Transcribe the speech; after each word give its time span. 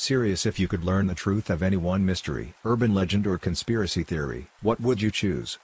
Serious 0.00 0.46
if 0.46 0.60
you 0.60 0.68
could 0.68 0.84
learn 0.84 1.08
the 1.08 1.14
truth 1.16 1.50
of 1.50 1.60
any 1.60 1.76
one 1.76 2.06
mystery, 2.06 2.54
urban 2.64 2.94
legend 2.94 3.26
or 3.26 3.36
conspiracy 3.36 4.04
theory, 4.04 4.46
what 4.62 4.80
would 4.80 5.02
you 5.02 5.10
choose? 5.10 5.58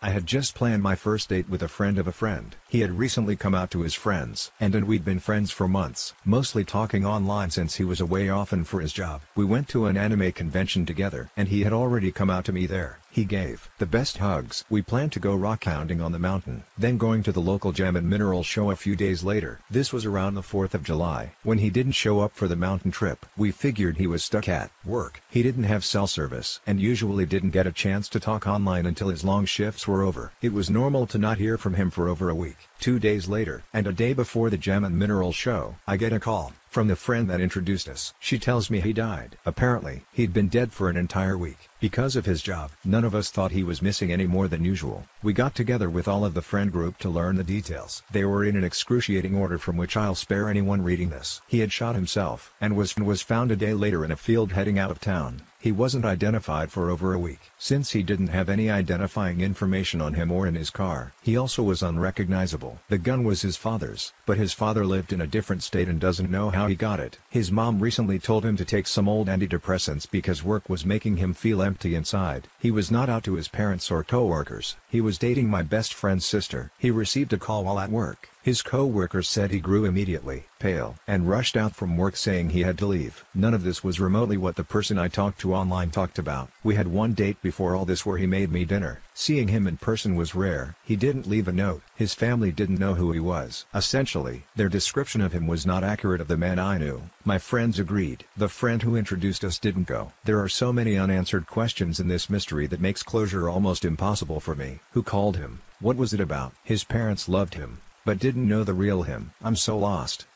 I 0.00 0.10
had 0.10 0.26
just 0.26 0.54
planned 0.54 0.84
my 0.84 0.94
first 0.94 1.28
date 1.28 1.48
with 1.48 1.60
a 1.60 1.66
friend 1.66 1.98
of 1.98 2.06
a 2.06 2.12
friend. 2.12 2.54
He 2.68 2.82
had 2.82 3.00
recently 3.00 3.34
come 3.34 3.52
out 3.52 3.72
to 3.72 3.80
his 3.80 3.94
friends 3.94 4.52
and 4.60 4.76
and 4.76 4.86
we'd 4.86 5.04
been 5.04 5.18
friends 5.18 5.50
for 5.50 5.66
months, 5.66 6.14
mostly 6.24 6.64
talking 6.64 7.04
online 7.04 7.50
since 7.50 7.74
he 7.74 7.84
was 7.84 8.00
away 8.00 8.28
often 8.28 8.62
for 8.62 8.80
his 8.80 8.92
job. 8.92 9.22
We 9.34 9.44
went 9.44 9.68
to 9.70 9.86
an 9.86 9.96
anime 9.96 10.30
convention 10.30 10.86
together 10.86 11.30
and 11.36 11.48
he 11.48 11.64
had 11.64 11.72
already 11.72 12.12
come 12.12 12.30
out 12.30 12.44
to 12.44 12.52
me 12.52 12.66
there. 12.66 13.00
He 13.12 13.24
gave 13.24 13.68
the 13.78 13.86
best 13.86 14.18
hugs. 14.18 14.64
We 14.70 14.82
planned 14.82 15.10
to 15.12 15.20
go 15.20 15.34
rock 15.34 15.64
hounding 15.64 16.00
on 16.00 16.12
the 16.12 16.18
mountain, 16.20 16.62
then 16.78 16.96
going 16.96 17.24
to 17.24 17.32
the 17.32 17.40
local 17.40 17.72
gem 17.72 17.96
and 17.96 18.08
mineral 18.08 18.44
show 18.44 18.70
a 18.70 18.76
few 18.76 18.94
days 18.94 19.24
later. 19.24 19.58
This 19.68 19.92
was 19.92 20.06
around 20.06 20.34
the 20.34 20.42
4th 20.42 20.74
of 20.74 20.84
July. 20.84 21.32
When 21.42 21.58
he 21.58 21.70
didn't 21.70 21.92
show 21.92 22.20
up 22.20 22.34
for 22.34 22.46
the 22.46 22.54
mountain 22.54 22.92
trip, 22.92 23.26
we 23.36 23.50
figured 23.50 23.96
he 23.96 24.06
was 24.06 24.22
stuck 24.22 24.48
at 24.48 24.70
work. 24.84 25.22
He 25.28 25.42
didn't 25.42 25.64
have 25.64 25.84
cell 25.84 26.06
service 26.06 26.60
and 26.66 26.78
usually 26.80 27.26
didn't 27.26 27.50
get 27.50 27.66
a 27.66 27.72
chance 27.72 28.08
to 28.10 28.20
talk 28.20 28.46
online 28.46 28.86
until 28.86 29.08
his 29.08 29.24
long 29.24 29.44
shifts 29.44 29.88
were 29.88 30.02
over. 30.02 30.32
It 30.40 30.52
was 30.52 30.70
normal 30.70 31.08
to 31.08 31.18
not 31.18 31.38
hear 31.38 31.58
from 31.58 31.74
him 31.74 31.90
for 31.90 32.08
over 32.08 32.30
a 32.30 32.34
week. 32.34 32.68
Two 32.78 33.00
days 33.00 33.28
later, 33.28 33.64
and 33.72 33.88
a 33.88 33.92
day 33.92 34.12
before 34.12 34.50
the 34.50 34.56
Gem 34.56 34.84
and 34.84 34.96
Mineral 34.96 35.32
show, 35.32 35.74
I 35.86 35.96
get 35.96 36.12
a 36.12 36.20
call 36.20 36.52
from 36.70 36.86
the 36.86 36.94
friend 36.94 37.28
that 37.28 37.40
introduced 37.40 37.88
us. 37.88 38.14
She 38.20 38.38
tells 38.38 38.70
me 38.70 38.80
he 38.80 38.92
died. 38.92 39.36
Apparently, 39.44 40.04
he'd 40.12 40.32
been 40.32 40.48
dead 40.48 40.72
for 40.72 40.88
an 40.88 40.96
entire 40.96 41.36
week. 41.36 41.68
Because 41.80 42.14
of 42.14 42.26
his 42.26 42.42
job, 42.42 42.70
none 42.84 43.04
of 43.04 43.14
us 43.14 43.30
thought 43.30 43.50
he 43.50 43.64
was 43.64 43.82
missing 43.82 44.12
any 44.12 44.26
more 44.26 44.46
than 44.46 44.64
usual. 44.64 45.04
We 45.20 45.32
got 45.32 45.56
together 45.56 45.90
with 45.90 46.06
all 46.06 46.24
of 46.24 46.34
the 46.34 46.42
friend 46.42 46.70
group 46.70 46.96
to 46.98 47.10
learn 47.10 47.34
the 47.34 47.44
details. 47.44 48.04
They 48.12 48.24
were 48.24 48.44
in 48.44 48.56
an 48.56 48.62
excruciating 48.62 49.34
order 49.34 49.58
from 49.58 49.76
which 49.76 49.96
I'll 49.96 50.14
spare 50.14 50.48
anyone 50.48 50.82
reading 50.82 51.10
this. 51.10 51.40
He 51.48 51.58
had 51.58 51.72
shot 51.72 51.96
himself 51.96 52.54
and 52.60 52.76
was, 52.76 52.94
was 52.96 53.20
found 53.20 53.50
a 53.50 53.56
day 53.56 53.74
later 53.74 54.04
in 54.04 54.12
a 54.12 54.16
field 54.16 54.52
heading 54.52 54.78
out 54.78 54.92
of 54.92 55.00
town. 55.00 55.42
He 55.62 55.72
wasn't 55.72 56.06
identified 56.06 56.72
for 56.72 56.88
over 56.88 57.12
a 57.12 57.18
week. 57.18 57.50
Since 57.58 57.90
he 57.90 58.02
didn't 58.02 58.28
have 58.28 58.48
any 58.48 58.70
identifying 58.70 59.42
information 59.42 60.00
on 60.00 60.14
him 60.14 60.32
or 60.32 60.46
in 60.46 60.54
his 60.54 60.70
car, 60.70 61.12
he 61.22 61.36
also 61.36 61.62
was 61.62 61.82
unrecognizable. 61.82 62.78
The 62.88 62.96
gun 62.96 63.24
was 63.24 63.42
his 63.42 63.58
father's, 63.58 64.14
but 64.24 64.38
his 64.38 64.54
father 64.54 64.86
lived 64.86 65.12
in 65.12 65.20
a 65.20 65.26
different 65.26 65.62
state 65.62 65.86
and 65.86 66.00
doesn't 66.00 66.30
know 66.30 66.48
how 66.48 66.66
he 66.66 66.74
got 66.74 66.98
it. 66.98 67.18
His 67.28 67.52
mom 67.52 67.78
recently 67.78 68.18
told 68.18 68.42
him 68.42 68.56
to 68.56 68.64
take 68.64 68.86
some 68.86 69.06
old 69.06 69.28
antidepressants 69.28 70.10
because 70.10 70.42
work 70.42 70.70
was 70.70 70.86
making 70.86 71.18
him 71.18 71.34
feel 71.34 71.60
empty 71.60 71.94
inside. 71.94 72.48
He 72.58 72.70
was 72.70 72.90
not 72.90 73.10
out 73.10 73.24
to 73.24 73.34
his 73.34 73.48
parents 73.48 73.90
or 73.90 74.02
coworkers. 74.02 74.76
He 74.88 75.02
was 75.02 75.18
dating 75.18 75.50
my 75.50 75.60
best 75.60 75.92
friend's 75.92 76.24
sister. 76.24 76.70
He 76.78 76.90
received 76.90 77.34
a 77.34 77.38
call 77.38 77.64
while 77.64 77.78
at 77.78 77.90
work. 77.90 78.30
His 78.42 78.62
co-workers 78.62 79.28
said 79.28 79.50
he 79.50 79.60
grew 79.60 79.84
immediately 79.84 80.46
pale 80.58 80.96
and 81.06 81.28
rushed 81.28 81.58
out 81.58 81.74
from 81.74 81.98
work 81.98 82.16
saying 82.16 82.50
he 82.50 82.62
had 82.62 82.78
to 82.78 82.86
leave. 82.86 83.24
None 83.34 83.52
of 83.52 83.64
this 83.64 83.84
was 83.84 84.00
remotely 84.00 84.38
what 84.38 84.56
the 84.56 84.64
person 84.64 84.98
I 84.98 85.08
talked 85.08 85.40
to 85.40 85.54
online 85.54 85.90
talked 85.90 86.18
about. 86.18 86.48
We 86.62 86.74
had 86.74 86.88
one 86.88 87.12
date 87.12 87.42
before 87.42 87.76
all 87.76 87.84
this 87.84 88.06
where 88.06 88.16
he 88.16 88.26
made 88.26 88.50
me 88.50 88.64
dinner. 88.64 89.00
Seeing 89.12 89.48
him 89.48 89.66
in 89.66 89.76
person 89.76 90.16
was 90.16 90.34
rare. 90.34 90.76
He 90.84 90.96
didn't 90.96 91.26
leave 91.26 91.48
a 91.48 91.52
note. 91.52 91.82
His 91.96 92.14
family 92.14 92.50
didn't 92.50 92.78
know 92.78 92.94
who 92.94 93.12
he 93.12 93.20
was. 93.20 93.66
Essentially, 93.74 94.44
their 94.56 94.70
description 94.70 95.20
of 95.20 95.32
him 95.32 95.46
was 95.46 95.66
not 95.66 95.84
accurate 95.84 96.22
of 96.22 96.28
the 96.28 96.38
man 96.38 96.58
I 96.58 96.78
knew. 96.78 97.02
My 97.26 97.36
friends 97.36 97.78
agreed. 97.78 98.24
The 98.38 98.48
friend 98.48 98.80
who 98.80 98.96
introduced 98.96 99.44
us 99.44 99.58
didn't 99.58 99.86
go. 99.86 100.12
There 100.24 100.40
are 100.40 100.48
so 100.48 100.72
many 100.72 100.96
unanswered 100.96 101.46
questions 101.46 102.00
in 102.00 102.08
this 102.08 102.30
mystery 102.30 102.66
that 102.68 102.80
makes 102.80 103.02
closure 103.02 103.50
almost 103.50 103.84
impossible 103.84 104.40
for 104.40 104.54
me. 104.54 104.78
Who 104.92 105.02
called 105.02 105.36
him? 105.36 105.60
What 105.78 105.96
was 105.96 106.14
it 106.14 106.20
about? 106.20 106.54
His 106.64 106.84
parents 106.84 107.28
loved 107.28 107.54
him 107.54 107.80
but 108.04 108.18
didn't 108.18 108.48
know 108.48 108.64
the 108.64 108.74
real 108.74 109.02
him. 109.02 109.32
I'm 109.42 109.56
so 109.56 109.78
lost. 109.78 110.26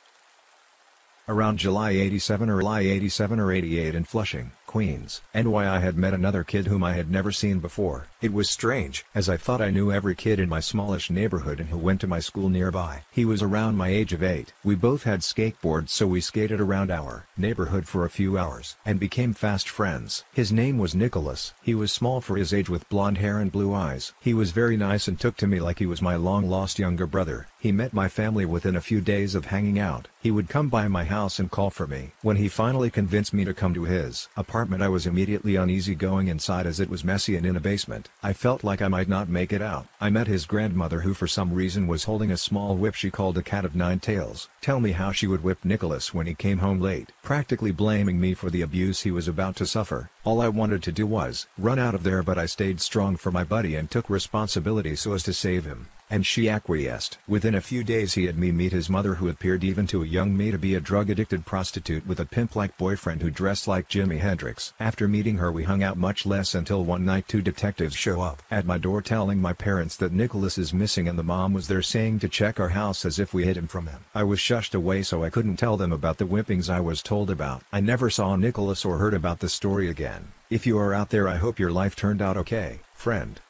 Around 1.28 1.58
July 1.58 1.92
87 1.92 2.50
or 2.50 2.60
July 2.60 2.80
87 2.80 3.40
or 3.40 3.50
88 3.50 3.94
in 3.94 4.04
Flushing, 4.04 4.52
Queens, 4.74 5.20
NY 5.32 5.68
I 5.68 5.78
had 5.78 5.96
met 5.96 6.14
another 6.14 6.42
kid 6.42 6.66
whom 6.66 6.82
I 6.82 6.94
had 6.94 7.08
never 7.08 7.30
seen 7.30 7.60
before. 7.60 8.08
It 8.20 8.32
was 8.32 8.50
strange, 8.50 9.04
as 9.14 9.28
I 9.28 9.36
thought 9.36 9.60
I 9.60 9.70
knew 9.70 9.92
every 9.92 10.16
kid 10.16 10.40
in 10.40 10.48
my 10.48 10.58
smallish 10.58 11.10
neighborhood 11.10 11.60
and 11.60 11.68
who 11.68 11.78
went 11.78 12.00
to 12.00 12.08
my 12.08 12.18
school 12.18 12.48
nearby. 12.48 13.04
He 13.12 13.24
was 13.24 13.40
around 13.40 13.76
my 13.76 13.86
age 13.86 14.12
of 14.12 14.24
8. 14.24 14.52
We 14.64 14.74
both 14.74 15.04
had 15.04 15.20
skateboards 15.20 15.90
so 15.90 16.08
we 16.08 16.20
skated 16.20 16.60
around 16.60 16.90
our 16.90 17.24
neighborhood 17.36 17.86
for 17.86 18.04
a 18.04 18.10
few 18.10 18.36
hours 18.36 18.74
and 18.84 18.98
became 18.98 19.32
fast 19.32 19.68
friends. 19.68 20.24
His 20.32 20.50
name 20.50 20.78
was 20.78 20.92
Nicholas. 20.92 21.54
He 21.62 21.76
was 21.76 21.92
small 21.92 22.20
for 22.20 22.34
his 22.34 22.52
age 22.52 22.68
with 22.68 22.88
blonde 22.88 23.18
hair 23.18 23.38
and 23.38 23.52
blue 23.52 23.72
eyes. 23.72 24.12
He 24.20 24.34
was 24.34 24.50
very 24.50 24.76
nice 24.76 25.06
and 25.06 25.20
took 25.20 25.36
to 25.36 25.46
me 25.46 25.60
like 25.60 25.78
he 25.78 25.86
was 25.86 26.02
my 26.02 26.16
long-lost 26.16 26.80
younger 26.80 27.06
brother. 27.06 27.46
He 27.60 27.70
met 27.70 27.92
my 27.92 28.08
family 28.08 28.44
within 28.44 28.74
a 28.74 28.80
few 28.80 29.00
days 29.00 29.36
of 29.36 29.46
hanging 29.46 29.78
out. 29.78 30.08
He 30.20 30.32
would 30.32 30.48
come 30.48 30.68
by 30.68 30.88
my 30.88 31.04
house 31.04 31.38
and 31.38 31.48
call 31.48 31.70
for 31.70 31.86
me. 31.86 32.10
When 32.22 32.38
he 32.38 32.48
finally 32.48 32.90
convinced 32.90 33.32
me 33.32 33.44
to 33.44 33.54
come 33.54 33.72
to 33.74 33.84
his 33.84 34.28
apartment 34.36 34.63
I 34.64 34.88
was 34.88 35.06
immediately 35.06 35.56
uneasy 35.56 35.94
going 35.94 36.28
inside 36.28 36.66
as 36.66 36.80
it 36.80 36.88
was 36.88 37.04
messy 37.04 37.36
and 37.36 37.44
in 37.44 37.56
a 37.56 37.60
basement. 37.60 38.08
I 38.22 38.32
felt 38.32 38.64
like 38.64 38.80
I 38.80 38.88
might 38.88 39.08
not 39.08 39.28
make 39.28 39.52
it 39.52 39.60
out. 39.60 39.86
I 40.00 40.08
met 40.10 40.26
his 40.26 40.46
grandmother 40.46 41.00
who 41.00 41.12
for 41.12 41.26
some 41.26 41.52
reason 41.52 41.86
was 41.86 42.04
holding 42.04 42.30
a 42.30 42.36
small 42.36 42.74
whip 42.74 42.94
she 42.94 43.10
called 43.10 43.36
a 43.36 43.42
cat 43.42 43.64
of 43.64 43.74
nine 43.74 44.00
tails. 44.00 44.48
Tell 44.60 44.80
me 44.80 44.92
how 44.92 45.12
she 45.12 45.26
would 45.26 45.44
whip 45.44 45.64
Nicholas 45.64 46.14
when 46.14 46.26
he 46.26 46.34
came 46.34 46.58
home 46.58 46.80
late. 46.80 47.12
Practically 47.22 47.72
blaming 47.72 48.20
me 48.20 48.32
for 48.32 48.48
the 48.48 48.62
abuse 48.62 49.02
he 49.02 49.10
was 49.10 49.28
about 49.28 49.56
to 49.56 49.66
suffer. 49.66 50.10
All 50.24 50.40
I 50.40 50.48
wanted 50.48 50.82
to 50.84 50.92
do 50.92 51.06
was 51.06 51.46
run 51.58 51.78
out 51.78 51.94
of 51.94 52.02
there 52.02 52.22
but 52.22 52.38
I 52.38 52.46
stayed 52.46 52.80
strong 52.80 53.16
for 53.16 53.30
my 53.30 53.44
buddy 53.44 53.76
and 53.76 53.90
took 53.90 54.08
responsibility 54.08 54.96
so 54.96 55.12
as 55.12 55.22
to 55.24 55.32
save 55.32 55.64
him 55.64 55.88
and 56.14 56.24
she 56.24 56.48
acquiesced. 56.48 57.18
Within 57.26 57.56
a 57.56 57.60
few 57.60 57.82
days 57.82 58.14
he 58.14 58.26
had 58.26 58.38
me 58.38 58.52
meet 58.52 58.70
his 58.70 58.88
mother 58.88 59.14
who 59.14 59.28
appeared 59.28 59.64
even 59.64 59.84
to 59.88 60.04
a 60.04 60.06
young 60.06 60.36
me 60.36 60.52
to 60.52 60.58
be 60.58 60.76
a 60.76 60.80
drug-addicted 60.80 61.44
prostitute 61.44 62.06
with 62.06 62.20
a 62.20 62.24
pimp-like 62.24 62.78
boyfriend 62.78 63.20
who 63.20 63.30
dressed 63.30 63.66
like 63.66 63.88
Jimi 63.88 64.20
Hendrix. 64.20 64.72
After 64.78 65.08
meeting 65.08 65.38
her 65.38 65.50
we 65.50 65.64
hung 65.64 65.82
out 65.82 65.96
much 65.96 66.24
less 66.24 66.54
until 66.54 66.84
one 66.84 67.04
night 67.04 67.26
two 67.26 67.42
detectives 67.42 67.96
show 67.96 68.20
up 68.20 68.44
at 68.48 68.64
my 68.64 68.78
door 68.78 69.02
telling 69.02 69.40
my 69.40 69.52
parents 69.52 69.96
that 69.96 70.12
Nicholas 70.12 70.56
is 70.56 70.72
missing 70.72 71.08
and 71.08 71.18
the 71.18 71.24
mom 71.24 71.52
was 71.52 71.66
there 71.66 71.82
saying 71.82 72.20
to 72.20 72.28
check 72.28 72.60
our 72.60 72.68
house 72.68 73.04
as 73.04 73.18
if 73.18 73.34
we 73.34 73.44
hid 73.44 73.56
him 73.56 73.66
from 73.66 73.88
him. 73.88 74.04
I 74.14 74.22
was 74.22 74.38
shushed 74.38 74.72
away 74.72 75.02
so 75.02 75.24
I 75.24 75.30
couldn't 75.30 75.56
tell 75.56 75.76
them 75.76 75.90
about 75.90 76.18
the 76.18 76.26
whippings 76.26 76.70
I 76.70 76.78
was 76.78 77.02
told 77.02 77.28
about. 77.28 77.64
I 77.72 77.80
never 77.80 78.08
saw 78.08 78.36
Nicholas 78.36 78.84
or 78.84 78.98
heard 78.98 79.14
about 79.14 79.40
the 79.40 79.48
story 79.48 79.90
again. 79.90 80.28
If 80.48 80.64
you 80.64 80.78
are 80.78 80.94
out 80.94 81.10
there 81.10 81.26
I 81.26 81.38
hope 81.38 81.58
your 81.58 81.72
life 81.72 81.96
turned 81.96 82.22
out 82.22 82.36
okay, 82.36 82.78
friend. 82.94 83.40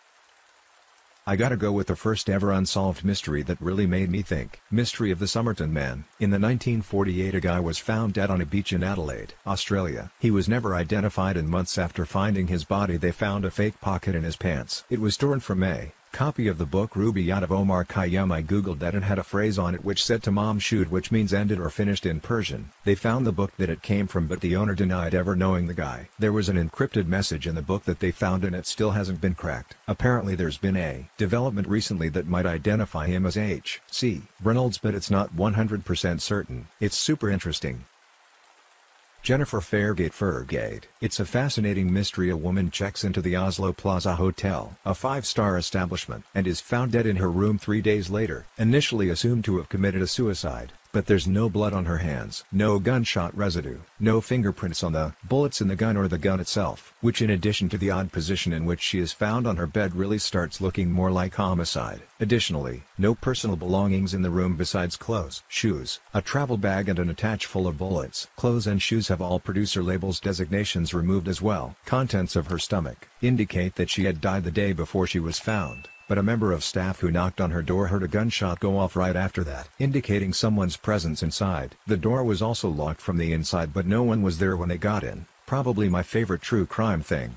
I 1.27 1.37
gotta 1.37 1.57
go 1.57 1.73
with 1.73 1.87
the 1.87 1.97
first 1.97 2.29
ever 2.29 2.53
unsolved 2.53 3.03
mystery 3.03 3.43
that 3.45 3.59
really 3.59 3.87
made 3.87 4.11
me 4.11 4.21
think. 4.21 4.61
Mystery 4.71 5.11
of 5.11 5.19
the 5.19 5.27
Somerton 5.27 5.73
Man. 5.73 6.05
In 6.21 6.29
the 6.29 6.39
1948 6.39 7.35
a 7.35 7.41
guy 7.41 7.61
was 7.61 7.79
found 7.79 8.12
dead 8.12 8.29
on 8.29 8.43
a 8.43 8.47
beach 8.47 8.75
in 8.75 8.85
Adelaide, 8.85 9.33
Australia. 9.47 10.13
He 10.19 10.31
was 10.31 10.51
never 10.51 10.75
identified 10.75 11.39
and 11.39 11.49
months 11.49 11.79
after 11.79 12.05
finding 12.05 12.49
his 12.49 12.65
body 12.65 12.99
they 12.99 13.11
found 13.11 13.47
a 13.47 13.51
fake 13.51 13.81
pocket 13.81 14.15
in 14.15 14.23
his 14.23 14.37
pants. 14.37 14.84
It 14.91 15.01
was 15.01 15.17
torn 15.17 15.41
from 15.41 15.63
a 15.63 15.95
Copy 16.15 16.47
of 16.47 16.59
the 16.59 16.65
book 16.65 16.93
Rubaiyat 16.93 17.43
of 17.43 17.51
Omar 17.51 17.85
Khayyam 17.85 18.33
I 18.33 18.41
googled 18.41 18.79
that 18.79 18.95
and 18.95 19.05
had 19.05 19.19
a 19.19 19.25
phrase 19.25 19.59
on 19.59 19.75
it 19.75 19.85
which 19.85 20.05
said 20.05 20.23
tamam 20.23 20.61
shud 20.61 20.87
which 20.87 21.11
means 21.11 21.35
ended 21.35 21.59
or 21.59 21.71
finished 21.71 22.07
in 22.07 22.21
Persian. 22.21 22.71
They 22.85 22.95
found 22.95 23.27
the 23.27 23.33
book 23.33 23.51
that 23.57 23.69
it 23.69 23.83
came 23.83 24.07
from 24.07 24.29
but 24.29 24.41
the 24.41 24.55
owner 24.55 24.77
denied 24.77 25.13
ever 25.13 25.35
knowing 25.35 25.67
the 25.67 25.75
guy. 25.75 26.09
There 26.17 26.33
was 26.33 26.49
an 26.49 26.57
encrypted 26.57 27.09
message 27.09 27.49
in 27.49 27.57
the 27.57 27.63
book 27.63 27.83
that 27.87 27.99
they 27.99 28.13
found 28.13 28.45
and 28.45 28.55
it 28.55 28.69
still 28.69 28.93
hasn't 28.93 29.21
been 29.21 29.35
cracked. 29.35 29.75
Apparently 29.89 30.37
there's 30.37 30.57
been 30.57 30.77
a 30.77 31.11
development 31.17 31.67
recently 31.67 32.09
that 32.11 32.29
might 32.29 32.47
identify 32.47 33.09
him 33.09 33.27
as 33.27 33.37
H.C. 33.37 34.23
Reynolds 34.41 34.79
but 34.79 34.95
it's 34.95 35.11
not 35.11 35.35
100% 35.35 36.21
certain. 36.21 36.69
It's 36.79 36.97
super 36.97 37.29
interesting. 37.29 37.87
Jennifer 39.25 39.61
Fairgate 39.61 40.12
Fergate. 40.12 40.83
It's 41.01 41.19
a 41.19 41.25
fascinating 41.25 41.91
mystery 41.91 42.29
a 42.29 42.37
woman 42.37 42.71
checks 42.71 43.05
into 43.05 43.23
the 43.23 43.37
Oslo 43.37 43.73
Plaza 43.73 44.17
Hotel, 44.17 44.77
a 44.85 44.95
five-star 44.95 45.57
establishment, 45.57 46.25
and 46.35 46.47
is 46.47 46.61
found 46.61 46.93
dead 46.93 47.07
in 47.07 47.17
her 47.17 47.31
room 47.31 47.57
three 47.57 47.81
days 47.81 48.11
later. 48.11 48.45
Initially 48.59 49.09
assumed 49.09 49.47
to 49.47 49.57
have 49.57 49.71
committed 49.71 50.03
a 50.03 50.07
suicide, 50.07 50.75
but 50.94 51.06
there's 51.06 51.27
no 51.27 51.50
blood 51.50 51.72
on 51.72 51.87
her 51.87 51.99
hands. 51.99 52.44
No 52.53 52.78
gunshot 52.78 53.37
residue. 53.37 53.81
No 53.99 54.21
fingerprints 54.21 54.84
on 54.84 54.92
the 54.92 55.13
bullets 55.24 55.60
in 55.60 55.66
the 55.66 55.74
gun 55.74 55.97
or 55.97 56.07
the 56.07 56.19
gun 56.19 56.39
itself. 56.39 56.95
Which 57.01 57.21
in 57.21 57.30
addition 57.30 57.69
to 57.71 57.77
the 57.77 57.91
odd 57.91 58.13
position 58.13 58.53
in 58.53 58.65
which 58.65 58.80
she 58.80 59.01
is 59.01 59.13
found 59.13 59.45
on 59.45 59.57
her 59.57 59.66
bed 59.66 59.97
really 59.97 60.19
starts 60.19 60.60
looking 60.60 60.92
more 60.92 61.10
like 61.10 61.34
homicide. 61.34 62.03
Additionally, 62.21 62.84
no 62.97 63.13
personal 63.13 63.57
belongings 63.57 64.15
in 64.15 64.22
the 64.22 64.30
room 64.30 64.57
besides 64.57 64.97
clothes, 64.97 65.42
shoes, 65.48 65.98
a 66.15 66.22
travel 66.22 66.57
bag 66.57 66.89
and 66.89 67.01
an 67.01 67.10
attach 67.10 67.45
full 67.45 67.66
of 67.66 67.77
bullets. 67.77 68.28
Clothes 68.36 68.69
and 68.69 68.80
shoes 68.80 69.09
have 69.09 69.21
all 69.21 69.41
producer 69.41 69.83
labels 69.83 70.21
designations 70.21 70.95
removed 70.95 71.27
as 71.27 71.42
well. 71.42 71.74
Contents 71.86 72.36
of 72.36 72.47
her 72.47 72.59
stomach 72.60 73.09
indicate 73.21 73.74
that 73.74 73.91
she 73.91 74.04
had 74.04 74.21
died 74.21 74.45
the 74.45 74.53
day 74.53 74.72
before 74.72 75.09
she 75.09 75.19
was 75.19 75.41
found 75.41 75.89
but 76.09 76.18
a 76.18 76.22
member 76.22 76.53
of 76.53 76.62
staff 76.62 77.01
who 77.01 77.10
knocked 77.10 77.41
on 77.41 77.51
her 77.51 77.62
door 77.62 77.86
heard 77.86 78.03
a 78.03 78.09
gunshot 78.09 78.60
go 78.60 78.78
off 78.78 78.97
right 78.97 79.16
after 79.16 79.42
that, 79.45 79.68
indicating 79.78 80.33
someone's 80.33 80.77
presence 80.77 81.22
inside. 81.22 81.77
The 81.86 81.97
door 81.97 82.24
was 82.24 82.42
also 82.42 82.68
locked 82.68 83.01
from 83.01 83.16
the 83.16 83.33
inside 83.33 83.72
but 83.72 83.86
no 83.86 84.03
one 84.03 84.22
was 84.22 84.39
there 84.39 84.56
when 84.56 84.68
they 84.68 84.78
got 84.78 85.03
in, 85.03 85.27
probably 85.47 85.89
my 85.89 86.03
favorite 86.03 86.42
true 86.42 86.66
crime 86.66 87.03
thing. 87.03 87.36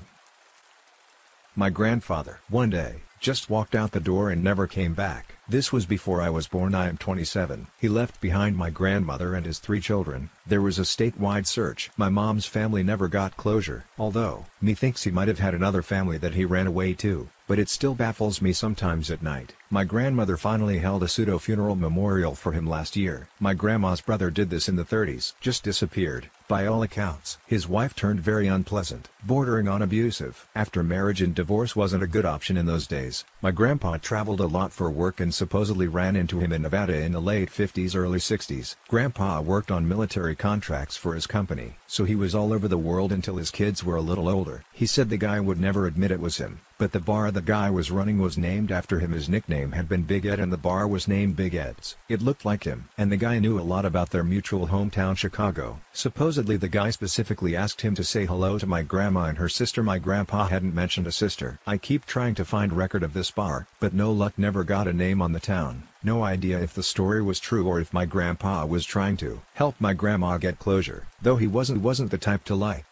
My 1.56 1.70
grandfather. 1.70 2.40
One 2.48 2.70
day, 2.70 2.96
just 3.20 3.50
walked 3.50 3.74
out 3.74 3.92
the 3.92 4.00
door 4.00 4.30
and 4.30 4.44
never 4.44 4.66
came 4.66 4.94
back. 4.94 5.37
This 5.50 5.72
was 5.72 5.86
before 5.86 6.20
I 6.20 6.28
was 6.28 6.46
born 6.46 6.74
I 6.74 6.90
am 6.90 6.98
27. 6.98 7.68
He 7.80 7.88
left 7.88 8.20
behind 8.20 8.54
my 8.54 8.68
grandmother 8.68 9.34
and 9.34 9.46
his 9.46 9.58
three 9.58 9.80
children. 9.80 10.28
There 10.46 10.60
was 10.60 10.78
a 10.78 10.82
statewide 10.82 11.46
search. 11.46 11.90
My 11.96 12.10
mom's 12.10 12.44
family 12.44 12.82
never 12.82 13.08
got 13.08 13.38
closure. 13.38 13.86
Although, 13.98 14.44
me 14.60 14.74
thinks 14.74 15.04
he 15.04 15.10
might 15.10 15.26
have 15.28 15.38
had 15.38 15.54
another 15.54 15.80
family 15.80 16.18
that 16.18 16.34
he 16.34 16.44
ran 16.44 16.66
away 16.66 16.92
to, 16.94 17.30
but 17.46 17.58
it 17.58 17.70
still 17.70 17.94
baffles 17.94 18.42
me 18.42 18.52
sometimes 18.52 19.10
at 19.10 19.22
night. 19.22 19.54
My 19.70 19.84
grandmother 19.84 20.36
finally 20.36 20.80
held 20.80 21.02
a 21.02 21.08
pseudo-funeral 21.08 21.76
memorial 21.76 22.34
for 22.34 22.52
him 22.52 22.66
last 22.66 22.94
year. 22.94 23.28
My 23.40 23.54
grandma's 23.54 24.02
brother 24.02 24.30
did 24.30 24.50
this 24.50 24.68
in 24.68 24.76
the 24.76 24.84
30s. 24.84 25.32
Just 25.40 25.64
disappeared. 25.64 26.28
By 26.48 26.64
all 26.64 26.82
accounts, 26.82 27.36
his 27.46 27.68
wife 27.68 27.94
turned 27.94 28.20
very 28.20 28.46
unpleasant, 28.46 29.10
bordering 29.22 29.68
on 29.68 29.82
abusive. 29.82 30.48
After 30.54 30.82
marriage 30.82 31.20
and 31.20 31.34
divorce 31.34 31.76
wasn't 31.76 32.02
a 32.02 32.06
good 32.06 32.24
option 32.24 32.56
in 32.56 32.64
those 32.64 32.86
days, 32.86 33.26
my 33.42 33.50
grandpa 33.50 33.98
traveled 33.98 34.40
a 34.40 34.46
lot 34.46 34.72
for 34.72 34.90
work 34.90 35.20
and 35.20 35.34
supposedly 35.34 35.88
ran 35.88 36.16
into 36.16 36.40
him 36.40 36.54
in 36.54 36.62
Nevada 36.62 37.02
in 37.02 37.12
the 37.12 37.20
late 37.20 37.50
50s 37.50 37.94
early 37.94 38.18
60s. 38.18 38.76
Grandpa 38.88 39.42
worked 39.42 39.70
on 39.70 39.86
military 39.86 40.34
contracts 40.34 40.96
for 40.96 41.14
his 41.14 41.26
company, 41.26 41.76
so 41.86 42.04
he 42.04 42.14
was 42.14 42.34
all 42.34 42.54
over 42.54 42.66
the 42.66 42.78
world 42.78 43.12
until 43.12 43.36
his 43.36 43.50
kids 43.50 43.84
were 43.84 43.96
a 43.96 44.00
little 44.00 44.26
older. 44.26 44.64
He 44.72 44.86
said 44.86 45.10
the 45.10 45.18
guy 45.18 45.40
would 45.40 45.60
never 45.60 45.86
admit 45.86 46.10
it 46.10 46.18
was 46.18 46.38
him, 46.38 46.60
but 46.78 46.92
the 46.92 47.00
bar 47.00 47.30
the 47.32 47.42
guy 47.42 47.68
was 47.68 47.90
running 47.90 48.18
was 48.18 48.38
named 48.38 48.70
after 48.70 49.00
him 49.00 49.10
his 49.10 49.28
nickname 49.28 49.72
had 49.72 49.88
been 49.88 50.02
Big 50.02 50.24
Ed 50.24 50.38
and 50.38 50.52
the 50.52 50.56
bar 50.56 50.86
was 50.86 51.08
named 51.08 51.34
Big 51.34 51.54
Ed's. 51.54 51.96
It 52.08 52.22
looked 52.22 52.44
like 52.44 52.62
him, 52.62 52.88
and 52.96 53.10
the 53.10 53.16
guy 53.16 53.40
knew 53.40 53.58
a 53.58 53.62
lot 53.62 53.84
about 53.84 54.10
their 54.10 54.22
mutual 54.22 54.68
hometown 54.68 55.16
Chicago. 55.16 55.80
Supposedly 55.92 56.56
the 56.56 56.68
guy 56.68 56.90
specifically 56.90 57.56
asked 57.56 57.80
him 57.80 57.96
to 57.96 58.04
say 58.04 58.26
hello 58.26 58.58
to 58.58 58.66
my 58.66 58.82
grandma 58.82 59.24
and 59.24 59.38
her 59.38 59.48
sister 59.48 59.82
my 59.82 59.98
grandpa 59.98 60.46
hadn't 60.46 60.74
mentioned 60.74 61.08
a 61.08 61.12
sister. 61.12 61.58
I 61.66 61.76
keep 61.76 62.06
trying 62.06 62.36
to 62.36 62.44
find 62.44 62.72
record 62.72 63.02
of 63.02 63.12
this 63.12 63.32
bar, 63.32 63.66
but 63.80 63.92
no 63.92 64.12
luck 64.12 64.34
never 64.38 64.62
got 64.62 64.86
a 64.86 64.92
name 64.92 65.20
on 65.20 65.32
the 65.32 65.40
town. 65.40 65.82
No 66.04 66.22
idea 66.22 66.60
if 66.60 66.74
the 66.74 66.82
story 66.84 67.20
was 67.20 67.40
true 67.40 67.66
or 67.66 67.80
if 67.80 67.92
my 67.92 68.04
grandpa 68.04 68.64
was 68.64 68.84
trying 68.84 69.16
to 69.16 69.40
help 69.54 69.74
my 69.80 69.94
grandma 69.94 70.38
get 70.38 70.60
closure, 70.60 71.08
though 71.20 71.36
he 71.36 71.48
wasn't 71.48 71.80
wasn't 71.80 72.12
the 72.12 72.18
type 72.18 72.44
to 72.44 72.54
lie. 72.54 72.84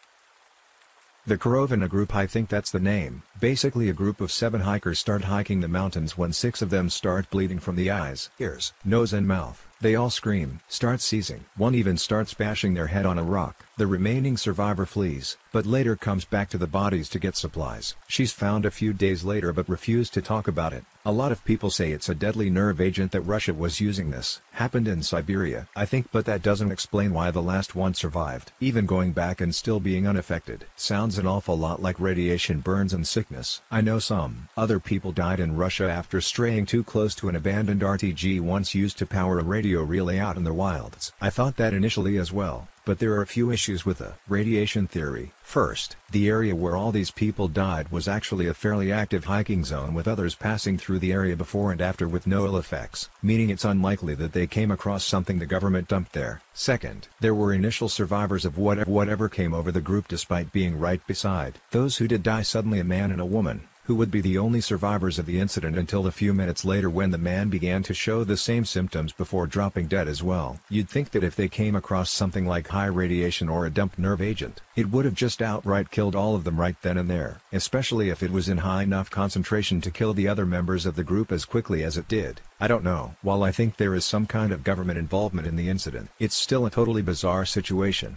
The 1.29 1.37
Korovina 1.37 1.89
group 1.89 2.15
I 2.15 2.29
think 2.29 2.49
that's 2.49 2.71
the 2.71 2.79
name. 2.79 3.25
Basically 3.41 3.89
a 3.89 3.93
group 3.93 4.21
of 4.21 4.31
seven 4.31 4.61
hikers 4.61 5.01
start 5.01 5.25
hiking 5.25 5.61
the 5.61 5.67
mountains 5.67 6.17
when 6.17 6.33
six 6.33 6.63
of 6.63 6.71
them 6.71 6.89
start 6.89 7.29
bleeding 7.31 7.59
from 7.59 7.75
the 7.75 7.91
eyes, 7.91 8.31
ears, 8.39 8.73
nose 8.85 9.13
and 9.13 9.27
mouth. 9.27 9.67
They 9.81 9.97
all 9.97 10.09
scream, 10.09 10.61
start 10.69 11.01
seizing. 11.01 11.45
One 11.57 11.75
even 11.75 11.97
starts 11.97 12.33
bashing 12.33 12.75
their 12.75 12.87
head 12.87 13.07
on 13.07 13.19
a 13.19 13.25
rock. 13.25 13.66
The 13.79 13.87
remaining 13.87 14.39
survivor 14.39 14.87
flees, 14.87 15.37
but 15.53 15.67
later 15.67 15.97
comes 15.97 16.25
back 16.25 16.49
to 16.49 16.57
the 16.57 16.67
bodies 16.67 17.11
to 17.11 17.19
get 17.19 17.37
supplies. 17.37 17.95
She's 18.09 18.33
found 18.33 18.65
a 18.65 18.71
few 18.71 18.95
days 18.95 19.23
later 19.23 19.53
but 19.53 19.69
refused 19.69 20.15
to 20.15 20.23
talk 20.23 20.49
about 20.49 20.73
it. 20.73 20.87
A 21.05 21.13
lot 21.13 21.31
of 21.31 21.45
people 21.45 21.69
say 21.69 21.93
it's 21.93 22.09
a 22.09 22.15
deadly 22.15 22.49
nerve 22.49 22.81
agent 22.81 23.13
that 23.13 23.21
Russia 23.21 23.53
was 23.53 23.79
using 23.79 24.11
this. 24.11 24.41
Happened 24.53 24.89
in 24.89 25.03
Siberia. 25.03 25.69
I 25.77 25.85
think 25.85 26.09
but 26.11 26.25
that 26.25 26.41
doesn't 26.41 26.73
explain 26.73 27.13
why 27.13 27.31
the 27.31 27.43
last 27.43 27.75
one 27.75 27.93
survived. 27.93 28.51
Even 28.61 28.87
going 28.87 29.13
back 29.13 29.43
and 29.43 29.55
still 29.55 29.79
being 29.79 30.09
unaffected. 30.09 30.65
Sounds 30.75 31.19
an 31.19 31.27
awful 31.27 31.59
lot 31.59 31.83
like 31.83 32.01
radiation 32.01 32.61
burns 32.61 32.95
and 32.95 33.07
sickness. 33.07 33.61
I 33.71 33.83
know 33.83 33.99
some 33.99 34.49
other 34.57 34.81
people 34.81 35.13
died 35.13 35.39
in 35.39 35.55
Russia 35.55 35.87
after 35.87 36.23
straying 36.23 36.65
too 36.65 36.83
close 36.83 37.15
to 37.17 37.29
an 37.29 37.37
abandoned 37.37 37.83
RTG 37.83 38.41
once 38.41 38.75
used 38.75 38.97
to 38.97 39.07
power 39.07 39.39
a 39.39 39.45
radio 39.45 39.83
relay 39.83 40.19
out 40.19 40.39
in 40.39 40.45
the 40.45 40.55
wilds. 40.55 41.13
I 41.21 41.29
thought 41.29 41.59
that 41.59 41.75
initially 41.75 42.17
as 42.17 42.33
well. 42.33 42.69
But 42.87 43.01
there 43.01 43.13
are 43.15 43.23
a 43.23 43.27
few 43.27 43.51
issues 43.51 43.85
with 43.85 43.99
the 43.99 44.15
radiation 44.29 44.87
theory. 44.87 45.33
First, 45.43 45.97
the 46.13 46.29
area 46.29 46.55
where 46.55 46.77
all 46.77 46.93
these 46.93 47.11
people 47.11 47.49
died 47.49 47.91
was 47.91 48.07
actually 48.07 48.47
a 48.47 48.55
fairly 48.55 48.93
active 48.93 49.25
hiking 49.25 49.65
zone 49.65 49.93
with 49.93 50.07
others 50.07 50.37
passing 50.37 50.79
through 50.79 51.01
the 51.01 51.13
area 51.13 51.35
before 51.35 51.73
and 51.73 51.81
after 51.81 52.07
with 52.07 52.29
no 52.29 52.47
ill 52.47 52.57
effects, 52.57 53.11
meaning 53.23 53.51
it's 53.51 53.65
unlikely 53.65 54.15
that 54.15 54.33
they 54.33 54.47
came 54.47 54.71
across 54.71 55.05
something 55.05 55.41
the 55.41 55.47
government 55.47 55.89
dumped 55.89 56.13
there. 56.13 56.43
Second, 56.55 57.09
there 57.19 57.35
were 57.35 57.53
initial 57.53 57.89
survivors 57.89 58.45
of 58.45 58.57
whatever, 58.57 59.29
came 59.29 59.53
over 59.53 59.73
the 59.73 59.81
group 59.81 60.07
despite 60.07 60.53
being 60.53 60.79
right 60.79 61.05
beside. 61.09 61.59
Those 61.73 61.97
who 61.97 62.07
did 62.07 62.23
die 62.23 62.43
suddenly 62.43 62.79
a 62.79 62.85
man 62.85 63.11
and 63.11 63.21
a 63.21 63.27
woman, 63.27 63.67
who 63.87 63.95
would 63.95 64.11
be 64.11 64.21
the 64.21 64.37
only 64.37 64.61
survivors 64.61 65.17
of 65.17 65.27
the 65.27 65.39
incident 65.39 65.79
until 65.79 66.09
a 66.09 66.11
few 66.11 66.35
minutes 66.35 66.65
later 66.65 66.91
when 66.91 67.13
the 67.13 67.19
man 67.19 67.49
began 67.49 67.85
to 67.85 67.95
show 67.95 68.25
the 68.25 68.37
same 68.37 68.65
symptoms 68.65 69.13
before 69.13 69.47
dropping 69.47 69.87
dead 69.87 70.09
as 70.09 70.25
well. 70.25 70.59
You'd 70.69 70.89
think 70.89 71.13
that 71.13 71.23
if 71.23 71.37
they 71.37 71.47
came 71.47 71.77
across 71.77 72.11
something 72.11 72.47
like 72.47 72.67
high 72.67 72.87
radiation 72.87 73.49
or 73.49 73.65
a 73.65 73.71
dumped 73.71 73.97
nerve 73.97 74.21
agent, 74.21 74.61
it 74.75 74.91
would 74.91 75.05
have 75.05 75.15
just 75.15 75.41
outright 75.41 75.93
killed 75.93 76.17
all 76.17 76.35
of 76.35 76.43
them 76.43 76.59
right 76.59 76.75
then 76.83 76.99
and 76.99 77.09
there, 77.09 77.41
especially 77.53 78.11
if 78.11 78.25
it 78.25 78.33
was 78.33 78.49
in 78.49 78.59
high 78.59 78.83
enough 78.83 79.09
concentration 79.09 79.81
to 79.83 79.93
kill 79.93 80.13
the 80.13 80.27
other 80.27 80.45
members 80.45 80.85
of 80.85 80.97
the 80.97 81.05
group 81.05 81.31
as 81.31 81.45
quickly 81.45 81.85
as 81.85 81.97
it 81.97 82.09
did. 82.09 82.41
I 82.59 82.67
don't 82.67 82.83
know. 82.83 83.15
While 83.23 83.45
I 83.45 83.53
think 83.53 83.77
there 83.77 83.95
is 83.95 84.05
some 84.05 84.27
kind 84.27 84.51
of 84.51 84.65
government 84.65 84.99
involvement 84.99 85.47
in 85.47 85.55
the 85.55 85.69
incident, 85.69 86.11
it's 86.19 86.35
still 86.35 86.67
a 86.67 86.71
totally 86.71 87.03
bizarre 87.03 87.45
situation. 87.45 88.17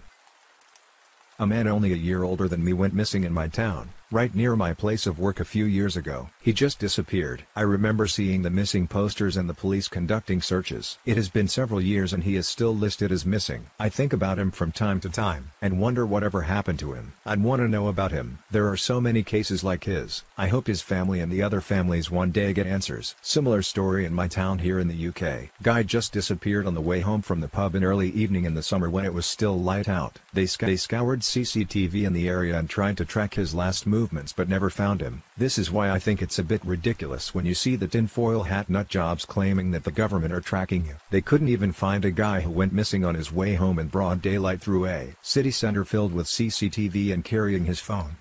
A 1.37 1.45
man 1.45 1.67
only 1.67 1.93
a 1.93 1.95
year 1.95 2.23
older 2.23 2.47
than 2.47 2.65
me 2.65 2.73
went 2.73 2.95
missing 2.95 3.23
in 3.23 3.33
my 3.33 3.47
town 3.47 3.89
right 4.11 4.33
near 4.33 4.55
my 4.55 4.73
place 4.73 5.05
of 5.05 5.19
work 5.19 5.39
a 5.39 5.45
few 5.45 5.65
years 5.65 5.95
ago. 5.95 6.29
He 6.41 6.51
just 6.51 6.79
disappeared. 6.79 7.43
I 7.55 7.61
remember 7.61 8.07
seeing 8.07 8.41
the 8.41 8.49
missing 8.49 8.87
posters 8.87 9.37
and 9.37 9.47
the 9.47 9.53
police 9.53 9.87
conducting 9.87 10.41
searches. 10.41 10.97
It 11.05 11.15
has 11.15 11.29
been 11.29 11.47
several 11.47 11.79
years 11.79 12.11
and 12.11 12.23
he 12.23 12.35
is 12.35 12.47
still 12.47 12.75
listed 12.75 13.11
as 13.11 13.23
missing. 13.23 13.67
I 13.79 13.89
think 13.89 14.11
about 14.11 14.39
him 14.39 14.49
from 14.49 14.71
time 14.71 14.99
to 15.01 15.09
time 15.09 15.51
and 15.61 15.79
wonder 15.79 16.07
whatever 16.07 16.41
happened 16.41 16.79
to 16.79 16.93
him. 16.93 17.13
I'd 17.23 17.43
want 17.43 17.61
to 17.61 17.67
know 17.67 17.87
about 17.87 18.11
him. 18.11 18.39
There 18.49 18.67
are 18.67 18.77
so 18.77 18.99
many 18.99 19.21
cases 19.21 19.63
like 19.63 19.83
his. 19.83 20.23
I 20.39 20.47
hope 20.47 20.65
his 20.65 20.81
family 20.81 21.19
and 21.19 21.31
the 21.31 21.43
other 21.43 21.61
families 21.61 22.09
one 22.09 22.31
day 22.31 22.51
get 22.51 22.65
answers. 22.65 23.13
Similar 23.21 23.61
story 23.61 24.05
in 24.05 24.13
my 24.13 24.27
town 24.27 24.57
here 24.57 24.79
in 24.79 24.87
the 24.87 25.07
UK. 25.09 25.51
Guy 25.61 25.83
just 25.83 26.13
disappeared 26.13 26.65
on 26.65 26.73
the 26.73 26.81
way 26.81 27.01
home 27.01 27.21
from 27.21 27.41
the 27.41 27.47
pub 27.47 27.75
in 27.75 27.83
early 27.83 28.09
evening 28.09 28.45
in 28.45 28.55
the 28.55 28.63
summer 28.63 28.89
when 28.89 29.05
it 29.05 29.13
was 29.13 29.27
still 29.27 29.59
light 29.59 29.87
out. 29.87 30.17
They, 30.33 30.47
sc 30.47 30.61
they 30.61 30.77
scoured 30.77 31.19
CCTV 31.19 32.07
in 32.07 32.13
the 32.13 32.27
area 32.27 32.57
and 32.57 32.67
tried 32.67 32.97
to 32.97 33.05
track 33.05 33.35
his 33.35 33.53
last 33.53 33.85
move 33.85 33.98
movements 33.99 34.31
but 34.31 34.47
never 34.47 34.69
found 34.69 35.01
him. 35.01 35.23
This 35.37 35.57
is 35.57 35.71
why 35.71 35.91
I 35.91 35.99
think 35.99 36.21
it's 36.21 36.39
a 36.39 36.43
bit 36.43 36.63
ridiculous 36.63 37.35
when 37.35 37.45
you 37.45 37.53
see 37.53 37.75
the 37.75 37.87
tinfoil 37.87 38.43
hat 38.43 38.69
nut 38.69 38.87
jobs 38.87 39.25
claiming 39.25 39.71
that 39.71 39.83
the 39.83 39.91
government 39.91 40.33
are 40.33 40.39
tracking 40.39 40.85
you. 40.85 40.95
They 41.09 41.19
couldn't 41.19 41.49
even 41.49 41.73
find 41.73 42.05
a 42.05 42.11
guy 42.11 42.39
who 42.41 42.49
went 42.49 42.71
missing 42.71 43.03
on 43.03 43.15
his 43.15 43.31
way 43.31 43.55
home 43.55 43.77
in 43.77 43.87
broad 43.87 44.21
daylight 44.21 44.61
through 44.61 44.85
a 44.85 45.15
city 45.21 45.51
center 45.51 45.83
filled 45.83 46.13
with 46.13 46.27
CCTV 46.27 47.13
and 47.13 47.25
carrying 47.25 47.65
his 47.65 47.81
phone. 47.81 48.15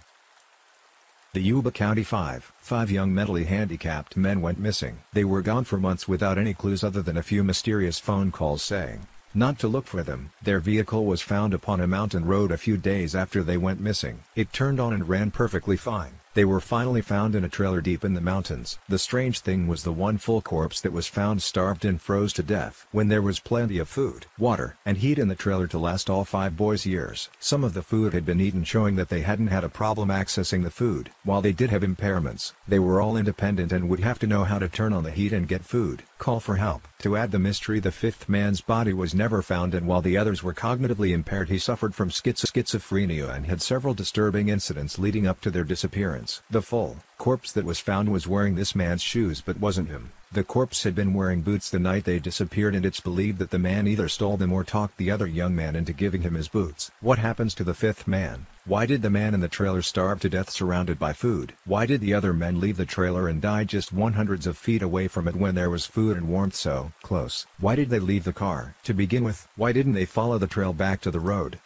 The 1.33 1.41
Yuba 1.43 1.71
County 1.71 2.03
5, 2.03 2.53
five 2.59 2.91
young 2.91 3.15
mentally 3.15 3.45
handicapped 3.45 4.17
men 4.17 4.41
went 4.41 4.59
missing. 4.59 4.99
They 5.13 5.25
were 5.25 5.43
gone 5.43 5.65
for 5.65 5.79
months 5.79 6.09
without 6.09 6.39
any 6.39 6.55
clues 6.55 6.83
other 6.83 7.03
than 7.03 7.17
a 7.17 7.23
few 7.23 7.45
mysterious 7.45 8.01
phone 8.01 8.33
calls 8.33 8.63
saying, 8.63 9.07
not 9.35 9.59
to 9.59 9.69
look 9.69 9.87
for 9.87 10.03
them. 10.03 10.31
Their 10.43 10.61
vehicle 10.61 11.05
was 11.07 11.21
found 11.21 11.55
upon 11.55 11.81
a 11.81 11.87
mountain 11.87 12.25
road 12.25 12.51
a 12.51 12.59
few 12.59 12.77
days 12.77 13.15
after 13.15 13.43
they 13.43 13.57
went 13.57 13.81
missing. 13.81 14.25
It 14.35 14.53
turned 14.53 14.81
on 14.81 14.93
and 14.93 15.08
ran 15.08 15.31
perfectly 15.31 15.77
fine. 15.77 16.20
They 16.35 16.44
were 16.44 16.61
finally 16.61 17.01
found 17.01 17.35
in 17.35 17.44
a 17.44 17.49
trailer 17.49 17.81
deep 17.81 18.05
in 18.05 18.15
the 18.15 18.20
mountains. 18.20 18.79
The 18.89 18.99
strange 18.99 19.41
thing 19.41 19.67
was 19.67 19.82
the 19.82 19.93
one 19.93 20.19
full 20.19 20.41
corpse 20.41 20.81
that 20.82 20.93
was 20.93 21.06
found 21.06 21.43
starved 21.43 21.85
and 21.85 22.01
froze 22.01 22.32
to 22.35 22.43
death. 22.43 22.87
When 22.93 23.08
there 23.08 23.23
was 23.23 23.41
plenty 23.41 23.79
of 23.79 23.89
food, 23.89 24.27
water, 24.39 24.77
and 24.87 24.99
heat 24.99 25.19
in 25.19 25.29
the 25.29 25.35
trailer 25.35 25.67
to 25.69 25.79
last 25.79 26.08
all 26.08 26.25
five 26.25 26.56
boys' 26.56 26.87
years. 26.87 27.29
Some 27.41 27.65
of 27.65 27.75
the 27.75 27.82
food 27.82 28.13
had 28.13 28.25
been 28.25 28.41
eaten 28.41 28.65
showing 28.65 28.97
that 28.97 29.08
they 29.08 29.23
hadn't 29.23 29.49
had 29.49 29.65
a 29.65 29.69
problem 29.69 30.11
accessing 30.11 30.63
the 30.63 30.70
food. 30.70 31.11
While 31.25 31.43
they 31.43 31.53
did 31.53 31.70
have 31.70 31.82
impairments, 31.82 32.53
they 32.69 32.79
were 32.79 33.01
all 33.01 33.17
independent 33.17 33.73
and 33.73 33.89
would 33.89 34.01
have 34.01 34.19
to 34.20 34.27
know 34.27 34.44
how 34.44 34.58
to 34.58 34.69
turn 34.69 34.93
on 34.93 35.05
the 35.05 35.11
heat 35.11 35.32
and 35.32 35.49
get 35.49 35.65
food. 35.65 36.03
Call 36.19 36.41
for 36.41 36.56
help. 36.56 36.87
To 37.01 37.17
add 37.17 37.31
the 37.31 37.39
mystery 37.39 37.81
the 37.81 37.93
fifth 37.93 38.29
man's 38.29 38.61
body 38.61 38.93
was 38.93 39.15
never 39.15 39.41
found 39.41 39.75
and 39.75 39.87
while 39.87 40.03
the 40.03 40.17
others 40.17 40.43
were 40.43 40.55
cognitively 40.55 41.13
impaired 41.13 41.49
he 41.49 41.58
suffered 41.58 41.94
from 41.94 42.11
schizophrenia 42.11 43.35
and 43.35 43.47
had 43.47 43.63
several 43.63 43.94
disturbing 43.94 44.49
incidents 44.49 44.99
leading 44.99 45.27
up 45.27 45.41
to 45.41 45.51
their 45.51 45.65
disappearance. 45.65 46.18
The 46.51 46.63
full 46.63 46.96
corpse 47.17 47.53
that 47.53 47.65
was 47.65 47.81
found 47.81 48.08
was 48.10 48.27
wearing 48.27 48.55
this 48.55 48.75
man's 48.75 49.03
shoes 49.03 49.41
but 49.41 49.60
wasn't 49.60 49.89
him. 49.89 50.13
The 50.31 50.44
corpse 50.44 50.82
had 50.82 50.94
been 50.94 51.15
wearing 51.15 51.41
boots 51.41 51.70
the 51.70 51.79
night 51.79 52.05
they 52.05 52.19
disappeared 52.19 52.75
and 52.75 52.84
it's 52.84 53.01
believed 53.01 53.39
that 53.39 53.51
the 53.51 53.58
man 53.58 53.87
either 53.87 54.08
stole 54.08 54.37
them 54.37 54.53
or 54.53 54.63
talked 54.63 54.98
the 54.98 55.10
other 55.10 55.27
young 55.27 55.55
man 55.55 55.75
into 55.75 55.93
giving 55.93 56.20
him 56.22 56.34
his 56.34 56.48
boots. 56.48 56.91
What 57.01 57.19
happens 57.19 57.55
to 57.55 57.65
the 57.65 57.72
fifth 57.72 58.06
man? 58.06 58.46
Why 58.67 58.84
did 58.84 59.01
the 59.01 59.08
man 59.08 59.32
in 59.32 59.41
the 59.41 59.48
trailer 59.48 59.81
starve 59.81 60.20
to 60.20 60.29
death 60.29 60.51
surrounded 60.51 60.98
by 60.98 61.15
food? 61.15 61.55
Why 61.65 61.87
did 61.87 62.03
the 62.03 62.13
other 62.13 62.34
men 62.34 62.60
leave 62.60 62.77
the 62.77 62.84
trailer 62.84 63.27
and 63.27 63.41
die 63.41 63.65
just 63.65 63.93
one 63.93 64.13
hundreds 64.13 64.46
of 64.46 64.58
feet 64.58 64.82
away 64.82 65.08
from 65.08 65.27
it 65.27 65.37
when 65.37 65.55
there 65.55 65.70
was 65.70 65.87
food 65.87 66.17
and 66.17 66.29
warmth 66.29 66.56
so 66.56 66.93
close? 67.03 67.46
Why 67.58 67.75
did 67.75 67.89
they 67.89 68.01
leave 68.01 68.25
the 68.25 68.32
car? 68.34 68.75
To 68.84 68.93
begin 68.93 69.25
with, 69.25 69.48
why 69.56 69.72
didn't 69.72 69.94
they 69.94 70.05
follow 70.05 70.37
the 70.37 70.46
trail 70.46 70.75
back 70.75 71.01
to 71.01 71.10
the 71.10 71.20
road? 71.20 71.58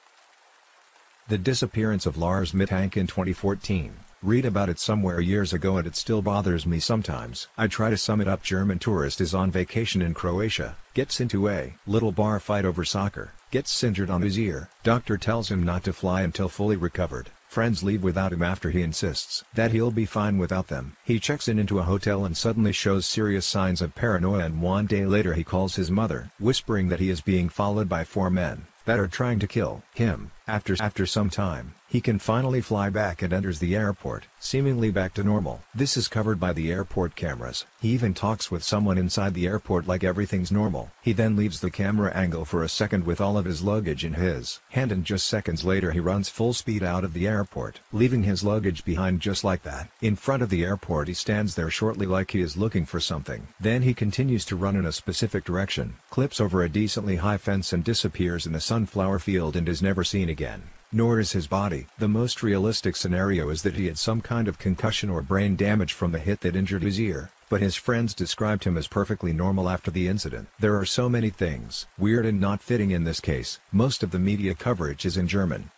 The 1.26 1.38
disappearance 1.38 2.06
of 2.06 2.16
Lars 2.16 2.52
Mittank 2.52 2.96
in 2.96 3.08
2014 3.08 3.94
Read 4.22 4.44
about 4.44 4.68
it 4.68 4.78
somewhere 4.78 5.20
years 5.20 5.52
ago 5.52 5.78
and 5.78 5.86
it 5.86 5.96
still 5.96 6.22
bothers 6.22 6.64
me 6.64 6.78
sometimes. 6.78 7.48
I 7.58 7.66
try 7.66 7.90
to 7.90 7.96
sum 7.96 8.20
it 8.20 8.28
up 8.28 8.44
German 8.44 8.78
tourist 8.78 9.20
is 9.20 9.34
on 9.34 9.50
vacation 9.50 10.00
in 10.00 10.14
Croatia, 10.14 10.76
gets 10.94 11.20
into 11.20 11.48
a 11.48 11.74
little 11.88 12.12
bar 12.12 12.38
fight 12.38 12.64
over 12.64 12.84
soccer, 12.84 13.32
gets 13.50 13.82
injured 13.82 14.10
on 14.10 14.22
his 14.22 14.38
ear, 14.38 14.68
doctor 14.84 15.18
tells 15.18 15.50
him 15.50 15.64
not 15.64 15.82
to 15.84 15.92
fly 15.92 16.22
until 16.22 16.48
fully 16.48 16.76
recovered, 16.76 17.30
Friends 17.52 17.82
leave 17.82 18.02
without 18.02 18.32
him 18.32 18.42
after 18.42 18.70
he 18.70 18.80
insists 18.80 19.44
that 19.52 19.72
he'll 19.72 19.90
be 19.90 20.06
fine 20.06 20.38
without 20.38 20.68
them. 20.68 20.96
He 21.04 21.18
checks 21.18 21.48
in 21.48 21.58
into 21.58 21.80
a 21.80 21.82
hotel 21.82 22.24
and 22.24 22.34
suddenly 22.34 22.72
shows 22.72 23.04
serious 23.04 23.44
signs 23.44 23.82
of 23.82 23.94
paranoia 23.94 24.46
and 24.46 24.62
one 24.62 24.86
day 24.86 25.04
later 25.04 25.34
he 25.34 25.44
calls 25.44 25.76
his 25.76 25.90
mother, 25.90 26.30
whispering 26.38 26.88
that 26.88 27.00
he 27.00 27.10
is 27.10 27.20
being 27.20 27.50
followed 27.50 27.90
by 27.90 28.04
four 28.04 28.30
men 28.30 28.66
that 28.86 28.98
are 28.98 29.06
trying 29.06 29.38
to 29.40 29.46
kill 29.46 29.82
him. 29.94 30.30
After 30.48 30.76
after 30.80 31.04
some 31.04 31.28
time, 31.28 31.74
he 31.92 32.00
can 32.00 32.18
finally 32.18 32.62
fly 32.62 32.88
back 32.88 33.20
and 33.20 33.34
enters 33.34 33.58
the 33.58 33.76
airport, 33.76 34.24
seemingly 34.40 34.90
back 34.90 35.12
to 35.12 35.22
normal. 35.22 35.60
This 35.74 35.94
is 35.98 36.08
covered 36.08 36.40
by 36.40 36.54
the 36.54 36.72
airport 36.72 37.14
cameras. 37.14 37.66
He 37.82 37.90
even 37.90 38.14
talks 38.14 38.50
with 38.50 38.64
someone 38.64 38.96
inside 38.96 39.34
the 39.34 39.46
airport 39.46 39.86
like 39.86 40.02
everything's 40.02 40.50
normal. 40.50 40.90
He 41.02 41.12
then 41.12 41.36
leaves 41.36 41.60
the 41.60 41.70
camera 41.70 42.10
angle 42.14 42.46
for 42.46 42.62
a 42.62 42.68
second 42.70 43.04
with 43.04 43.20
all 43.20 43.36
of 43.36 43.44
his 43.44 43.60
luggage 43.60 44.06
in 44.06 44.14
his 44.14 44.58
hand 44.70 44.90
and 44.90 45.04
just 45.04 45.26
seconds 45.26 45.66
later 45.66 45.90
he 45.90 46.00
runs 46.00 46.30
full 46.30 46.54
speed 46.54 46.82
out 46.82 47.04
of 47.04 47.12
the 47.12 47.28
airport, 47.28 47.80
leaving 47.92 48.22
his 48.22 48.42
luggage 48.42 48.86
behind 48.86 49.20
just 49.20 49.44
like 49.44 49.62
that. 49.62 49.90
In 50.00 50.16
front 50.16 50.42
of 50.42 50.48
the 50.48 50.64
airport 50.64 51.08
he 51.08 51.14
stands 51.14 51.56
there 51.56 51.68
shortly 51.68 52.06
like 52.06 52.30
he 52.30 52.40
is 52.40 52.56
looking 52.56 52.86
for 52.86 53.00
something. 53.00 53.48
Then 53.60 53.82
he 53.82 53.92
continues 53.92 54.46
to 54.46 54.56
run 54.56 54.76
in 54.76 54.86
a 54.86 54.92
specific 54.92 55.44
direction, 55.44 55.96
clips 56.08 56.40
over 56.40 56.62
a 56.62 56.70
decently 56.70 57.16
high 57.16 57.36
fence 57.36 57.70
and 57.70 57.84
disappears 57.84 58.46
in 58.46 58.54
the 58.54 58.60
sunflower 58.60 59.18
field 59.18 59.56
and 59.56 59.68
is 59.68 59.82
never 59.82 60.04
seen 60.04 60.30
again 60.30 60.62
nor 60.92 61.18
is 61.18 61.32
his 61.32 61.46
body. 61.46 61.86
The 61.98 62.08
most 62.08 62.42
realistic 62.42 62.96
scenario 62.96 63.48
is 63.48 63.62
that 63.62 63.74
he 63.74 63.86
had 63.86 63.98
some 63.98 64.20
kind 64.20 64.48
of 64.48 64.58
concussion 64.58 65.10
or 65.10 65.22
brain 65.22 65.56
damage 65.56 65.92
from 65.92 66.12
the 66.12 66.18
hit 66.18 66.40
that 66.40 66.54
injured 66.54 66.82
his 66.82 67.00
ear, 67.00 67.30
but 67.48 67.60
his 67.60 67.76
friends 67.76 68.14
described 68.14 68.64
him 68.64 68.76
as 68.76 68.86
perfectly 68.86 69.32
normal 69.32 69.68
after 69.68 69.90
the 69.90 70.08
incident. 70.08 70.48
There 70.60 70.78
are 70.78 70.84
so 70.84 71.08
many 71.08 71.30
things 71.30 71.86
weird 71.98 72.26
and 72.26 72.40
not 72.40 72.62
fitting 72.62 72.90
in 72.90 73.04
this 73.04 73.20
case. 73.20 73.58
Most 73.72 74.02
of 74.02 74.10
the 74.10 74.18
media 74.18 74.54
coverage 74.54 75.06
is 75.06 75.16
in 75.16 75.28
German, 75.28 75.70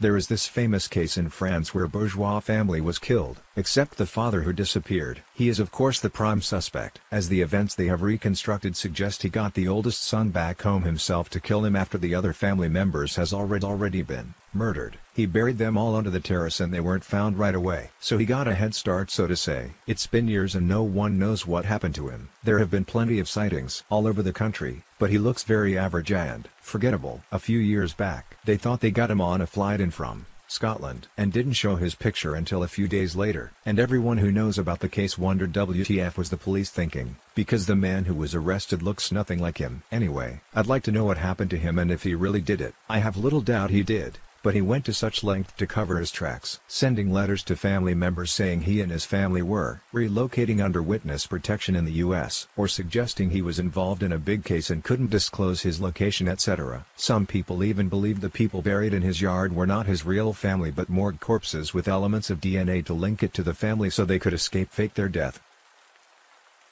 there 0.00 0.16
is 0.16 0.26
this 0.26 0.48
famous 0.48 0.88
case 0.88 1.16
in 1.16 1.30
France 1.30 1.72
where 1.72 1.86
bourgeois 1.86 2.40
family 2.40 2.80
was 2.80 2.98
killed, 2.98 3.40
except 3.54 3.96
the 3.96 4.06
father 4.06 4.42
who 4.42 4.52
disappeared. 4.52 5.22
He 5.36 5.48
is 5.48 5.58
of 5.58 5.72
course 5.72 5.98
the 5.98 6.10
prime 6.10 6.40
suspect, 6.42 7.00
as 7.10 7.28
the 7.28 7.40
events 7.40 7.74
they 7.74 7.86
have 7.86 8.02
reconstructed 8.02 8.76
suggest 8.76 9.22
he 9.24 9.28
got 9.28 9.54
the 9.54 9.66
oldest 9.66 10.04
son 10.04 10.30
back 10.30 10.62
home 10.62 10.84
himself 10.84 11.28
to 11.30 11.40
kill 11.40 11.64
him 11.64 11.74
after 11.74 11.98
the 11.98 12.14
other 12.14 12.32
family 12.32 12.68
members 12.68 13.16
has 13.16 13.32
already 13.32 13.64
already 13.66 14.02
been 14.02 14.34
murdered. 14.52 14.96
He 15.12 15.26
buried 15.26 15.58
them 15.58 15.76
all 15.76 15.96
under 15.96 16.08
the 16.10 16.20
terrace 16.20 16.60
and 16.60 16.72
they 16.72 16.78
weren't 16.78 17.02
found 17.02 17.36
right 17.36 17.54
away. 17.54 17.90
So 17.98 18.16
he 18.16 18.24
got 18.24 18.46
a 18.46 18.54
head 18.54 18.76
start 18.76 19.10
so 19.10 19.26
to 19.26 19.34
say. 19.34 19.72
It's 19.88 20.06
been 20.06 20.28
years 20.28 20.54
and 20.54 20.68
no 20.68 20.84
one 20.84 21.18
knows 21.18 21.44
what 21.44 21.64
happened 21.64 21.96
to 21.96 22.10
him. 22.10 22.28
There 22.44 22.60
have 22.60 22.70
been 22.70 22.84
plenty 22.84 23.18
of 23.18 23.28
sightings 23.28 23.82
all 23.90 24.06
over 24.06 24.22
the 24.22 24.32
country, 24.32 24.84
but 25.00 25.10
he 25.10 25.18
looks 25.18 25.42
very 25.42 25.76
average 25.76 26.12
and 26.12 26.48
forgettable. 26.60 27.22
A 27.32 27.40
few 27.40 27.58
years 27.58 27.92
back, 27.92 28.36
they 28.44 28.56
thought 28.56 28.80
they 28.80 28.92
got 28.92 29.10
him 29.10 29.20
on 29.20 29.40
a 29.40 29.48
flight 29.48 29.80
in 29.80 29.90
from 29.90 30.26
Scotland, 30.54 31.08
and 31.18 31.32
didn't 31.32 31.52
show 31.52 31.76
his 31.76 31.94
picture 31.94 32.34
until 32.34 32.62
a 32.62 32.68
few 32.68 32.88
days 32.88 33.14
later. 33.16 33.52
And 33.66 33.78
everyone 33.78 34.18
who 34.18 34.32
knows 34.32 34.56
about 34.56 34.80
the 34.80 34.88
case 34.88 35.18
wondered 35.18 35.52
WTF 35.52 36.16
was 36.16 36.30
the 36.30 36.36
police 36.36 36.70
thinking, 36.70 37.16
because 37.34 37.66
the 37.66 37.76
man 37.76 38.04
who 38.04 38.14
was 38.14 38.34
arrested 38.34 38.82
looks 38.82 39.12
nothing 39.12 39.40
like 39.40 39.58
him. 39.58 39.82
Anyway, 39.90 40.40
I'd 40.54 40.66
like 40.66 40.84
to 40.84 40.92
know 40.92 41.04
what 41.04 41.18
happened 41.18 41.50
to 41.50 41.58
him 41.58 41.78
and 41.78 41.90
if 41.90 42.04
he 42.04 42.14
really 42.14 42.40
did 42.40 42.60
it. 42.60 42.74
I 42.88 43.00
have 43.00 43.16
little 43.16 43.40
doubt 43.40 43.70
he 43.70 43.82
did 43.82 44.18
but 44.44 44.54
he 44.54 44.60
went 44.60 44.84
to 44.84 44.92
such 44.92 45.24
length 45.24 45.56
to 45.56 45.66
cover 45.66 45.98
his 45.98 46.10
tracks, 46.10 46.60
sending 46.68 47.10
letters 47.10 47.42
to 47.42 47.56
family 47.56 47.94
members 47.94 48.30
saying 48.30 48.60
he 48.60 48.82
and 48.82 48.92
his 48.92 49.06
family 49.06 49.40
were 49.40 49.80
relocating 49.92 50.62
under 50.62 50.82
witness 50.82 51.26
protection 51.26 51.74
in 51.74 51.86
the 51.86 51.92
U.S., 52.04 52.46
or 52.54 52.68
suggesting 52.68 53.30
he 53.30 53.40
was 53.40 53.58
involved 53.58 54.02
in 54.02 54.12
a 54.12 54.18
big 54.18 54.44
case 54.44 54.68
and 54.68 54.84
couldn't 54.84 55.10
disclose 55.10 55.62
his 55.62 55.80
location 55.80 56.28
etc. 56.28 56.84
Some 56.94 57.24
people 57.26 57.64
even 57.64 57.88
believed 57.88 58.20
the 58.20 58.28
people 58.28 58.60
buried 58.60 58.92
in 58.92 59.00
his 59.00 59.22
yard 59.22 59.56
were 59.56 59.66
not 59.66 59.86
his 59.86 60.04
real 60.04 60.34
family 60.34 60.70
but 60.70 60.90
morgue 60.90 61.20
corpses 61.20 61.72
with 61.72 61.88
elements 61.88 62.28
of 62.28 62.42
DNA 62.42 62.84
to 62.84 62.92
link 62.92 63.22
it 63.22 63.32
to 63.32 63.42
the 63.42 63.54
family 63.54 63.88
so 63.88 64.04
they 64.04 64.18
could 64.18 64.34
escape 64.34 64.70
fake 64.70 64.92
their 64.92 65.08
death. 65.08 65.40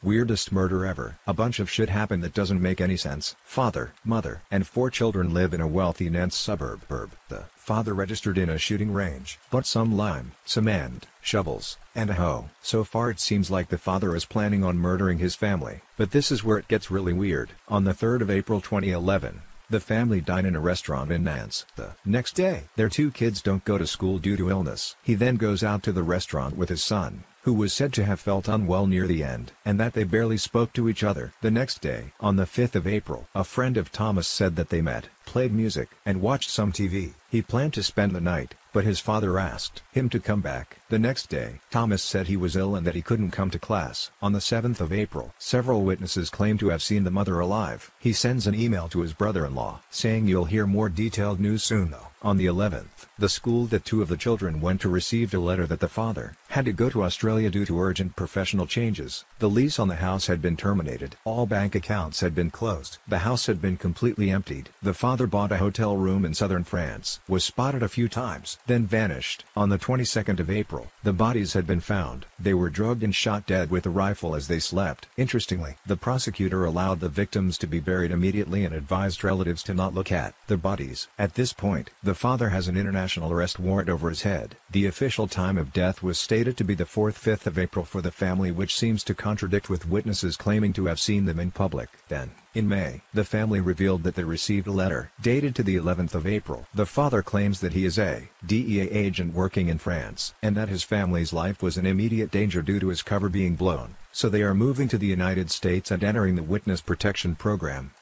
Weirdest 0.04 0.50
murder 0.50 0.84
ever. 0.84 1.18
A 1.28 1.32
bunch 1.32 1.60
of 1.60 1.70
shit 1.70 1.88
happened 1.88 2.24
that 2.24 2.34
doesn't 2.34 2.60
make 2.60 2.80
any 2.80 2.96
sense. 2.96 3.36
Father, 3.44 3.92
mother, 4.04 4.42
and 4.50 4.66
four 4.66 4.90
children 4.90 5.32
live 5.32 5.54
in 5.54 5.60
a 5.60 5.68
wealthy 5.68 6.10
Nantes 6.10 6.36
suburb. 6.36 6.80
The 7.28 7.44
father 7.54 7.94
registered 7.94 8.36
in 8.36 8.50
a 8.50 8.58
shooting 8.58 8.92
range. 8.92 9.38
But 9.48 9.64
some 9.64 9.96
lime, 9.96 10.32
cement, 10.44 11.06
shovels, 11.20 11.78
and 11.94 12.10
a 12.10 12.14
hoe. 12.14 12.50
So 12.62 12.82
far 12.82 13.10
it 13.10 13.20
seems 13.20 13.48
like 13.48 13.68
the 13.68 13.78
father 13.78 14.16
is 14.16 14.24
planning 14.24 14.64
on 14.64 14.76
murdering 14.76 15.18
his 15.18 15.36
family. 15.36 15.82
But 15.96 16.10
this 16.10 16.32
is 16.32 16.42
where 16.42 16.58
it 16.58 16.66
gets 16.66 16.90
really 16.90 17.12
weird. 17.12 17.50
On 17.68 17.84
the 17.84 17.94
3rd 17.94 18.22
of 18.22 18.30
April 18.30 18.60
2011, 18.60 19.42
the 19.70 19.78
family 19.78 20.20
dine 20.20 20.46
in 20.46 20.56
a 20.56 20.60
restaurant 20.60 21.12
in 21.12 21.22
Nantes. 21.22 21.64
The 21.76 21.92
next 22.04 22.34
day, 22.34 22.64
their 22.74 22.88
two 22.88 23.12
kids 23.12 23.40
don't 23.40 23.64
go 23.64 23.78
to 23.78 23.86
school 23.86 24.18
due 24.18 24.36
to 24.36 24.50
illness. 24.50 24.96
He 25.04 25.14
then 25.14 25.36
goes 25.36 25.62
out 25.62 25.84
to 25.84 25.92
the 25.92 26.02
restaurant 26.02 26.56
with 26.56 26.70
his 26.70 26.82
son, 26.82 27.22
who 27.42 27.52
was 27.52 27.72
said 27.72 27.92
to 27.92 28.04
have 28.04 28.20
felt 28.20 28.48
unwell 28.48 28.86
near 28.86 29.06
the 29.06 29.24
end, 29.24 29.52
and 29.64 29.78
that 29.78 29.94
they 29.94 30.04
barely 30.04 30.36
spoke 30.36 30.72
to 30.72 30.88
each 30.88 31.02
other. 31.02 31.32
The 31.40 31.50
next 31.50 31.80
day, 31.80 32.12
on 32.20 32.36
the 32.36 32.44
5th 32.44 32.74
of 32.74 32.86
April, 32.86 33.28
a 33.34 33.44
friend 33.44 33.76
of 33.76 33.90
Thomas 33.90 34.28
said 34.28 34.56
that 34.56 34.68
they 34.68 34.80
met, 34.80 35.08
played 35.26 35.52
music, 35.52 35.88
and 36.06 36.20
watched 36.20 36.50
some 36.50 36.72
TV. 36.72 37.14
He 37.30 37.42
planned 37.42 37.72
to 37.74 37.82
spend 37.82 38.12
the 38.12 38.20
night, 38.20 38.54
but 38.72 38.84
his 38.84 39.00
father 39.00 39.38
asked 39.38 39.82
him 39.90 40.08
to 40.10 40.20
come 40.20 40.40
back. 40.40 40.78
The 40.88 40.98
next 40.98 41.28
day, 41.28 41.60
Thomas 41.70 42.02
said 42.02 42.26
he 42.26 42.36
was 42.36 42.56
ill 42.56 42.74
and 42.74 42.86
that 42.86 42.94
he 42.94 43.02
couldn't 43.02 43.30
come 43.30 43.50
to 43.50 43.58
class. 43.58 44.10
On 44.20 44.32
the 44.32 44.38
7th 44.38 44.80
of 44.80 44.92
April, 44.92 45.34
several 45.38 45.82
witnesses 45.82 46.30
claim 46.30 46.58
to 46.58 46.68
have 46.68 46.82
seen 46.82 47.04
the 47.04 47.10
mother 47.10 47.40
alive. 47.40 47.90
He 47.98 48.12
sends 48.12 48.46
an 48.46 48.54
email 48.54 48.88
to 48.88 49.00
his 49.00 49.14
brother-in-law, 49.14 49.80
saying 49.90 50.28
you'll 50.28 50.44
hear 50.44 50.66
more 50.66 50.88
detailed 50.88 51.40
news 51.40 51.62
soon 51.62 51.90
though. 51.90 52.08
On 52.22 52.36
the 52.36 52.46
11th, 52.46 53.06
the 53.22 53.28
school 53.28 53.66
that 53.66 53.84
two 53.84 54.02
of 54.02 54.08
the 54.08 54.16
children 54.16 54.60
went 54.60 54.80
to 54.80 54.88
received 54.88 55.34
a 55.34 55.40
letter 55.40 55.66
that 55.66 55.80
the 55.80 55.88
father 55.88 56.34
had 56.48 56.66
to 56.66 56.72
go 56.72 56.90
to 56.90 57.02
Australia 57.02 57.48
due 57.48 57.64
to 57.64 57.80
urgent 57.80 58.14
professional 58.14 58.66
changes. 58.66 59.24
The 59.38 59.48
lease 59.48 59.78
on 59.78 59.88
the 59.88 59.96
house 59.96 60.26
had 60.26 60.42
been 60.42 60.56
terminated. 60.56 61.16
All 61.24 61.46
bank 61.46 61.74
accounts 61.74 62.20
had 62.20 62.34
been 62.34 62.50
closed. 62.50 62.98
The 63.08 63.20
house 63.20 63.46
had 63.46 63.62
been 63.62 63.78
completely 63.78 64.30
emptied. 64.30 64.68
The 64.82 64.92
father 64.92 65.26
bought 65.26 65.50
a 65.50 65.56
hotel 65.56 65.96
room 65.96 66.24
in 66.24 66.34
southern 66.34 66.64
France, 66.64 67.20
was 67.26 67.42
spotted 67.44 67.82
a 67.82 67.88
few 67.88 68.08
times, 68.08 68.58
then 68.66 68.86
vanished. 68.86 69.44
On 69.56 69.70
the 69.70 69.78
22nd 69.78 70.38
of 70.38 70.50
April, 70.50 70.90
the 71.02 71.14
bodies 71.14 71.54
had 71.54 71.66
been 71.66 71.80
found. 71.80 72.26
They 72.38 72.52
were 72.52 72.68
drugged 72.68 73.02
and 73.02 73.14
shot 73.14 73.46
dead 73.46 73.70
with 73.70 73.86
a 73.86 73.90
rifle 73.90 74.34
as 74.34 74.48
they 74.48 74.58
slept. 74.58 75.06
Interestingly, 75.16 75.76
the 75.86 75.96
prosecutor 75.96 76.66
allowed 76.66 77.00
the 77.00 77.08
victims 77.08 77.56
to 77.58 77.66
be 77.66 77.80
buried 77.80 78.10
immediately 78.10 78.64
and 78.66 78.74
advised 78.74 79.24
relatives 79.24 79.62
to 79.62 79.74
not 79.74 79.94
look 79.94 80.12
at 80.12 80.34
the 80.48 80.58
bodies. 80.58 81.08
At 81.18 81.34
this 81.34 81.54
point, 81.54 81.90
the 82.02 82.12
the 82.12 82.18
father 82.18 82.50
has 82.50 82.68
an 82.68 82.76
international 82.76 83.11
arrest 83.16 83.58
warrant 83.58 83.88
over 83.88 84.08
his 84.08 84.22
head. 84.22 84.56
The 84.70 84.86
official 84.86 85.26
time 85.26 85.58
of 85.58 85.72
death 85.72 86.02
was 86.02 86.18
stated 86.18 86.56
to 86.56 86.64
be 86.64 86.74
the 86.74 86.84
4th-5th 86.84 87.46
of 87.46 87.58
April 87.58 87.84
for 87.84 88.00
the 88.00 88.10
family 88.10 88.50
which 88.50 88.76
seems 88.76 89.04
to 89.04 89.14
contradict 89.14 89.68
with 89.68 89.88
witnesses 89.88 90.36
claiming 90.36 90.72
to 90.74 90.86
have 90.86 91.00
seen 91.00 91.26
them 91.26 91.38
in 91.40 91.50
public. 91.50 91.88
Then, 92.08 92.30
in 92.54 92.68
May, 92.68 93.00
the 93.12 93.24
family 93.24 93.60
revealed 93.60 94.02
that 94.02 94.14
they 94.14 94.24
received 94.24 94.66
a 94.66 94.72
letter 94.72 95.10
dated 95.20 95.54
to 95.56 95.62
the 95.62 95.76
11th 95.76 96.14
of 96.14 96.26
April. 96.26 96.66
The 96.74 96.86
father 96.86 97.22
claims 97.22 97.60
that 97.60 97.72
he 97.72 97.84
is 97.84 97.98
a 97.98 98.28
DEA 98.46 98.90
agent 98.90 99.34
working 99.34 99.68
in 99.68 99.78
France 99.78 100.34
and 100.42 100.56
that 100.56 100.68
his 100.68 100.82
family's 100.82 101.32
life 101.32 101.62
was 101.62 101.76
in 101.76 101.86
immediate 101.86 102.30
danger 102.30 102.62
due 102.62 102.80
to 102.80 102.88
his 102.88 103.02
cover 103.02 103.28
being 103.28 103.56
blown, 103.56 103.96
so 104.12 104.28
they 104.28 104.42
are 104.42 104.54
moving 104.54 104.88
to 104.88 104.98
the 104.98 105.06
United 105.06 105.50
States 105.50 105.90
and 105.90 106.04
entering 106.04 106.36
the 106.36 106.42
Witness 106.42 106.80
Protection 106.80 107.34
Program. 107.34 107.92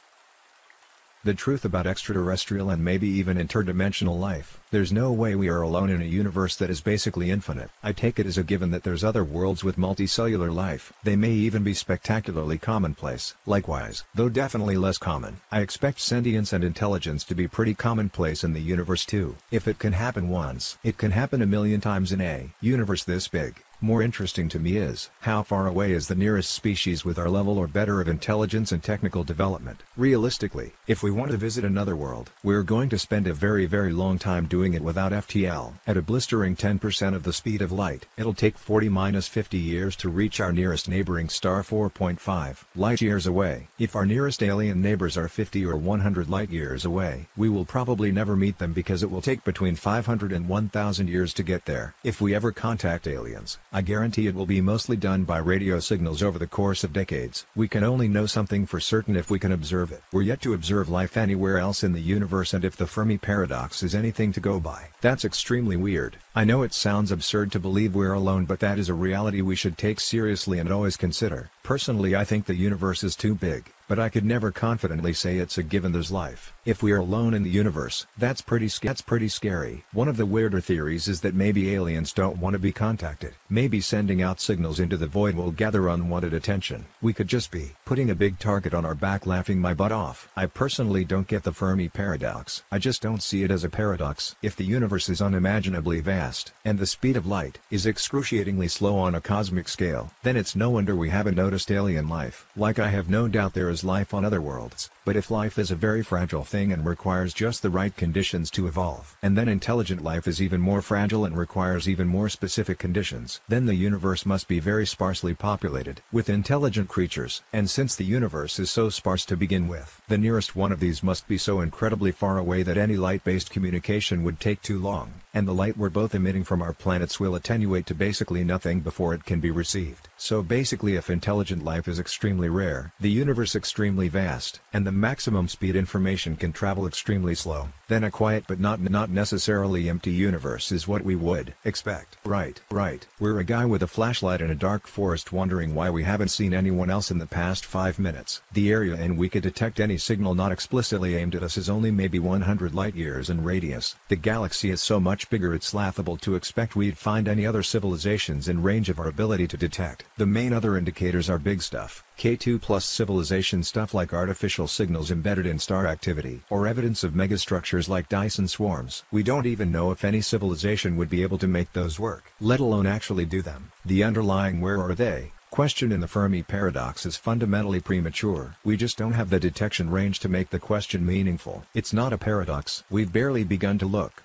The 1.23 1.35
truth 1.35 1.67
about 1.67 1.87
extraterrestrial 1.87 2.71
and 2.71 2.83
maybe 2.83 3.07
even 3.07 3.37
interdimensional 3.37 4.19
life. 4.19 4.59
There's 4.71 4.91
no 4.91 5.12
way 5.12 5.35
we 5.35 5.50
are 5.50 5.61
alone 5.61 5.91
in 5.91 6.00
a 6.00 6.07
universe 6.07 6.57
that 6.57 6.71
is 6.71 6.81
basically 6.81 7.31
infinite. 7.31 7.69
I 7.83 7.93
take 7.93 8.19
it 8.19 8.25
as 8.25 8.39
a 8.39 8.43
given 8.43 8.71
that 8.71 8.85
there's 8.85 9.05
other 9.05 9.23
worlds 9.23 9.62
with 9.62 9.77
multicellular 9.77 10.50
life. 10.50 10.95
They 11.05 11.17
may 11.17 11.33
even 11.33 11.62
be 11.62 11.75
spectacularly 11.75 12.57
commonplace. 12.57 13.35
Likewise, 13.45 14.05
though 14.15 14.31
definitely 14.31 14.79
less 14.79 14.97
common, 14.97 15.43
I 15.53 15.61
expect 15.61 16.00
sentience 16.00 16.55
and 16.55 16.65
intelligence 16.65 17.25
to 17.25 17.35
be 17.35 17.47
pretty 17.47 17.75
commonplace 17.75 18.43
in 18.43 18.55
the 18.55 18.61
universe 18.62 19.05
too. 19.05 19.37
If 19.50 19.69
it 19.69 19.79
can 19.79 19.93
happen 19.93 20.31
once, 20.31 20.79
it 20.83 20.97
can 20.97 21.11
happen 21.11 21.43
a 21.43 21.47
million 21.47 21.83
times 21.83 22.12
in 22.12 22.23
a 22.23 22.49
universe 22.62 23.05
this 23.05 23.29
big. 23.29 23.62
More 23.83 24.03
interesting 24.03 24.51
to 24.51 24.59
me 24.59 24.77
is, 24.77 25.09
how 25.21 25.43
far 25.43 25.67
away 25.67 25.93
is 25.93 26.07
the 26.07 26.15
nearest 26.15 26.53
species 26.53 27.03
with 27.03 27.19
our 27.19 27.31
level 27.31 27.57
or 27.57 27.67
better 27.67 28.03
of 28.03 28.09
intelligence 28.09 28.73
and 28.73 28.83
technical 28.83 29.25
development? 29.25 29.83
Realistically, 29.97 30.75
if 30.87 31.03
we 31.03 31.11
want 31.11 31.31
to 31.31 31.39
visit 31.39 31.65
another 31.65 31.97
world, 31.97 32.31
we're 32.43 32.63
going 32.63 32.91
to 32.91 32.99
spend 32.99 33.27
a 33.27 33.33
very 33.33 33.65
very 33.65 33.91
long 33.91 34.19
time 34.19 34.45
doing 34.45 34.75
it 34.75 34.83
without 34.83 35.13
FTL. 35.13 35.73
At 35.87 35.97
a 35.97 36.03
blistering 36.03 36.57
10% 36.57 37.15
of 37.15 37.23
the 37.23 37.33
speed 37.33 37.63
of 37.63 37.73
light, 37.73 38.07
it'll 38.19 38.35
take 38.35 38.59
40-50 38.59 39.65
years 39.65 39.97
to 39.97 40.11
reach 40.11 40.41
our 40.41 40.53
nearest 40.53 40.87
neighboring 40.87 41.31
star 41.31 41.63
4.5 41.63 42.65
light 42.77 43.01
years 43.01 43.27
away. 43.27 43.69
If 43.79 43.97
our 43.97 44.05
nearest 44.05 44.43
alien 44.43 44.83
neighbors 44.83 45.17
are 45.17 45.27
50 45.27 45.65
or 45.65 45.79
100 45.79 46.29
light 46.29 46.51
years 46.51 46.85
away, 46.85 47.29
we 47.35 47.49
will 47.49 47.65
probably 47.65 48.13
never 48.13 48.37
meet 48.37 48.59
them 48.59 48.75
because 48.75 49.03
it 49.03 49.11
will 49.11 49.23
take 49.23 49.43
between 49.43 49.75
500 49.75 50.33
and 50.33 50.51
1000 50.51 51.09
years 51.09 51.33
to 51.33 51.43
get 51.43 51.65
there. 51.65 51.95
If 52.05 52.21
we 52.21 52.35
ever 52.35 52.53
contact 52.53 53.07
aliens, 53.07 53.57
I 53.73 53.83
guarantee 53.83 54.27
it 54.27 54.35
will 54.35 54.47
be 54.47 54.61
mostly 54.61 54.97
done 54.97 55.23
by 55.23 55.39
radio 55.39 55.79
signals 55.79 56.25
over 56.25 56.41
the 56.41 56.49
course 56.49 56.83
of 56.83 56.93
decades. 56.93 57.47
We 57.55 57.69
can 57.69 57.85
only 57.85 58.09
know 58.09 58.27
something 58.27 58.67
for 58.67 58.81
certain 58.81 59.15
if 59.15 59.31
we 59.31 59.39
can 59.39 59.53
observe 59.53 59.93
it. 59.93 60.03
We're 60.11 60.23
yet 60.23 60.41
to 60.43 60.55
observe 60.55 60.89
life 60.89 61.17
anywhere 61.17 61.57
else 61.57 61.85
in 61.85 61.93
the 61.93 62.00
universe 62.00 62.53
and 62.53 62.65
if 62.65 62.77
the 62.77 62.89
Fermi 62.89 63.17
paradox 63.17 63.85
is 63.85 63.95
anything 63.95 64.33
to 64.33 64.41
go 64.41 64.59
by. 64.59 64.89
That's 65.03 65.25
extremely 65.25 65.77
weird. 65.77 66.17
I 66.33 66.45
know 66.45 66.63
it 66.63 66.73
sounds 66.73 67.11
absurd 67.11 67.51
to 67.53 67.59
believe 67.59 67.97
we're 67.97 68.13
alone 68.13 68.45
but 68.45 68.61
that 68.61 68.79
is 68.79 68.89
a 68.89 68.95
reality 68.95 69.43
we 69.43 69.57
should 69.57 69.77
take 69.77 69.99
seriously 69.99 70.61
and 70.61 70.71
always 70.71 70.97
consider. 70.97 71.51
Personally 71.65 72.15
I 72.15 72.25
think 72.25 72.47
the 72.47 72.55
universe 72.55 73.03
is 73.03 73.17
too 73.17 73.35
big, 73.35 73.73
but 73.89 73.99
I 73.99 74.09
could 74.09 74.25
never 74.25 74.53
confidently 74.53 75.13
say 75.13 75.39
it's 75.39 75.59
a 75.59 75.65
given 75.65 75.91
there's 75.91 76.13
life. 76.13 76.53
If 76.65 76.83
we 76.83 76.93
are 76.93 76.99
alone 76.99 77.35
in 77.35 77.43
the 77.43 77.51
universe, 77.51 78.07
that's 78.17 78.43
pretty 78.43 78.69
that's 78.83 79.03
pretty 79.03 79.29
scary. 79.29 79.85
One 79.93 80.07
of 80.07 80.17
the 80.17 80.27
weirder 80.27 80.61
theories 80.61 81.09
is 81.09 81.21
that 81.23 81.35
maybe 81.35 81.75
aliens 81.75 82.13
don't 82.13 82.39
want 82.39 82.55
to 82.55 82.61
be 82.61 82.71
contacted. 82.71 83.35
Maybe 83.49 83.81
sending 83.81 84.23
out 84.23 84.41
signals 84.41 84.79
into 84.79 84.97
the 84.97 85.09
void 85.09 85.35
will 85.35 85.51
gather 85.51 85.89
unwanted 85.89 86.33
attention. 86.33 86.87
We 87.03 87.13
could 87.13 87.29
just 87.29 87.51
be 87.51 87.73
putting 87.85 88.11
a 88.11 88.15
big 88.15 88.39
target 88.39 88.75
on 88.75 88.85
our 88.85 88.95
back 88.95 89.27
laughing 89.27 89.61
my 89.61 89.75
butt 89.75 89.93
off. 89.93 90.29
I 90.37 90.47
personally 90.47 91.05
don't 91.05 91.27
get 91.27 91.43
the 91.43 91.53
Fermi 91.53 91.89
paradox. 91.89 92.63
I 92.71 92.79
just 92.79 93.03
don't 93.03 93.23
see 93.23 93.43
it 93.43 93.51
as 93.51 93.65
a 93.65 93.71
paradox. 93.71 94.37
If 94.43 94.55
the 94.55 94.65
universe 94.65 95.09
is 95.09 95.21
unimaginably 95.21 96.01
vast, 96.01 96.20
and 96.67 96.79
the 96.79 96.87
speed 96.87 97.17
of 97.17 97.27
light 97.27 97.59
is 97.71 97.87
excruciatingly 97.87 98.69
slow 98.69 98.99
on 98.99 99.15
a 99.15 99.23
cosmic 99.23 99.69
scale, 99.69 100.11
then 100.23 100.37
it's 100.37 100.55
no 100.55 100.69
wonder 100.69 100.95
we 100.95 101.09
haven't 101.09 101.35
noticed 101.35 101.71
alien 101.71 102.09
life. 102.09 102.47
Like 102.55 102.79
I 102.79 102.89
have 102.89 103.09
no 103.09 103.27
doubt 103.27 103.55
there 103.55 103.71
is 103.71 103.85
life 103.85 104.12
on 104.12 104.25
other 104.25 104.43
worlds, 104.43 104.91
but 105.04 105.16
if 105.16 105.30
life 105.30 105.59
is 105.59 105.71
a 105.71 105.76
very 105.76 106.02
fragile 106.02 106.45
thing 106.45 106.73
and 106.73 106.85
requires 106.85 107.33
just 107.33 107.62
the 107.62 107.71
right 107.71 107.97
conditions 107.97 108.50
to 108.50 108.66
evolve, 108.66 109.16
and 109.23 109.37
then 109.37 109.49
intelligent 109.49 110.04
life 110.04 110.28
is 110.28 110.42
even 110.42 110.61
more 110.61 110.83
fragile 110.83 111.25
and 111.25 111.37
requires 111.37 111.88
even 111.88 112.07
more 112.07 112.28
specific 112.28 112.78
conditions, 112.78 113.40
then 113.49 113.66
the 113.66 113.75
universe 113.75 114.26
must 114.26 114.47
be 114.47 114.61
very 114.61 114.87
sparsely 114.87 115.33
populated 115.33 116.02
with 116.12 116.28
intelligent 116.28 116.88
creatures. 116.88 117.42
And 117.52 117.71
since 117.71 117.97
the 117.97 118.04
universe 118.04 118.59
is 118.59 118.71
so 118.71 118.90
sparse 118.90 119.25
to 119.25 119.37
begin 119.37 119.66
with, 119.66 120.00
the 120.09 120.19
nearest 120.19 120.54
one 120.54 120.73
of 120.73 120.80
these 120.80 121.02
must 121.02 121.26
be 121.26 121.38
so 121.38 121.61
incredibly 121.61 122.12
far 122.12 122.37
away 122.37 122.62
that 122.62 122.76
any 122.76 122.97
light-based 122.99 123.50
communication 123.50 124.23
would 124.25 124.38
take 124.38 124.61
too 124.61 124.78
long, 124.78 125.14
and 125.33 125.49
the 125.49 125.54
light 125.54 125.78
we're 125.78 125.88
both 125.88 126.14
emitting 126.14 126.45
from 126.45 126.61
our 126.61 126.75
planets 126.75 127.19
will 127.19 127.35
attenuate 127.35 127.87
to 127.87 127.95
basically 127.95 128.45
nothing 128.45 128.80
before 128.80 129.14
it 129.14 129.25
can 129.25 129.40
be 129.40 129.50
received. 129.50 130.10
So 130.23 130.43
basically 130.43 130.97
if 130.97 131.09
intelligent 131.09 131.65
life 131.65 131.89
is 131.89 131.99
extremely 131.99 132.50
rare, 132.50 132.93
the 133.00 133.11
universe 133.11 133.57
extremely 133.57 134.09
vast, 134.09 134.61
and 134.71 134.87
the 134.87 134.93
maximum 134.93 135.49
speed 135.49 135.75
information 135.75 136.37
can 136.37 136.53
travel 136.53 136.87
extremely 136.87 137.35
slow, 137.35 137.71
then 137.89 138.05
a 138.05 138.11
quiet 138.11 138.45
but 138.47 138.61
not 138.61 138.81
not 138.81 139.09
necessarily 139.09 139.89
empty 139.89 140.12
universe 140.12 140.73
is 140.73 140.87
what 140.87 141.07
we 141.07 141.17
would 141.17 141.55
expect. 141.65 142.19
Right, 142.23 142.61
right. 142.71 143.07
We're 143.19 143.41
a 143.41 143.45
guy 143.45 143.65
with 143.65 143.83
a 143.83 143.87
flashlight 143.87 144.43
in 144.43 144.50
a 144.50 144.55
dark 144.55 144.87
forest 144.87 145.33
wondering 145.33 145.75
why 145.75 145.89
we 145.89 146.05
haven't 146.05 146.29
seen 146.29 146.53
anyone 146.53 146.91
else 146.91 147.11
in 147.11 147.19
the 147.19 147.27
past 147.27 147.65
5 147.65 147.99
minutes. 147.99 148.43
The 148.53 148.71
area 148.71 148.97
in 148.97 149.17
we 149.17 149.31
could 149.31 149.43
detect 149.43 149.81
any 149.81 149.97
signal 149.97 150.35
not 150.35 150.53
explicitly 150.53 151.17
aimed 151.17 151.35
at 151.35 151.43
us 151.43 151.57
is 151.57 151.71
only 151.71 151.91
maybe 151.91 152.19
100 152.19 152.75
light 152.75 152.95
years 152.95 153.31
in 153.31 153.43
radius. 153.43 153.97
The 154.09 154.17
galaxy 154.17 154.69
is 154.69 154.83
so 154.83 155.00
much 155.00 155.31
bigger 155.31 155.55
it's 155.55 155.73
laughable 155.73 156.19
to 156.19 156.35
expect 156.35 156.77
we'd 156.77 156.99
find 156.99 157.27
any 157.27 157.47
other 157.47 157.62
civilizations 157.62 158.49
in 158.49 158.62
range 158.62 158.91
of 158.91 159.00
our 159.00 159.09
ability 159.09 159.49
to 159.49 159.57
detect. 159.57 160.05
The 160.21 160.27
main 160.27 160.53
other 160.53 160.77
indicators 160.77 161.31
are 161.31 161.39
big 161.39 161.62
stuff, 161.62 162.05
K2 162.19 162.61
plus 162.61 162.85
civilization 162.85 163.62
stuff 163.62 163.95
like 163.95 164.12
artificial 164.12 164.69
signals 164.69 165.11
embedded 165.11 165.47
in 165.47 165.59
star 165.59 165.87
activity 165.87 166.43
or 166.50 166.67
evidence 166.67 167.03
of 167.03 167.15
megastructures 167.15 167.89
like 167.89 168.11
Dyson 168.11 168.47
swarms. 168.47 169.03
We 169.11 169.23
don't 169.23 169.47
even 169.47 169.73
know 169.73 169.93
if 169.93 170.05
any 170.05 170.21
civilization 170.21 170.97
would 170.97 171.09
be 171.09 171.23
able 171.23 171.39
to 171.39 171.47
make 171.47 171.73
those 171.73 171.99
work, 171.99 172.25
let 172.39 172.61
alone 172.61 172.87
actually 172.87 173.25
do 173.25 173.41
them. 173.41 173.73
The 173.87 174.05
underlying 174.05 174.61
where 174.61 174.83
are 174.83 174.95
they 174.95 175.33
question 175.50 175.91
in 175.91 176.00
the 176.00 176.07
Fermi 176.07 176.43
paradox 176.43 177.07
is 177.07 177.17
fundamentally 177.17 177.81
premature. 177.81 178.57
We 178.62 178.77
just 178.77 178.99
don't 178.99 179.15
have 179.15 179.31
the 179.31 179.41
detection 179.41 179.89
range 179.89 180.21
to 180.21 180.29
make 180.29 180.50
the 180.50 180.59
question 180.59 181.05
meaningful. 181.05 181.65
It's 181.73 181.95
not 181.95 182.12
a 182.12 182.19
paradox. 182.19 182.85
We've 182.91 183.11
barely 183.11 183.43
begun 183.43 183.79
to 183.79 183.87
look. 183.87 184.23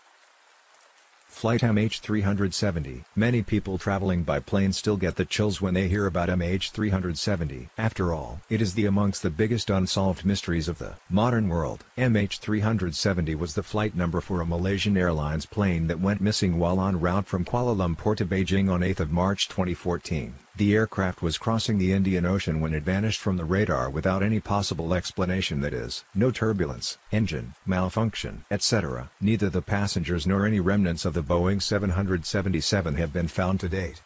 Flight 1.27 1.61
MH370 1.61 3.03
Many 3.15 3.41
people 3.43 3.77
traveling 3.77 4.23
by 4.23 4.39
plane 4.39 4.71
still 4.71 4.95
get 4.95 5.15
the 5.15 5.25
chills 5.25 5.61
when 5.61 5.73
they 5.73 5.87
hear 5.87 6.05
about 6.05 6.29
MH370. 6.29 7.69
After 7.77 8.13
all, 8.13 8.39
it 8.49 8.61
is 8.61 8.73
the 8.73 8.85
amongst 8.85 9.21
the 9.21 9.29
biggest 9.29 9.69
unsolved 9.69 10.25
mysteries 10.25 10.67
of 10.67 10.77
the 10.77 10.93
modern 11.09 11.49
world. 11.49 11.83
MH370 11.97 13.35
was 13.35 13.53
the 13.53 13.63
flight 13.63 13.95
number 13.95 14.21
for 14.21 14.39
a 14.39 14.45
Malaysian 14.45 14.95
Airlines 14.95 15.45
plane 15.45 15.87
that 15.87 15.99
went 15.99 16.21
missing 16.21 16.57
while 16.57 16.81
en 16.81 16.99
route 16.99 17.27
from 17.27 17.43
Kuala 17.43 17.75
Lumpur 17.75 18.15
to 18.15 18.25
Beijing 18.25 18.71
on 18.71 18.81
8 18.81 19.11
March 19.11 19.49
2014. 19.49 20.35
The 20.57 20.73
aircraft 20.73 21.21
was 21.21 21.37
crossing 21.37 21.79
the 21.79 21.91
Indian 21.91 22.25
Ocean 22.25 22.61
when 22.61 22.73
it 22.73 22.83
vanished 22.83 23.19
from 23.19 23.35
the 23.35 23.43
radar 23.43 23.89
without 23.89 24.23
any 24.23 24.39
possible 24.39 24.93
explanation 24.93 25.59
that 25.59 25.73
is, 25.73 26.05
no 26.15 26.31
turbulence, 26.31 26.97
engine, 27.11 27.55
malfunction, 27.65 28.45
etc. 28.49 29.11
Neither 29.19 29.49
the 29.49 29.61
passengers 29.61 30.25
nor 30.25 30.45
any 30.45 30.61
remnants 30.61 31.03
of 31.03 31.14
the 31.15 31.23
Boeing 31.23 31.61
777 31.61 32.95
have 32.95 33.13
been 33.13 33.29
found 33.29 33.61
to 33.61 33.69
date. 33.69 34.01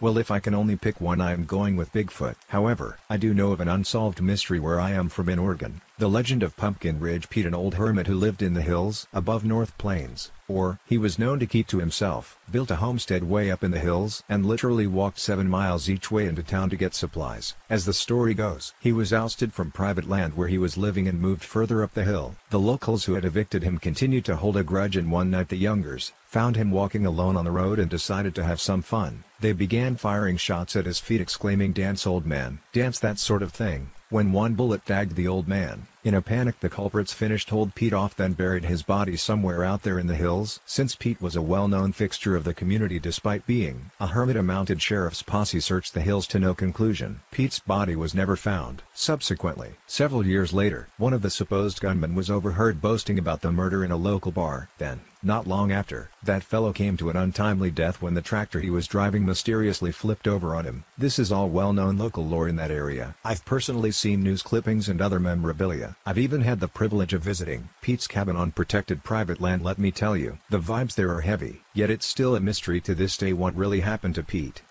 Well 0.00 0.16
if 0.16 0.30
I 0.30 0.38
can 0.38 0.54
only 0.54 0.76
pick 0.76 1.00
one 1.00 1.20
I 1.20 1.32
am 1.32 1.44
going 1.44 1.74
with 1.74 1.92
Bigfoot. 1.92 2.36
However, 2.46 2.98
I 3.10 3.16
do 3.16 3.34
know 3.34 3.50
of 3.50 3.60
an 3.60 3.66
unsolved 3.66 4.22
mystery 4.22 4.60
where 4.60 4.78
I 4.78 4.92
am 4.92 5.08
from 5.08 5.28
in 5.28 5.40
Oregon, 5.40 5.80
the 5.98 6.08
legend 6.08 6.42
of 6.42 6.56
Pumpkin 6.56 6.98
Ridge 6.98 7.28
Pete 7.28 7.46
an 7.46 7.54
old 7.54 7.74
hermit 7.74 8.06
who 8.06 8.14
lived 8.14 8.42
in 8.42 8.54
the 8.54 8.62
hills 8.62 9.06
above 9.12 9.44
North 9.44 9.76
Plains, 9.78 10.32
or 10.48 10.80
he 10.86 10.98
was 10.98 11.18
known 11.18 11.38
to 11.38 11.46
keep 11.46 11.66
to 11.68 11.78
himself, 11.78 12.38
built 12.50 12.70
a 12.70 12.76
homestead 12.76 13.22
way 13.22 13.50
up 13.50 13.62
in 13.62 13.70
the 13.70 13.78
hills 13.78 14.22
and 14.28 14.46
literally 14.46 14.86
walked 14.86 15.18
7 15.18 15.48
miles 15.48 15.88
each 15.88 16.10
way 16.10 16.26
into 16.26 16.42
town 16.42 16.70
to 16.70 16.76
get 16.76 16.94
supplies. 16.94 17.54
As 17.70 17.84
the 17.84 17.92
story 17.92 18.34
goes, 18.34 18.74
he 18.80 18.92
was 18.92 19.12
ousted 19.12 19.52
from 19.52 19.70
private 19.70 20.08
land 20.08 20.34
where 20.34 20.48
he 20.48 20.58
was 20.58 20.76
living 20.76 21.06
and 21.08 21.20
moved 21.20 21.44
further 21.44 21.82
up 21.82 21.94
the 21.94 22.04
hill. 22.04 22.34
The 22.50 22.58
locals 22.58 23.04
who 23.04 23.14
had 23.14 23.24
evicted 23.24 23.62
him 23.62 23.78
continued 23.78 24.24
to 24.26 24.36
hold 24.36 24.56
a 24.56 24.64
grudge 24.64 24.96
and 24.96 25.10
one 25.10 25.30
night 25.30 25.48
the 25.48 25.56
Youngers, 25.56 26.12
found 26.24 26.56
him 26.56 26.70
walking 26.70 27.04
alone 27.04 27.36
on 27.36 27.44
the 27.44 27.50
road 27.50 27.78
and 27.78 27.90
decided 27.90 28.34
to 28.34 28.44
have 28.44 28.60
some 28.60 28.80
fun. 28.80 29.22
They 29.40 29.52
began 29.52 29.96
firing 29.96 30.38
shots 30.38 30.74
at 30.76 30.86
his 30.86 30.98
feet 30.98 31.20
exclaiming 31.20 31.72
dance 31.72 32.06
old 32.06 32.24
man, 32.24 32.60
dance 32.72 32.98
that 33.00 33.18
sort 33.18 33.42
of 33.42 33.52
thing, 33.52 33.90
when 34.12 34.30
one 34.30 34.52
bullet 34.52 34.84
tagged 34.84 35.16
the 35.16 35.26
old 35.26 35.48
man. 35.48 35.86
In 36.04 36.14
a 36.14 36.20
panic 36.20 36.58
the 36.58 36.68
culprits 36.68 37.12
finished 37.12 37.52
old 37.52 37.76
Pete 37.76 37.92
off 37.92 38.16
then 38.16 38.32
buried 38.32 38.64
his 38.64 38.82
body 38.82 39.16
somewhere 39.16 39.62
out 39.62 39.84
there 39.84 40.00
in 40.00 40.08
the 40.08 40.16
hills. 40.16 40.58
Since 40.66 40.96
Pete 40.96 41.22
was 41.22 41.36
a 41.36 41.42
well-known 41.42 41.92
fixture 41.92 42.34
of 42.34 42.42
the 42.42 42.52
community 42.52 42.98
despite 42.98 43.46
being 43.46 43.92
a 44.00 44.08
hermit 44.08 44.34
a 44.34 44.42
mounted 44.42 44.82
sheriff's 44.82 45.22
posse 45.22 45.60
searched 45.60 45.94
the 45.94 46.00
hills 46.00 46.26
to 46.28 46.40
no 46.40 46.54
conclusion. 46.54 47.20
Pete's 47.30 47.60
body 47.60 47.94
was 47.94 48.16
never 48.16 48.34
found. 48.34 48.82
Subsequently, 48.92 49.74
several 49.86 50.26
years 50.26 50.52
later, 50.52 50.88
one 50.98 51.12
of 51.12 51.22
the 51.22 51.30
supposed 51.30 51.80
gunmen 51.80 52.16
was 52.16 52.28
overheard 52.28 52.80
boasting 52.80 53.16
about 53.16 53.40
the 53.40 53.52
murder 53.52 53.84
in 53.84 53.92
a 53.92 53.96
local 53.96 54.32
bar. 54.32 54.68
Then, 54.78 55.02
not 55.22 55.46
long 55.46 55.70
after, 55.70 56.10
that 56.24 56.42
fellow 56.42 56.72
came 56.72 56.96
to 56.96 57.10
an 57.10 57.16
untimely 57.16 57.70
death 57.70 58.02
when 58.02 58.14
the 58.14 58.22
tractor 58.22 58.58
he 58.58 58.70
was 58.70 58.88
driving 58.88 59.24
mysteriously 59.24 59.92
flipped 59.92 60.26
over 60.26 60.56
on 60.56 60.64
him. 60.64 60.82
This 60.98 61.20
is 61.20 61.30
all 61.30 61.48
well-known 61.48 61.96
local 61.96 62.26
lore 62.26 62.48
in 62.48 62.56
that 62.56 62.72
area. 62.72 63.14
I've 63.24 63.44
personally 63.44 63.92
seen 63.92 64.24
news 64.24 64.42
clippings 64.42 64.88
and 64.88 65.00
other 65.00 65.20
memorabilia 65.20 65.91
I've 66.04 66.18
even 66.18 66.42
had 66.42 66.60
the 66.60 66.68
privilege 66.68 67.12
of 67.12 67.22
visiting 67.22 67.68
Pete's 67.80 68.06
cabin 68.06 68.36
on 68.36 68.52
protected 68.52 69.04
private 69.04 69.40
land 69.40 69.62
let 69.62 69.78
me 69.78 69.90
tell 69.90 70.16
you. 70.16 70.38
The 70.50 70.58
vibes 70.58 70.94
there 70.94 71.14
are 71.14 71.20
heavy, 71.20 71.62
yet 71.74 71.90
it's 71.90 72.06
still 72.06 72.36
a 72.36 72.40
mystery 72.40 72.80
to 72.82 72.94
this 72.94 73.16
day 73.16 73.32
what 73.32 73.54
really 73.54 73.80
happened 73.80 74.14
to 74.16 74.22
Pete. 74.22 74.62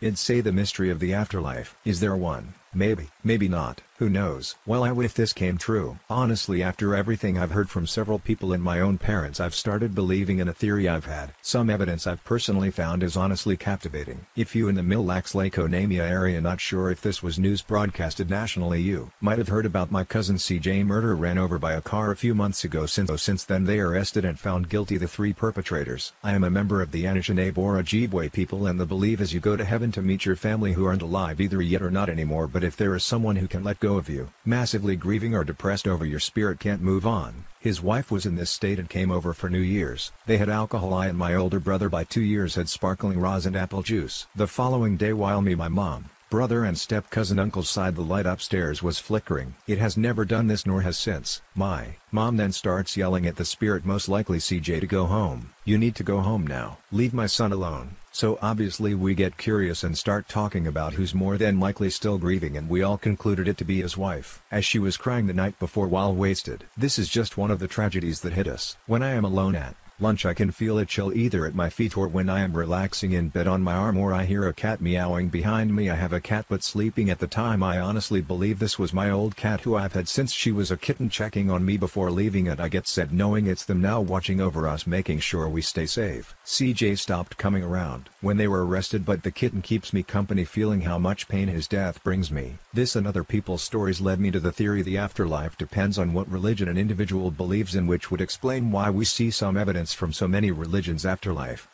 It'd 0.00 0.18
say 0.18 0.40
the 0.40 0.52
mystery 0.52 0.90
of 0.90 1.00
the 1.00 1.12
afterlife. 1.12 1.74
Is 1.84 2.00
there 2.00 2.16
one? 2.16 2.54
Maybe, 2.72 3.08
maybe 3.28 3.46
not, 3.46 3.82
who 3.98 4.08
knows. 4.08 4.54
Well 4.64 4.84
I 4.84 4.92
would 4.92 5.04
if 5.04 5.12
this 5.12 5.32
came 5.32 5.58
true. 5.58 5.98
Honestly 6.08 6.62
after 6.62 6.94
everything 6.94 7.36
I've 7.36 7.50
heard 7.50 7.68
from 7.68 7.86
several 7.86 8.20
people 8.20 8.52
and 8.52 8.62
my 8.62 8.80
own 8.80 8.96
parents 8.96 9.40
I've 9.40 9.56
started 9.56 9.94
believing 9.94 10.38
in 10.38 10.48
a 10.48 10.54
theory 10.54 10.88
I've 10.88 11.04
had. 11.04 11.34
Some 11.42 11.68
evidence 11.68 12.06
I've 12.06 12.24
personally 12.24 12.70
found 12.70 13.02
is 13.02 13.16
honestly 13.16 13.56
captivating. 13.56 14.24
If 14.36 14.54
you 14.54 14.68
in 14.68 14.76
the 14.76 14.82
Mille 14.84 15.04
Lacs 15.04 15.34
Laconia 15.34 16.04
area 16.04 16.40
not 16.40 16.60
sure 16.60 16.90
if 16.90 17.02
this 17.02 17.22
was 17.22 17.40
news 17.40 17.60
broadcasted 17.60 18.30
nationally 18.30 18.80
you 18.80 19.10
might 19.20 19.38
have 19.38 19.48
heard 19.48 19.66
about 19.66 19.90
my 19.90 20.04
cousin 20.04 20.36
CJ 20.36 20.86
murder 20.86 21.14
ran 21.16 21.36
over 21.36 21.58
by 21.58 21.72
a 21.72 21.82
car 21.82 22.12
a 22.12 22.16
few 22.16 22.34
months 22.34 22.62
ago 22.62 22.86
since, 22.86 23.10
oh, 23.10 23.16
since 23.16 23.42
then 23.44 23.64
they 23.64 23.80
arrested 23.80 24.24
and 24.24 24.38
found 24.38 24.70
guilty 24.70 24.96
the 24.96 25.08
three 25.08 25.32
perpetrators. 25.32 26.12
I 26.22 26.34
am 26.34 26.44
a 26.44 26.50
member 26.50 26.80
of 26.80 26.92
the 26.92 27.04
Anishinaabe 27.04 27.58
or 27.58 27.74
Ojibwe 27.74 28.32
people 28.32 28.66
and 28.66 28.78
the 28.78 28.86
believe 28.86 29.20
as 29.20 29.34
you 29.34 29.40
go 29.40 29.56
to 29.56 29.64
heaven 29.64 29.92
to 29.92 30.02
meet 30.02 30.24
your 30.24 30.36
family 30.36 30.72
who 30.72 30.86
aren't 30.86 31.02
alive 31.02 31.40
either 31.40 31.60
yet 31.60 31.82
or 31.82 31.90
not 31.90 32.08
anymore 32.08 32.46
but 32.46 32.64
if 32.64 32.76
there 32.76 32.94
is 32.94 33.17
someone 33.18 33.34
who 33.34 33.48
can 33.48 33.64
let 33.64 33.80
go 33.80 33.96
of 33.96 34.08
you, 34.08 34.30
massively 34.44 34.94
grieving 34.94 35.34
or 35.34 35.42
depressed 35.42 35.88
over 35.88 36.06
your 36.06 36.20
spirit 36.20 36.60
can't 36.60 36.80
move 36.80 37.04
on, 37.04 37.42
his 37.58 37.82
wife 37.82 38.12
was 38.12 38.24
in 38.24 38.36
this 38.36 38.48
state 38.48 38.78
and 38.78 38.88
came 38.88 39.10
over 39.10 39.34
for 39.34 39.50
New 39.50 39.58
Year's. 39.58 40.12
They 40.26 40.36
had 40.36 40.48
alcohol 40.48 40.94
I 40.94 41.08
and 41.08 41.18
my 41.18 41.34
older 41.34 41.58
brother 41.58 41.88
by 41.88 42.04
two 42.04 42.20
years 42.20 42.54
had 42.54 42.68
sparkling 42.68 43.18
rosin 43.18 43.56
apple 43.56 43.82
juice. 43.82 44.28
The 44.36 44.46
following 44.46 44.96
day 44.96 45.12
while 45.12 45.42
me 45.42 45.56
my 45.56 45.66
mom, 45.66 46.10
brother 46.30 46.64
and 46.64 46.78
step-cousin 46.78 47.38
uncle's 47.38 47.70
side 47.70 47.94
the 47.94 48.02
light 48.02 48.26
upstairs 48.26 48.82
was 48.82 48.98
flickering. 48.98 49.54
It 49.66 49.78
has 49.78 49.96
never 49.96 50.24
done 50.24 50.46
this 50.46 50.66
nor 50.66 50.82
has 50.82 50.98
since. 50.98 51.40
My 51.54 51.96
mom 52.12 52.36
then 52.36 52.52
starts 52.52 52.96
yelling 52.96 53.26
at 53.26 53.36
the 53.36 53.44
spirit 53.44 53.84
most 53.84 54.08
likely 54.08 54.38
CJ 54.38 54.80
to 54.80 54.86
go 54.86 55.06
home. 55.06 55.52
You 55.64 55.78
need 55.78 55.94
to 55.96 56.02
go 56.02 56.20
home 56.20 56.46
now. 56.46 56.78
Leave 56.92 57.14
my 57.14 57.26
son 57.26 57.52
alone. 57.52 57.96
So 58.12 58.38
obviously 58.42 58.94
we 58.94 59.14
get 59.14 59.38
curious 59.38 59.84
and 59.84 59.96
start 59.96 60.28
talking 60.28 60.66
about 60.66 60.94
who's 60.94 61.14
more 61.14 61.38
than 61.38 61.60
likely 61.60 61.88
still 61.88 62.18
grieving 62.18 62.56
and 62.56 62.68
we 62.68 62.82
all 62.82 62.98
concluded 62.98 63.48
it 63.48 63.56
to 63.58 63.64
be 63.64 63.80
his 63.80 63.96
wife, 63.96 64.42
as 64.50 64.64
she 64.64 64.78
was 64.78 64.96
crying 64.96 65.26
the 65.26 65.32
night 65.32 65.58
before 65.58 65.86
while 65.86 66.14
wasted. 66.14 66.64
This 66.76 66.98
is 66.98 67.08
just 67.08 67.38
one 67.38 67.50
of 67.50 67.58
the 67.58 67.68
tragedies 67.68 68.20
that 68.22 68.32
hit 68.32 68.48
us. 68.48 68.76
When 68.86 69.02
I 69.02 69.10
am 69.10 69.24
alone 69.24 69.54
at 69.54 69.76
lunch 70.00 70.24
I 70.24 70.32
can 70.32 70.52
feel 70.52 70.78
a 70.78 70.86
chill 70.86 71.12
either 71.12 71.44
at 71.44 71.54
my 71.54 71.68
feet 71.68 71.96
or 71.96 72.06
when 72.06 72.30
I 72.30 72.40
am 72.40 72.52
relaxing 72.52 73.12
in 73.12 73.30
bed 73.30 73.48
on 73.48 73.62
my 73.62 73.74
arm 73.74 73.98
or 73.98 74.12
I 74.12 74.24
hear 74.24 74.46
a 74.46 74.52
cat 74.52 74.80
meowing 74.80 75.28
behind 75.28 75.74
me 75.74 75.90
I 75.90 75.96
have 75.96 76.12
a 76.12 76.20
cat 76.20 76.46
but 76.48 76.62
sleeping 76.62 77.10
at 77.10 77.18
the 77.18 77.26
time 77.26 77.62
I 77.62 77.80
honestly 77.80 78.20
believe 78.20 78.58
this 78.58 78.78
was 78.78 78.92
my 78.92 79.10
old 79.10 79.34
cat 79.34 79.62
who 79.62 79.74
I've 79.74 79.94
had 79.94 80.08
since 80.08 80.32
she 80.32 80.52
was 80.52 80.70
a 80.70 80.76
kitten 80.76 81.10
checking 81.10 81.50
on 81.50 81.64
me 81.64 81.76
before 81.76 82.10
leaving 82.10 82.46
it 82.46 82.60
I 82.60 82.68
get 82.68 82.86
sad 82.86 83.12
knowing 83.12 83.46
it's 83.46 83.64
them 83.64 83.80
now 83.80 84.00
watching 84.00 84.40
over 84.40 84.68
us 84.68 84.86
making 84.86 85.18
sure 85.18 85.48
we 85.48 85.62
stay 85.62 85.86
safe. 85.86 86.36
CJ 86.44 86.98
stopped 86.98 87.36
coming 87.36 87.64
around 87.64 88.08
when 88.20 88.36
they 88.36 88.46
were 88.46 88.64
arrested 88.64 89.04
but 89.04 89.24
the 89.24 89.32
kitten 89.32 89.62
keeps 89.62 89.92
me 89.92 90.04
company 90.04 90.44
feeling 90.44 90.82
how 90.82 90.98
much 90.98 91.28
pain 91.28 91.48
his 91.48 91.66
death 91.66 92.02
brings 92.04 92.30
me. 92.30 92.58
This 92.72 92.94
and 92.94 93.06
other 93.06 93.24
people's 93.24 93.62
stories 93.62 94.00
led 94.00 94.20
me 94.20 94.30
to 94.30 94.38
the 94.40 94.52
theory 94.52 94.82
the 94.82 94.98
afterlife 94.98 95.58
depends 95.58 95.98
on 95.98 96.12
what 96.12 96.30
religion 96.30 96.68
an 96.68 96.78
individual 96.78 97.30
believes 97.30 97.74
in 97.74 97.86
which 97.86 98.10
would 98.10 98.20
explain 98.20 98.70
why 98.70 98.90
we 98.90 99.04
see 99.04 99.30
some 99.30 99.56
evidence 99.56 99.87
from 99.92 100.12
so 100.12 100.28
many 100.28 100.50
religions 100.50 101.04
afterlife. 101.06 101.68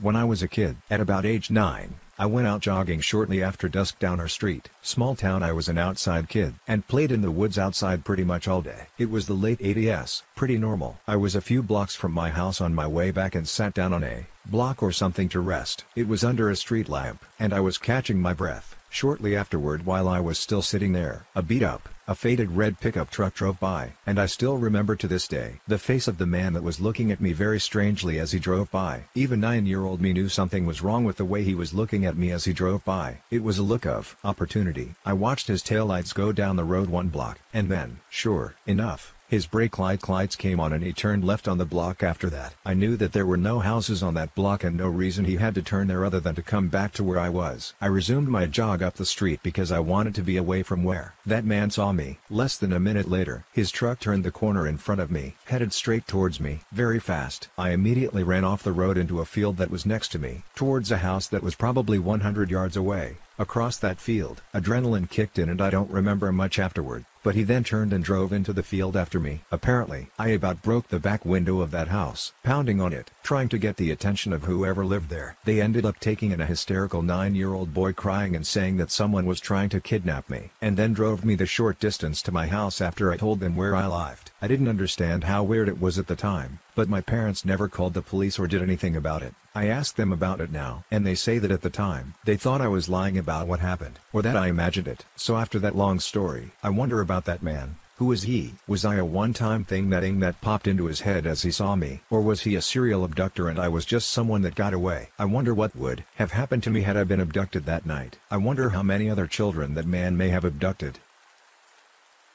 When 0.00 0.16
I 0.16 0.24
was 0.24 0.42
a 0.42 0.48
kid, 0.48 0.76
at 0.90 1.00
about 1.00 1.24
age 1.24 1.50
9, 1.50 1.94
I 2.18 2.26
went 2.26 2.46
out 2.46 2.60
jogging 2.60 3.00
shortly 3.00 3.42
after 3.42 3.68
dusk 3.68 3.98
down 3.98 4.20
our 4.20 4.28
street. 4.28 4.68
Small 4.82 5.16
town 5.16 5.42
I 5.42 5.52
was 5.52 5.68
an 5.68 5.78
outside 5.78 6.28
kid 6.28 6.54
and 6.68 6.86
played 6.86 7.10
in 7.10 7.22
the 7.22 7.30
woods 7.30 7.58
outside 7.58 8.04
pretty 8.04 8.24
much 8.24 8.46
all 8.46 8.60
day. 8.60 8.86
It 8.98 9.10
was 9.10 9.26
the 9.26 9.34
late 9.34 9.58
80s, 9.58 10.22
pretty 10.36 10.58
normal. 10.58 10.98
I 11.08 11.16
was 11.16 11.34
a 11.34 11.40
few 11.40 11.62
blocks 11.62 11.94
from 11.94 12.12
my 12.12 12.30
house 12.30 12.60
on 12.60 12.74
my 12.74 12.86
way 12.86 13.10
back 13.10 13.34
and 13.34 13.48
sat 13.48 13.74
down 13.74 13.92
on 13.92 14.04
a 14.04 14.26
block 14.46 14.82
or 14.82 14.92
something 14.92 15.28
to 15.30 15.40
rest. 15.40 15.84
It 15.96 16.06
was 16.06 16.22
under 16.22 16.50
a 16.50 16.56
street 16.56 16.88
lamp 16.88 17.24
and 17.38 17.52
I 17.52 17.60
was 17.60 17.78
catching 17.78 18.20
my 18.20 18.32
breath. 18.32 18.73
Shortly 18.94 19.34
afterward 19.34 19.84
while 19.84 20.08
I 20.08 20.20
was 20.20 20.38
still 20.38 20.62
sitting 20.62 20.92
there, 20.92 21.26
a 21.34 21.42
beat-up, 21.42 21.88
a 22.06 22.14
faded 22.14 22.52
red 22.52 22.78
pickup 22.78 23.10
truck 23.10 23.34
drove 23.34 23.58
by, 23.58 23.94
and 24.06 24.20
I 24.20 24.26
still 24.26 24.56
remember 24.56 24.94
to 24.94 25.08
this 25.08 25.26
day 25.26 25.58
the 25.66 25.78
face 25.78 26.06
of 26.06 26.18
the 26.18 26.26
man 26.26 26.52
that 26.52 26.62
was 26.62 26.78
looking 26.78 27.10
at 27.10 27.20
me 27.20 27.32
very 27.32 27.58
strangely 27.58 28.20
as 28.20 28.30
he 28.30 28.38
drove 28.38 28.70
by. 28.70 29.06
Even 29.16 29.40
nine-year-old 29.40 30.00
me 30.00 30.12
knew 30.12 30.28
something 30.28 30.64
was 30.64 30.80
wrong 30.80 31.02
with 31.02 31.16
the 31.16 31.24
way 31.24 31.42
he 31.42 31.56
was 31.56 31.74
looking 31.74 32.06
at 32.06 32.16
me 32.16 32.30
as 32.30 32.44
he 32.44 32.52
drove 32.52 32.84
by. 32.84 33.18
It 33.32 33.42
was 33.42 33.58
a 33.58 33.64
look 33.64 33.84
of 33.84 34.16
opportunity. 34.22 34.94
I 35.04 35.12
watched 35.14 35.48
his 35.48 35.64
taillights 35.64 36.14
go 36.14 36.30
down 36.30 36.54
the 36.54 36.62
road 36.62 36.88
one 36.88 37.08
block, 37.08 37.40
and 37.52 37.68
then, 37.68 37.98
sure 38.10 38.54
enough, 38.64 39.12
his 39.34 39.46
brake 39.46 39.80
light 39.80 40.08
lights 40.08 40.36
came 40.36 40.60
on 40.60 40.72
and 40.72 40.84
he 40.84 40.92
turned 40.92 41.24
left 41.24 41.48
on 41.48 41.58
the 41.58 41.64
block 41.64 42.04
after 42.04 42.30
that. 42.30 42.54
I 42.64 42.72
knew 42.72 42.96
that 42.98 43.12
there 43.12 43.26
were 43.26 43.36
no 43.36 43.58
houses 43.58 44.00
on 44.00 44.14
that 44.14 44.32
block 44.36 44.62
and 44.62 44.76
no 44.76 44.86
reason 44.86 45.24
he 45.24 45.34
had 45.34 45.56
to 45.56 45.62
turn 45.62 45.88
there 45.88 46.04
other 46.04 46.20
than 46.20 46.36
to 46.36 46.42
come 46.42 46.68
back 46.68 46.92
to 46.92 47.02
where 47.02 47.18
I 47.18 47.30
was. 47.30 47.74
I 47.80 47.86
resumed 47.86 48.28
my 48.28 48.46
jog 48.46 48.80
up 48.80 48.94
the 48.94 49.04
street 49.04 49.40
because 49.42 49.72
I 49.72 49.80
wanted 49.80 50.14
to 50.14 50.22
be 50.22 50.36
away 50.36 50.62
from 50.62 50.84
where 50.84 51.14
that 51.26 51.44
man 51.44 51.70
saw 51.70 51.90
me. 51.90 52.18
Less 52.30 52.56
than 52.56 52.72
a 52.72 52.78
minute 52.78 53.10
later, 53.10 53.44
his 53.52 53.72
truck 53.72 53.98
turned 53.98 54.22
the 54.22 54.30
corner 54.30 54.68
in 54.68 54.76
front 54.76 55.00
of 55.00 55.10
me, 55.10 55.34
headed 55.46 55.72
straight 55.72 56.06
towards 56.06 56.38
me, 56.38 56.60
very 56.70 57.00
fast. 57.00 57.48
I 57.58 57.70
immediately 57.70 58.22
ran 58.22 58.44
off 58.44 58.62
the 58.62 58.70
road 58.70 58.96
into 58.96 59.18
a 59.18 59.24
field 59.24 59.56
that 59.56 59.70
was 59.70 59.84
next 59.84 60.12
to 60.12 60.20
me, 60.20 60.44
towards 60.54 60.92
a 60.92 60.98
house 60.98 61.26
that 61.26 61.42
was 61.42 61.56
probably 61.56 61.98
100 61.98 62.52
yards 62.52 62.76
away. 62.76 63.16
Across 63.36 63.78
that 63.78 63.98
field, 63.98 64.42
adrenaline 64.54 65.10
kicked 65.10 65.40
in 65.40 65.48
and 65.48 65.60
I 65.60 65.70
don't 65.70 65.90
remember 65.90 66.30
much 66.30 66.60
afterward, 66.60 67.04
but 67.24 67.34
he 67.34 67.42
then 67.42 67.64
turned 67.64 67.92
and 67.92 68.04
drove 68.04 68.32
into 68.32 68.52
the 68.52 68.62
field 68.62 68.96
after 68.96 69.18
me. 69.18 69.40
Apparently, 69.50 70.06
I 70.18 70.28
about 70.28 70.62
broke 70.62 70.88
the 70.88 71.00
back 71.00 71.24
window 71.24 71.60
of 71.60 71.72
that 71.72 71.88
house, 71.88 72.32
pounding 72.44 72.80
on 72.80 72.92
it, 72.92 73.10
trying 73.24 73.48
to 73.48 73.58
get 73.58 73.76
the 73.76 73.90
attention 73.90 74.32
of 74.34 74.44
whoever 74.44 74.84
lived 74.84 75.08
there. 75.08 75.36
They 75.44 75.60
ended 75.60 75.86
up 75.86 75.98
taking 75.98 76.30
in 76.30 76.42
a 76.42 76.46
hysterical 76.46 77.02
nine-year-old 77.02 77.72
boy 77.72 77.94
crying 77.94 78.36
and 78.36 78.46
saying 78.46 78.76
that 78.76 78.90
someone 78.90 79.24
was 79.24 79.40
trying 79.40 79.70
to 79.70 79.80
kidnap 79.80 80.28
me, 80.28 80.50
and 80.60 80.76
then 80.76 80.92
drove 80.92 81.24
me 81.24 81.34
the 81.34 81.46
short 81.46 81.80
distance 81.80 82.20
to 82.22 82.32
my 82.32 82.46
house 82.46 82.82
after 82.82 83.10
I 83.10 83.16
told 83.16 83.40
them 83.40 83.56
where 83.56 83.74
I 83.74 83.86
lived. 83.86 84.30
I 84.42 84.46
didn't 84.46 84.68
understand 84.68 85.24
how 85.24 85.42
weird 85.42 85.68
it 85.68 85.80
was 85.80 85.98
at 85.98 86.06
the 86.06 86.16
time, 86.16 86.58
but 86.74 86.88
my 86.88 87.00
parents 87.00 87.46
never 87.46 87.66
called 87.66 87.94
the 87.94 88.02
police 88.02 88.38
or 88.38 88.46
did 88.46 88.60
anything 88.60 88.94
about 88.94 89.22
it. 89.22 89.34
I 89.54 89.68
asked 89.68 89.96
them 89.96 90.12
about 90.12 90.42
it 90.42 90.52
now, 90.52 90.84
and 90.90 91.06
they 91.06 91.14
say 91.14 91.38
that 91.38 91.50
at 91.50 91.62
the 91.62 91.70
time, 91.70 92.14
they 92.24 92.36
thought 92.36 92.60
I 92.60 92.68
was 92.68 92.88
lying 92.90 93.16
about 93.16 93.46
what 93.46 93.60
happened, 93.60 94.00
or 94.12 94.20
that 94.20 94.36
I 94.36 94.48
imagined 94.48 94.88
it. 94.88 95.06
So 95.16 95.36
after 95.36 95.58
that 95.60 95.76
long 95.76 95.98
story, 95.98 96.50
I 96.62 96.68
wonder 96.68 97.00
about 97.00 97.24
that 97.24 97.42
man. 97.42 97.76
Who 97.98 98.10
is 98.10 98.24
he? 98.24 98.54
Was 98.66 98.84
I 98.84 98.96
a 98.96 99.04
one-time 99.04 99.64
thing 99.64 99.90
that 99.90 100.02
that 100.18 100.40
popped 100.40 100.66
into 100.66 100.86
his 100.86 101.02
head 101.02 101.26
as 101.26 101.42
he 101.42 101.52
saw 101.52 101.76
me? 101.76 102.00
Or 102.10 102.20
was 102.20 102.42
he 102.42 102.56
a 102.56 102.60
serial 102.60 103.04
abductor 103.04 103.48
and 103.48 103.56
I 103.56 103.68
was 103.68 103.84
just 103.84 104.10
someone 104.10 104.42
that 104.42 104.56
got 104.56 104.74
away? 104.74 105.10
I 105.16 105.26
wonder 105.26 105.54
what 105.54 105.76
would 105.76 106.04
have 106.16 106.32
happened 106.32 106.64
to 106.64 106.70
me 106.70 106.80
had 106.80 106.96
I 106.96 107.04
been 107.04 107.20
abducted 107.20 107.66
that 107.66 107.86
night. 107.86 108.18
I 108.32 108.36
wonder 108.36 108.70
how 108.70 108.82
many 108.82 109.08
other 109.08 109.28
children 109.28 109.74
that 109.74 109.86
man 109.86 110.16
may 110.16 110.30
have 110.30 110.44
abducted. 110.44 110.98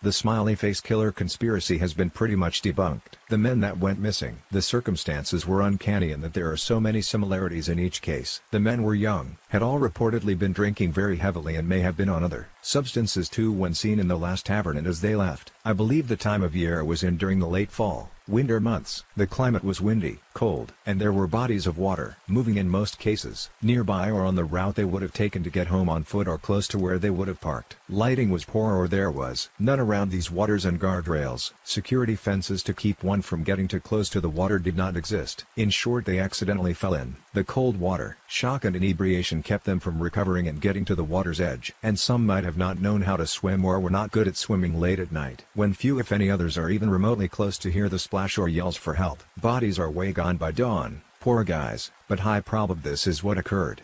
The 0.01 0.13
smiley 0.13 0.55
face 0.55 0.79
killer 0.79 1.12
conspiracy 1.12 1.79
has 1.79 1.93
been 1.93 2.09
pretty 2.09 2.38
much 2.38 2.62
debunked. 2.62 3.19
The 3.27 3.38
men 3.38 3.59
that 3.59 3.79
went 3.79 3.99
missing. 3.99 4.38
The 4.49 4.62
circumstances 4.62 5.45
were 5.45 5.62
uncanny 5.62 6.12
in 6.12 6.21
that 6.21 6.33
there 6.33 6.49
are 6.49 6.55
so 6.55 6.79
many 6.79 7.01
similarities 7.01 7.67
in 7.67 7.79
each 7.79 8.01
case. 8.01 8.39
The 8.51 8.62
men 8.62 8.83
were 8.83 8.95
young, 8.95 9.39
had 9.49 9.62
all 9.62 9.77
reportedly 9.77 10.39
been 10.39 10.53
drinking 10.53 10.93
very 10.93 11.17
heavily 11.17 11.57
and 11.57 11.67
may 11.67 11.81
have 11.81 11.97
been 11.97 12.07
on 12.07 12.23
other 12.23 12.47
substances 12.62 13.27
too 13.27 13.51
when 13.51 13.73
seen 13.73 13.99
in 13.99 14.07
the 14.07 14.17
last 14.17 14.45
tavern 14.45 14.77
and 14.77 14.88
as 14.88 15.01
they 15.01 15.17
left. 15.17 15.51
I 15.65 15.73
believe 15.73 16.07
the 16.07 16.15
time 16.15 16.43
of 16.43 16.55
year 16.55 16.81
was 16.81 17.03
in 17.03 17.17
during 17.17 17.39
the 17.39 17.47
late 17.47 17.69
fall 17.69 18.09
winter 18.29 18.59
months. 18.59 19.03
The 19.17 19.27
climate 19.27 19.63
was 19.63 19.81
windy, 19.81 20.19
cold, 20.33 20.71
and 20.85 21.01
there 21.01 21.11
were 21.11 21.27
bodies 21.27 21.67
of 21.67 21.77
water 21.77 22.17
moving 22.27 22.57
in 22.57 22.69
most 22.69 22.99
cases 22.99 23.49
nearby 23.61 24.09
or 24.09 24.21
on 24.21 24.35
the 24.35 24.43
route 24.43 24.75
they 24.75 24.85
would 24.85 25.01
have 25.01 25.13
taken 25.13 25.43
to 25.43 25.49
get 25.49 25.67
home 25.67 25.89
on 25.89 26.03
foot 26.03 26.27
or 26.27 26.37
close 26.37 26.67
to 26.69 26.77
where 26.77 26.99
they 26.99 27.09
would 27.09 27.27
have 27.27 27.41
parked. 27.41 27.75
Lighting 27.89 28.29
was 28.29 28.45
poor 28.45 28.75
or 28.75 28.87
there 28.87 29.11
was 29.11 29.49
none 29.57 29.79
around 29.79 30.11
these 30.11 30.31
waters 30.31 30.65
and 30.65 30.79
guardrails. 30.79 31.51
Security 31.63 32.15
fences 32.15 32.61
to 32.63 32.73
keep 32.73 33.03
one 33.03 33.21
from 33.21 33.43
getting 33.43 33.67
too 33.67 33.79
close 33.79 34.09
to 34.09 34.21
the 34.21 34.29
water 34.29 34.59
did 34.59 34.77
not 34.77 34.95
exist. 34.95 35.45
In 35.57 35.69
short 35.71 36.05
they 36.05 36.19
accidentally 36.19 36.73
fell 36.73 36.93
in. 36.93 37.15
The 37.33 37.43
cold 37.43 37.77
water, 37.79 38.17
shock 38.27 38.65
and 38.65 38.75
inebriation 38.75 39.43
kept 39.43 39.65
them 39.65 39.79
from 39.79 40.01
recovering 40.01 40.47
and 40.47 40.61
getting 40.61 40.85
to 40.85 40.95
the 40.95 41.03
water's 41.03 41.41
edge. 41.41 41.73
And 41.81 41.99
some 41.99 42.25
might 42.25 42.43
have 42.43 42.57
not 42.57 42.81
known 42.81 43.01
how 43.01 43.17
to 43.17 43.27
swim 43.27 43.65
or 43.65 43.79
were 43.79 43.89
not 43.89 44.11
good 44.11 44.27
at 44.27 44.37
swimming 44.37 44.79
late 44.79 44.99
at 44.99 45.11
night. 45.11 45.45
When 45.53 45.73
few 45.73 45.99
if 45.99 46.11
any 46.11 46.29
others 46.29 46.57
are 46.57 46.69
even 46.69 46.89
remotely 46.89 47.27
close 47.27 47.57
to 47.59 47.71
hear 47.71 47.89
the 47.89 47.99
splash 47.99 48.18
splash 48.19 48.38
or 48.38 48.49
yells 48.49 48.75
for 48.75 48.95
help. 48.95 49.23
Bodies 49.41 49.79
are 49.79 49.89
way 49.89 50.12
gone 50.12 50.36
by 50.36 50.51
dawn, 50.51 51.01
poor 51.21 51.45
guys, 51.45 51.89
but 52.10 52.19
high 52.19 52.41
prob 52.41 52.84
this 52.84 53.08
is 53.08 53.23
what 53.23 53.38
occurred. 53.38 53.82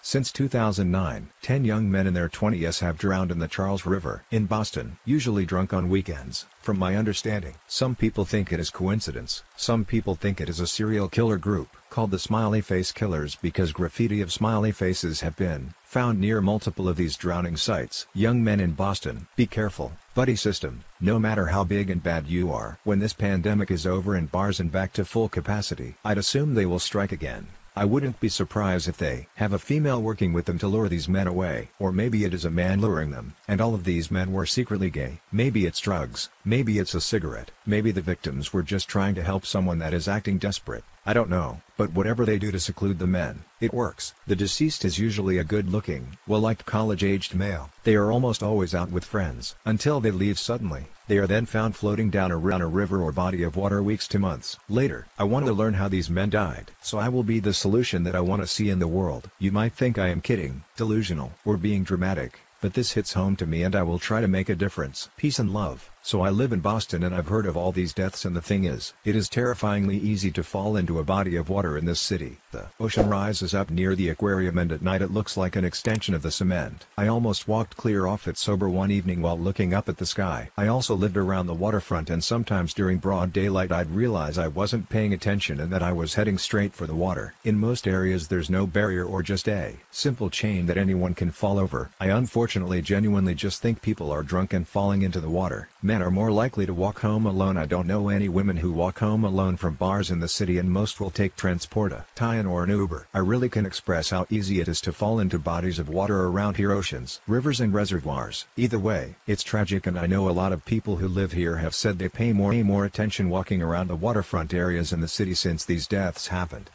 Since 0.00 0.32
2009, 0.32 1.28
10 1.42 1.64
young 1.64 1.90
men 1.90 2.06
in 2.06 2.14
their 2.14 2.30
20s 2.30 2.80
have 2.80 2.96
drowned 2.96 3.30
in 3.30 3.38
the 3.40 3.48
Charles 3.48 3.84
River 3.84 4.24
in 4.30 4.46
Boston, 4.46 4.96
usually 5.04 5.44
drunk 5.44 5.74
on 5.74 5.90
weekends, 5.90 6.46
from 6.62 6.78
my 6.78 6.96
understanding. 6.96 7.54
Some 7.68 7.94
people 7.94 8.24
think 8.24 8.52
it 8.52 8.60
is 8.60 8.70
coincidence, 8.70 9.42
some 9.56 9.84
people 9.84 10.14
think 10.14 10.40
it 10.40 10.48
is 10.48 10.60
a 10.60 10.66
serial 10.66 11.08
killer 11.08 11.36
group, 11.38 11.68
called 11.90 12.10
the 12.10 12.18
Smiley 12.18 12.62
Face 12.62 12.90
Killers 12.90 13.36
because 13.36 13.72
graffiti 13.72 14.22
of 14.22 14.32
smiley 14.32 14.72
faces 14.72 15.20
have 15.20 15.36
been 15.36 15.74
found 15.84 16.18
near 16.18 16.40
multiple 16.40 16.88
of 16.88 16.96
these 16.96 17.16
drowning 17.16 17.56
sites. 17.56 18.06
Young 18.14 18.42
men 18.42 18.60
in 18.60 18.72
Boston, 18.72 19.26
be 19.36 19.46
careful, 19.46 19.92
buddy 20.14 20.36
system, 20.36 20.84
no 21.00 21.18
matter 21.18 21.46
how 21.46 21.64
big 21.64 21.90
and 21.90 22.00
bad 22.02 22.28
you 22.28 22.52
are. 22.52 22.78
When 22.84 23.00
this 23.00 23.12
pandemic 23.12 23.70
is 23.70 23.86
over 23.86 24.14
and 24.14 24.30
bars 24.30 24.60
and 24.60 24.70
back 24.70 24.92
to 24.92 25.04
full 25.04 25.28
capacity, 25.28 25.96
I'd 26.04 26.18
assume 26.18 26.54
they 26.54 26.66
will 26.66 26.78
strike 26.78 27.10
again. 27.10 27.48
I 27.76 27.84
wouldn't 27.84 28.20
be 28.20 28.28
surprised 28.28 28.88
if 28.88 28.96
they 28.96 29.26
have 29.34 29.52
a 29.52 29.58
female 29.58 30.00
working 30.00 30.32
with 30.32 30.44
them 30.44 30.58
to 30.58 30.68
lure 30.68 30.88
these 30.88 31.08
men 31.08 31.26
away. 31.26 31.70
Or 31.80 31.90
maybe 31.90 32.24
it 32.24 32.32
is 32.32 32.44
a 32.44 32.50
man 32.50 32.80
luring 32.80 33.10
them, 33.10 33.34
and 33.48 33.60
all 33.60 33.74
of 33.74 33.82
these 33.82 34.12
men 34.12 34.30
were 34.30 34.46
secretly 34.46 34.90
gay. 34.90 35.18
Maybe 35.32 35.66
it's 35.66 35.80
drugs, 35.80 36.28
maybe 36.44 36.78
it's 36.78 36.94
a 36.94 37.00
cigarette, 37.00 37.50
maybe 37.66 37.90
the 37.90 38.00
victims 38.00 38.52
were 38.52 38.62
just 38.62 38.88
trying 38.88 39.16
to 39.16 39.24
help 39.24 39.44
someone 39.44 39.80
that 39.80 39.92
is 39.92 40.06
acting 40.06 40.38
desperate. 40.38 40.84
I 41.04 41.14
don't 41.14 41.28
know, 41.28 41.62
but 41.76 41.92
whatever 41.92 42.24
they 42.24 42.38
do 42.38 42.52
to 42.52 42.60
seclude 42.60 43.00
the 43.00 43.08
men, 43.08 43.42
it 43.64 43.74
works. 43.74 44.14
The 44.26 44.36
deceased 44.36 44.84
is 44.84 44.98
usually 44.98 45.38
a 45.38 45.44
good-looking, 45.44 46.18
well-liked 46.26 46.66
college-aged 46.66 47.34
male. 47.34 47.70
They 47.84 47.94
are 47.94 48.12
almost 48.12 48.42
always 48.42 48.74
out 48.74 48.90
with 48.90 49.04
friends, 49.04 49.54
until 49.64 50.00
they 50.00 50.10
leave 50.10 50.38
suddenly. 50.38 50.86
They 51.06 51.18
are 51.18 51.26
then 51.26 51.44
found 51.44 51.76
floating 51.76 52.08
down 52.08 52.32
around 52.32 52.62
a 52.62 52.66
river 52.66 53.02
or 53.02 53.12
body 53.12 53.42
of 53.42 53.56
water 53.56 53.82
weeks 53.82 54.08
to 54.08 54.18
months 54.18 54.56
later. 54.68 55.06
I 55.18 55.24
want 55.24 55.44
to 55.46 55.52
learn 55.52 55.74
how 55.74 55.88
these 55.88 56.08
men 56.08 56.30
died, 56.30 56.70
so 56.80 56.98
I 56.98 57.08
will 57.08 57.22
be 57.22 57.40
the 57.40 57.52
solution 57.52 58.04
that 58.04 58.14
I 58.14 58.20
want 58.20 58.40
to 58.42 58.48
see 58.48 58.70
in 58.70 58.78
the 58.78 58.88
world. 58.88 59.28
You 59.38 59.52
might 59.52 59.74
think 59.74 59.98
I 59.98 60.08
am 60.08 60.22
kidding, 60.22 60.64
delusional, 60.76 61.32
or 61.44 61.56
being 61.56 61.84
dramatic, 61.84 62.40
but 62.62 62.72
this 62.72 62.92
hits 62.92 63.12
home 63.12 63.36
to 63.36 63.46
me 63.46 63.62
and 63.62 63.76
I 63.76 63.82
will 63.82 63.98
try 63.98 64.22
to 64.22 64.28
make 64.28 64.48
a 64.48 64.54
difference. 64.54 65.10
Peace 65.18 65.38
and 65.38 65.52
love. 65.52 65.90
So 66.06 66.20
I 66.20 66.28
live 66.28 66.52
in 66.52 66.60
Boston 66.60 67.02
and 67.02 67.14
I've 67.14 67.28
heard 67.28 67.46
of 67.46 67.56
all 67.56 67.72
these 67.72 67.94
deaths 67.94 68.26
and 68.26 68.36
the 68.36 68.42
thing 68.42 68.64
is, 68.64 68.92
it 69.06 69.16
is 69.16 69.26
terrifyingly 69.26 69.96
easy 69.96 70.30
to 70.32 70.42
fall 70.42 70.76
into 70.76 70.98
a 70.98 71.02
body 71.02 71.34
of 71.34 71.48
water 71.48 71.78
in 71.78 71.86
this 71.86 71.98
city. 71.98 72.36
The 72.52 72.66
ocean 72.78 73.08
rises 73.08 73.54
up 73.54 73.70
near 73.70 73.94
the 73.94 74.10
aquarium 74.10 74.58
and 74.58 74.70
at 74.70 74.82
night 74.82 75.00
it 75.00 75.12
looks 75.12 75.38
like 75.38 75.56
an 75.56 75.64
extension 75.64 76.12
of 76.14 76.20
the 76.20 76.30
cement. 76.30 76.84
I 76.98 77.06
almost 77.06 77.48
walked 77.48 77.78
clear 77.78 78.06
off 78.06 78.28
it 78.28 78.36
sober 78.36 78.68
one 78.68 78.90
evening 78.90 79.22
while 79.22 79.38
looking 79.38 79.72
up 79.72 79.88
at 79.88 79.96
the 79.96 80.04
sky. 80.04 80.50
I 80.58 80.66
also 80.66 80.94
lived 80.94 81.16
around 81.16 81.46
the 81.46 81.54
waterfront 81.54 82.10
and 82.10 82.22
sometimes 82.22 82.74
during 82.74 82.98
broad 82.98 83.32
daylight 83.32 83.72
I'd 83.72 83.90
realize 83.90 84.36
I 84.36 84.48
wasn't 84.48 84.90
paying 84.90 85.14
attention 85.14 85.58
and 85.58 85.72
that 85.72 85.82
I 85.82 85.92
was 85.92 86.16
heading 86.16 86.36
straight 86.36 86.74
for 86.74 86.86
the 86.86 86.94
water. 86.94 87.32
In 87.44 87.58
most 87.58 87.88
areas 87.88 88.28
there's 88.28 88.50
no 88.50 88.66
barrier 88.66 89.06
or 89.06 89.22
just 89.22 89.48
a 89.48 89.78
simple 89.90 90.28
chain 90.28 90.66
that 90.66 90.76
anyone 90.76 91.14
can 91.14 91.30
fall 91.30 91.58
over. 91.58 91.92
I 91.98 92.08
unfortunately 92.08 92.82
genuinely 92.82 93.34
just 93.34 93.62
think 93.62 93.80
people 93.80 94.10
are 94.10 94.22
drunk 94.22 94.52
and 94.52 94.68
falling 94.68 95.00
into 95.00 95.18
the 95.18 95.30
water. 95.30 95.70
Are 96.02 96.10
more 96.10 96.30
likely 96.30 96.66
to 96.66 96.74
walk 96.74 97.00
home 97.00 97.26
alone 97.26 97.56
I 97.56 97.66
don't 97.66 97.86
know 97.86 98.08
any 98.08 98.28
women 98.28 98.56
who 98.56 98.72
walk 98.72 98.98
home 99.00 99.24
alone 99.24 99.56
from 99.56 99.74
bars 99.74 100.10
in 100.10 100.20
the 100.20 100.28
city 100.28 100.58
and 100.58 100.70
most 100.70 101.00
will 101.00 101.10
take 101.10 101.36
Transporta, 101.36 102.04
Tyan 102.14 102.46
or 102.46 102.64
an 102.64 102.70
Uber. 102.70 103.08
I 103.12 103.18
really 103.18 103.48
can 103.48 103.66
express 103.66 104.10
how 104.10 104.26
easy 104.30 104.60
it 104.60 104.68
is 104.68 104.80
to 104.82 104.92
fall 104.92 105.18
into 105.18 105.38
bodies 105.38 105.78
of 105.78 105.88
water 105.88 106.26
around 106.26 106.56
here 106.56 106.72
oceans, 106.72 107.20
rivers 107.26 107.60
and 107.60 107.74
reservoirs. 107.74 108.46
Either 108.56 108.78
way, 108.78 109.16
it's 109.26 109.42
tragic 109.42 109.86
and 109.86 109.98
I 109.98 110.06
know 110.06 110.28
a 110.28 110.30
lot 110.30 110.52
of 110.52 110.64
people 110.64 110.96
who 110.96 111.08
live 111.08 111.32
here 111.32 111.56
have 111.56 111.74
said 111.74 111.98
they 111.98 112.08
pay 112.08 112.32
more, 112.32 112.52
and 112.52 112.64
more 112.64 112.84
attention 112.84 113.28
walking 113.28 113.62
around 113.62 113.88
the 113.88 113.96
waterfront 113.96 114.54
areas 114.54 114.92
in 114.92 115.00
the 115.00 115.08
city 115.08 115.34
since 115.34 115.64
these 115.64 115.86
deaths 115.86 116.28
happened. 116.28 116.70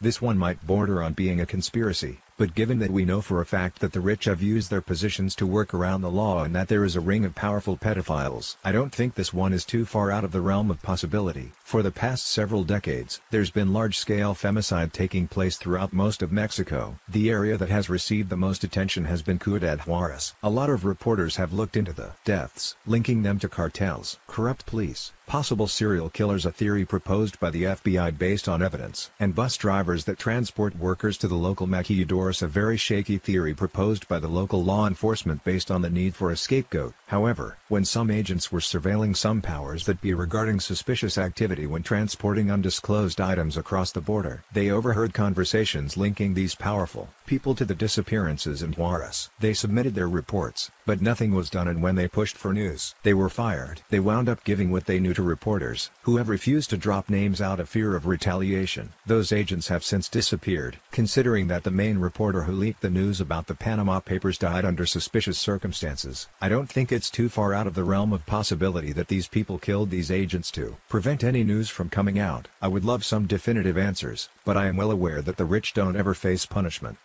This 0.00 0.22
one 0.22 0.38
might 0.38 0.66
border 0.66 1.02
on 1.02 1.12
being 1.12 1.40
a 1.40 1.46
conspiracy, 1.46 2.20
but 2.38 2.54
given 2.54 2.78
that 2.78 2.90
we 2.90 3.04
know 3.04 3.20
for 3.20 3.40
a 3.40 3.46
fact 3.46 3.80
that 3.80 3.92
the 3.92 4.00
rich 4.00 4.24
have 4.26 4.40
used 4.40 4.70
their 4.70 4.80
positions 4.80 5.34
to 5.34 5.46
work 5.46 5.74
around 5.74 6.00
the 6.00 6.10
law 6.10 6.44
and 6.44 6.54
that 6.54 6.68
there 6.68 6.84
is 6.84 6.94
a 6.94 7.00
ring 7.00 7.24
of 7.24 7.34
powerful 7.34 7.76
pedophiles, 7.76 8.56
I 8.64 8.70
don't 8.70 8.94
think 8.94 9.14
this 9.14 9.34
one 9.34 9.52
is 9.52 9.64
too 9.64 9.84
far 9.84 10.12
out 10.12 10.22
of 10.22 10.30
the 10.30 10.40
realm 10.40 10.70
of 10.70 10.80
possibility. 10.80 11.50
For 11.64 11.82
the 11.82 11.90
past 11.90 12.28
several 12.28 12.62
decades, 12.62 13.20
there's 13.30 13.50
been 13.50 13.72
large-scale 13.72 14.36
femicide 14.36 14.92
taking 14.92 15.26
place 15.26 15.56
throughout 15.56 15.92
most 15.92 16.22
of 16.22 16.30
Mexico. 16.30 16.96
The 17.08 17.28
area 17.28 17.56
that 17.56 17.70
has 17.70 17.90
received 17.90 18.30
the 18.30 18.36
most 18.36 18.62
attention 18.62 19.04
has 19.06 19.20
been 19.20 19.40
Ciudad 19.40 19.80
Juarez. 19.80 20.34
A 20.42 20.48
lot 20.48 20.70
of 20.70 20.84
reporters 20.84 21.36
have 21.36 21.52
looked 21.52 21.76
into 21.76 21.92
the 21.92 22.12
deaths, 22.24 22.76
linking 22.86 23.24
them 23.24 23.40
to 23.40 23.48
cartels, 23.48 24.18
corrupt 24.28 24.64
police, 24.64 25.12
possible 25.28 25.68
serial 25.68 26.08
killers 26.08 26.46
a 26.46 26.50
theory 26.50 26.86
proposed 26.86 27.38
by 27.38 27.50
the 27.50 27.64
FBI 27.64 28.16
based 28.16 28.48
on 28.48 28.62
evidence, 28.62 29.10
and 29.20 29.34
bus 29.34 29.58
drivers 29.58 30.06
that 30.06 30.18
transport 30.18 30.74
workers 30.76 31.18
to 31.18 31.28
the 31.28 31.36
local 31.36 31.66
maquiladora 31.66 32.42
a 32.42 32.46
very 32.46 32.78
shaky 32.78 33.18
theory 33.18 33.54
proposed 33.54 34.08
by 34.08 34.18
the 34.18 34.26
local 34.26 34.64
law 34.64 34.86
enforcement 34.86 35.44
based 35.44 35.70
on 35.70 35.82
the 35.82 35.90
need 35.90 36.14
for 36.14 36.30
a 36.30 36.36
scapegoat. 36.36 36.94
However, 37.08 37.58
when 37.68 37.84
some 37.84 38.10
agents 38.10 38.50
were 38.50 38.60
surveilling 38.60 39.14
some 39.14 39.42
powers 39.42 39.84
that 39.84 40.00
be 40.00 40.14
regarding 40.14 40.60
suspicious 40.60 41.18
activity 41.18 41.66
when 41.66 41.82
transporting 41.82 42.50
undisclosed 42.50 43.20
items 43.20 43.58
across 43.58 43.92
the 43.92 44.00
border, 44.00 44.44
they 44.52 44.70
overheard 44.70 45.12
conversations 45.12 45.98
linking 45.98 46.32
these 46.32 46.54
powerful 46.54 47.08
people 47.26 47.54
to 47.54 47.66
the 47.66 47.74
disappearances 47.74 48.62
in 48.62 48.72
Juarez. 48.72 49.28
They 49.38 49.52
submitted 49.52 49.94
their 49.94 50.08
reports, 50.08 50.70
but 50.88 51.02
nothing 51.02 51.34
was 51.34 51.50
done 51.50 51.68
and 51.68 51.82
when 51.82 51.96
they 51.96 52.08
pushed 52.08 52.34
for 52.34 52.54
news, 52.54 52.94
they 53.02 53.12
were 53.12 53.28
fired. 53.28 53.82
They 53.90 54.00
wound 54.00 54.26
up 54.26 54.42
giving 54.42 54.70
what 54.70 54.86
they 54.86 54.98
knew 54.98 55.12
to 55.12 55.22
reporters, 55.22 55.90
who 56.04 56.16
have 56.16 56.30
refused 56.30 56.70
to 56.70 56.78
drop 56.78 57.10
names 57.10 57.42
out 57.42 57.60
of 57.60 57.68
fear 57.68 57.94
of 57.94 58.06
retaliation. 58.06 58.94
Those 59.04 59.30
agents 59.30 59.68
have 59.68 59.84
since 59.84 60.08
disappeared. 60.08 60.78
Considering 60.90 61.48
that 61.48 61.64
the 61.64 61.70
main 61.70 61.98
reporter 61.98 62.44
who 62.44 62.52
leaked 62.52 62.80
the 62.80 62.88
news 62.88 63.20
about 63.20 63.48
the 63.48 63.54
Panama 63.54 64.00
Papers 64.00 64.38
died 64.38 64.64
under 64.64 64.86
suspicious 64.86 65.38
circumstances, 65.38 66.26
I 66.40 66.48
don't 66.48 66.70
think 66.70 66.90
it's 66.90 67.10
too 67.10 67.28
far 67.28 67.52
out 67.52 67.66
of 67.66 67.74
the 67.74 67.84
realm 67.84 68.14
of 68.14 68.24
possibility 68.24 68.92
that 68.92 69.08
these 69.08 69.28
people 69.28 69.58
killed 69.58 69.90
these 69.90 70.10
agents 70.10 70.50
to 70.52 70.78
prevent 70.88 71.22
any 71.22 71.44
news 71.44 71.68
from 71.68 71.90
coming 71.90 72.18
out. 72.18 72.48
I 72.62 72.68
would 72.68 72.86
love 72.86 73.04
some 73.04 73.26
definitive 73.26 73.76
answers, 73.76 74.30
but 74.46 74.56
I 74.56 74.68
am 74.68 74.78
well 74.78 74.90
aware 74.90 75.20
that 75.20 75.36
the 75.36 75.44
rich 75.44 75.74
don't 75.74 75.96
ever 75.96 76.14
face 76.14 76.46
punishment. 76.46 76.96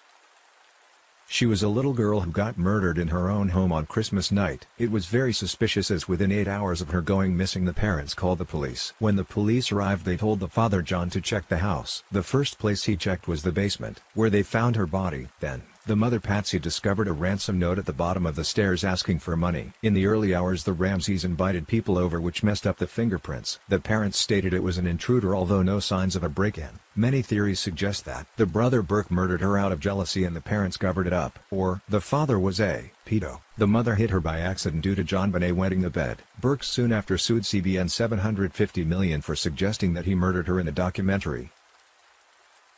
She 1.28 1.46
was 1.46 1.64
a 1.64 1.68
little 1.68 1.94
girl 1.94 2.22
who 2.22 2.32
got 2.32 2.58
murdered 2.58 2.98
in 2.98 3.08
her 3.08 3.30
own 3.30 3.50
home 3.50 3.72
on 3.72 3.86
Christmas 3.88 4.32
night. 4.32 4.68
It 4.78 4.92
was 4.92 5.08
very 5.08 5.34
suspicious 5.34 5.90
as 5.90 6.08
within 6.08 6.32
8 6.32 6.48
hours 6.48 6.80
of 6.80 6.90
her 6.90 7.02
going 7.02 7.36
missing 7.36 7.66
the 7.66 7.74
parents 7.74 8.14
called 8.14 8.38
the 8.38 8.46
police. 8.46 8.94
When 9.00 9.16
the 9.16 9.24
police 9.24 9.72
arrived 9.72 10.06
they 10.06 10.18
told 10.18 10.40
the 10.40 10.48
father 10.48 10.82
John 10.82 11.10
to 11.10 11.22
check 11.22 11.48
the 11.48 11.58
house. 11.58 12.04
The 12.12 12.24
first 12.24 12.60
place 12.60 12.84
he 12.84 12.96
checked 12.96 13.28
was 13.28 13.44
the 13.44 13.52
basement, 13.52 14.02
where 14.14 14.30
they 14.30 14.44
found 14.44 14.76
her 14.76 14.86
body. 14.86 15.28
Then, 15.40 15.64
the 15.86 15.96
mother 15.98 16.22
Patsy 16.22 16.60
discovered 16.60 17.10
a 17.10 17.14
ransom 17.14 17.60
note 17.60 17.78
at 17.78 17.86
the 17.86 17.92
bottom 17.92 18.26
of 18.26 18.38
the 18.38 18.46
stairs 18.46 18.86
asking 18.86 19.20
for 19.20 19.36
money. 19.36 19.74
In 19.82 19.94
the 19.94 20.06
early 20.06 20.34
hours 20.34 20.64
the 20.64 20.72
Ramseys 20.72 21.26
invited 21.26 21.68
people 21.68 21.98
over 21.98 22.22
which 22.22 22.42
messed 22.42 22.66
up 22.66 22.78
the 22.78 22.88
fingerprints. 22.88 23.60
The 23.68 23.80
parents 23.80 24.18
stated 24.18 24.54
it 24.54 24.64
was 24.64 24.78
an 24.78 24.88
intruder 24.88 25.36
although 25.36 25.62
no 25.62 25.82
signs 25.82 26.16
of 26.16 26.24
a 26.24 26.30
break-in. 26.30 26.80
Many 26.96 27.22
theories 27.22 27.60
suggest 27.60 28.06
that 28.06 28.28
the 28.38 28.46
brother 28.46 28.82
Burke 28.82 29.12
murdered 29.12 29.42
her 29.42 29.58
out 29.58 29.72
of 29.74 29.82
jealousy 29.82 30.24
and 30.24 30.36
the 30.36 30.42
parents 30.42 30.78
covered 30.78 31.08
it 31.08 31.14
up. 31.14 31.40
Or, 31.52 31.82
the 31.90 32.02
father 32.02 32.40
was 32.40 32.62
a 32.62 32.92
pedo. 33.06 33.42
The 33.58 33.68
mother 33.68 33.96
hit 33.96 34.10
her 34.10 34.20
by 34.20 34.40
accident 34.40 34.84
due 34.84 34.96
to 34.96 35.04
JonBenét 35.04 35.54
wetting 35.54 35.82
the 35.82 35.90
bed. 35.90 36.20
Burke 36.40 36.64
soon 36.64 36.92
after 36.94 37.18
sued 37.18 37.44
CBS 37.44 37.92
750 37.92 38.86
million 38.86 39.22
for 39.22 39.36
suggesting 39.36 39.94
that 39.94 40.06
he 40.06 40.16
murdered 40.16 40.48
her 40.48 40.60
in 40.60 40.68
a 40.68 40.72
documentary. 40.72 41.52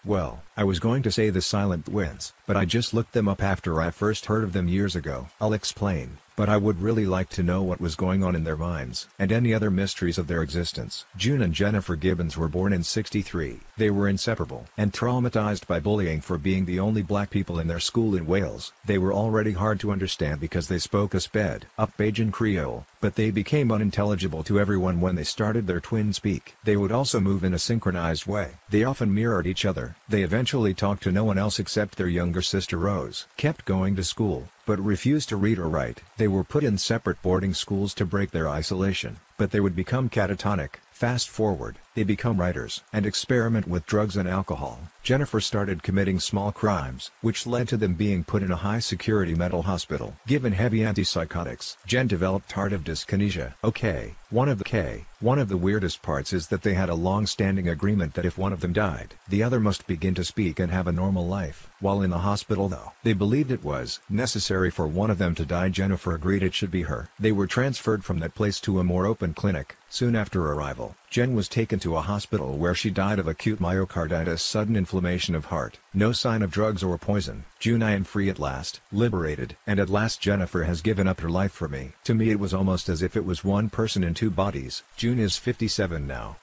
Well, 0.05 0.43
I 0.55 0.63
was 0.63 0.79
going 0.79 1.01
to 1.01 1.11
say 1.11 1.31
the 1.31 1.41
Silent 1.41 1.87
Twins, 1.87 2.31
but 2.45 2.55
I 2.55 2.65
just 2.65 2.93
looked 2.93 3.13
them 3.13 3.27
up 3.27 3.41
after 3.41 3.81
I 3.81 3.89
first 3.89 4.27
heard 4.27 4.43
of 4.43 4.53
them 4.53 4.67
years 4.67 4.95
ago. 4.95 5.29
I'll 5.41 5.53
explain 5.53 6.19
but 6.35 6.49
I 6.49 6.57
would 6.57 6.81
really 6.81 7.05
like 7.05 7.29
to 7.29 7.43
know 7.43 7.63
what 7.63 7.79
was 7.79 7.95
going 7.95 8.23
on 8.23 8.35
in 8.35 8.43
their 8.43 8.57
minds 8.57 9.07
and 9.17 9.31
any 9.31 9.53
other 9.53 9.71
mysteries 9.71 10.17
of 10.17 10.27
their 10.27 10.41
existence. 10.41 11.05
June 11.15 11.41
and 11.41 11.53
Jennifer 11.53 11.95
Gibbons 11.95 12.37
were 12.37 12.47
born 12.47 12.73
in 12.73 12.83
63. 12.83 13.59
They 13.77 13.89
were 13.89 14.07
inseparable 14.07 14.65
and 14.77 14.91
traumatized 14.91 15.67
by 15.67 15.79
bullying 15.79 16.21
for 16.21 16.37
being 16.37 16.65
the 16.65 16.79
only 16.79 17.01
black 17.01 17.29
people 17.29 17.59
in 17.59 17.67
their 17.67 17.79
school 17.79 18.15
in 18.15 18.25
Wales. 18.25 18.73
They 18.85 18.97
were 18.97 19.13
already 19.13 19.53
hard 19.53 19.79
to 19.81 19.91
understand 19.91 20.39
because 20.39 20.67
they 20.67 20.79
spoke 20.79 21.13
a 21.13 21.19
sped 21.19 21.67
up 21.77 21.95
Bajan 21.97 22.31
Creole, 22.31 22.85
but 23.01 23.15
they 23.15 23.31
became 23.31 23.71
unintelligible 23.71 24.43
to 24.43 24.59
everyone 24.59 24.99
when 25.01 25.15
they 25.15 25.23
started 25.23 25.67
their 25.67 25.79
twin 25.79 26.13
speak. 26.13 26.55
They 26.63 26.77
would 26.77 26.91
also 26.91 27.19
move 27.19 27.43
in 27.43 27.53
a 27.53 27.59
synchronized 27.59 28.25
way. 28.25 28.51
They 28.69 28.83
often 28.83 29.13
mirrored 29.13 29.47
each 29.47 29.65
other. 29.65 29.95
They 30.09 30.23
eventually 30.23 30.73
talked 30.73 31.03
to 31.03 31.11
no 31.11 31.23
one 31.23 31.37
else 31.37 31.59
except 31.59 31.97
their 31.97 32.07
younger 32.07 32.41
sister 32.41 32.77
Rose. 32.77 33.27
Kept 33.37 33.65
going 33.65 33.95
to 33.95 34.03
school, 34.03 34.49
but 34.65 34.79
refused 34.79 35.29
to 35.29 35.37
read 35.37 35.59
or 35.59 35.69
write. 35.69 36.01
They 36.17 36.27
were 36.27 36.43
put 36.43 36.63
in 36.63 36.77
separate 36.77 37.21
boarding 37.21 37.53
schools 37.53 37.93
to 37.95 38.05
break 38.05 38.31
their 38.31 38.49
isolation, 38.49 39.17
but 39.37 39.51
they 39.51 39.59
would 39.59 39.75
become 39.75 40.09
catatonic. 40.09 40.75
Fast 40.91 41.29
forward, 41.29 41.77
they 41.95 42.03
become 42.03 42.39
writers 42.39 42.83
and 42.93 43.05
experiment 43.05 43.67
with 43.67 43.85
drugs 43.85 44.15
and 44.15 44.29
alcohol. 44.29 44.79
Jennifer 45.01 45.39
started 45.39 45.83
committing 45.83 46.19
small 46.19 46.51
crimes, 46.51 47.11
which 47.21 47.45
led 47.45 47.67
to 47.67 47.77
them 47.77 47.93
being 47.93 48.23
put 48.23 48.41
in 48.41 48.51
a 48.51 48.55
high-security 48.55 49.35
mental 49.35 49.61
hospital. 49.61 50.15
Given 50.25 50.53
heavy 50.53 50.79
antipsychotics, 50.79 51.77
Jen 51.85 52.07
developed 52.07 52.49
tardive 52.49 52.83
dyskinesia. 52.83 53.53
Okay, 53.63 54.15
one 54.31 54.49
of 54.49 54.57
the 54.57 54.63
K. 54.63 55.05
One 55.19 55.39
of 55.39 55.47
the 55.47 55.57
weirdest 55.57 56.01
parts 56.01 56.33
is 56.33 56.47
that 56.47 56.63
they 56.63 56.73
had 56.73 56.89
a 56.89 56.95
long-standing 56.95 57.69
agreement 57.69 58.15
that 58.15 58.25
if 58.25 58.37
one 58.37 58.51
of 58.51 58.61
them 58.61 58.73
died, 58.73 59.13
the 59.29 59.43
other 59.43 59.59
must 59.59 59.87
begin 59.87 60.13
to 60.15 60.25
speak 60.25 60.59
and 60.59 60.71
have 60.71 60.87
a 60.87 60.91
normal 60.91 61.25
life. 61.27 61.69
While 61.79 62.01
in 62.01 62.09
the 62.09 62.19
hospital 62.19 62.67
though, 62.67 62.91
they 63.03 63.13
believed 63.13 63.51
it 63.51 63.63
was 63.63 63.99
necessary 64.09 64.71
for 64.71 64.87
one 64.87 65.11
of 65.11 65.19
them 65.19 65.35
to 65.35 65.45
die 65.45 65.69
Jennifer 65.69 66.15
agreed 66.15 66.43
it 66.43 66.53
should 66.53 66.71
be 66.71 66.83
her. 66.83 67.09
They 67.19 67.31
were 67.31 67.47
transferred 67.47 68.03
from 68.03 68.19
that 68.19 68.35
place 68.35 68.59
to 68.61 68.79
a 68.79 68.83
more 68.83 69.05
open 69.05 69.33
clinic. 69.33 69.77
Soon 69.89 70.15
after 70.15 70.51
arrival, 70.51 70.95
Jen 71.09 71.35
was 71.35 71.47
taken 71.47 71.79
to 71.85 71.95
a 71.95 72.01
hospital 72.01 72.57
where 72.57 72.73
she 72.73 72.89
died 72.89 73.19
of 73.19 73.27
acute 73.27 73.59
myocarditis 73.59 74.39
sudden 74.39 74.75
inflammation 74.75 75.35
of 75.35 75.45
heart. 75.45 75.77
No 75.93 76.11
sign 76.11 76.41
of 76.41 76.49
drugs 76.49 76.81
or 76.81 76.97
poison. 76.97 77.45
June 77.59 77.83
I 77.83 77.91
am 77.91 78.03
free 78.03 78.27
at 78.27 78.39
last, 78.39 78.81
liberated. 78.91 79.55
And 79.67 79.79
at 79.79 79.87
last 79.87 80.19
Jennifer 80.19 80.63
has 80.63 80.81
given 80.81 81.07
up 81.07 81.21
her 81.21 81.29
life 81.29 81.51
for 81.51 81.67
me. 81.67 81.91
To 82.05 82.15
me 82.15 82.31
it 82.31 82.39
was 82.39 82.55
almost 82.55 82.89
as 82.89 83.03
if 83.03 83.15
it 83.15 83.23
was 83.23 83.43
one 83.43 83.69
person 83.69 84.03
in 84.03 84.15
two 84.15 84.31
bodies. 84.31 84.81
June 84.97 85.19
is 85.19 85.37
57 85.37 86.07
now. 86.07 86.37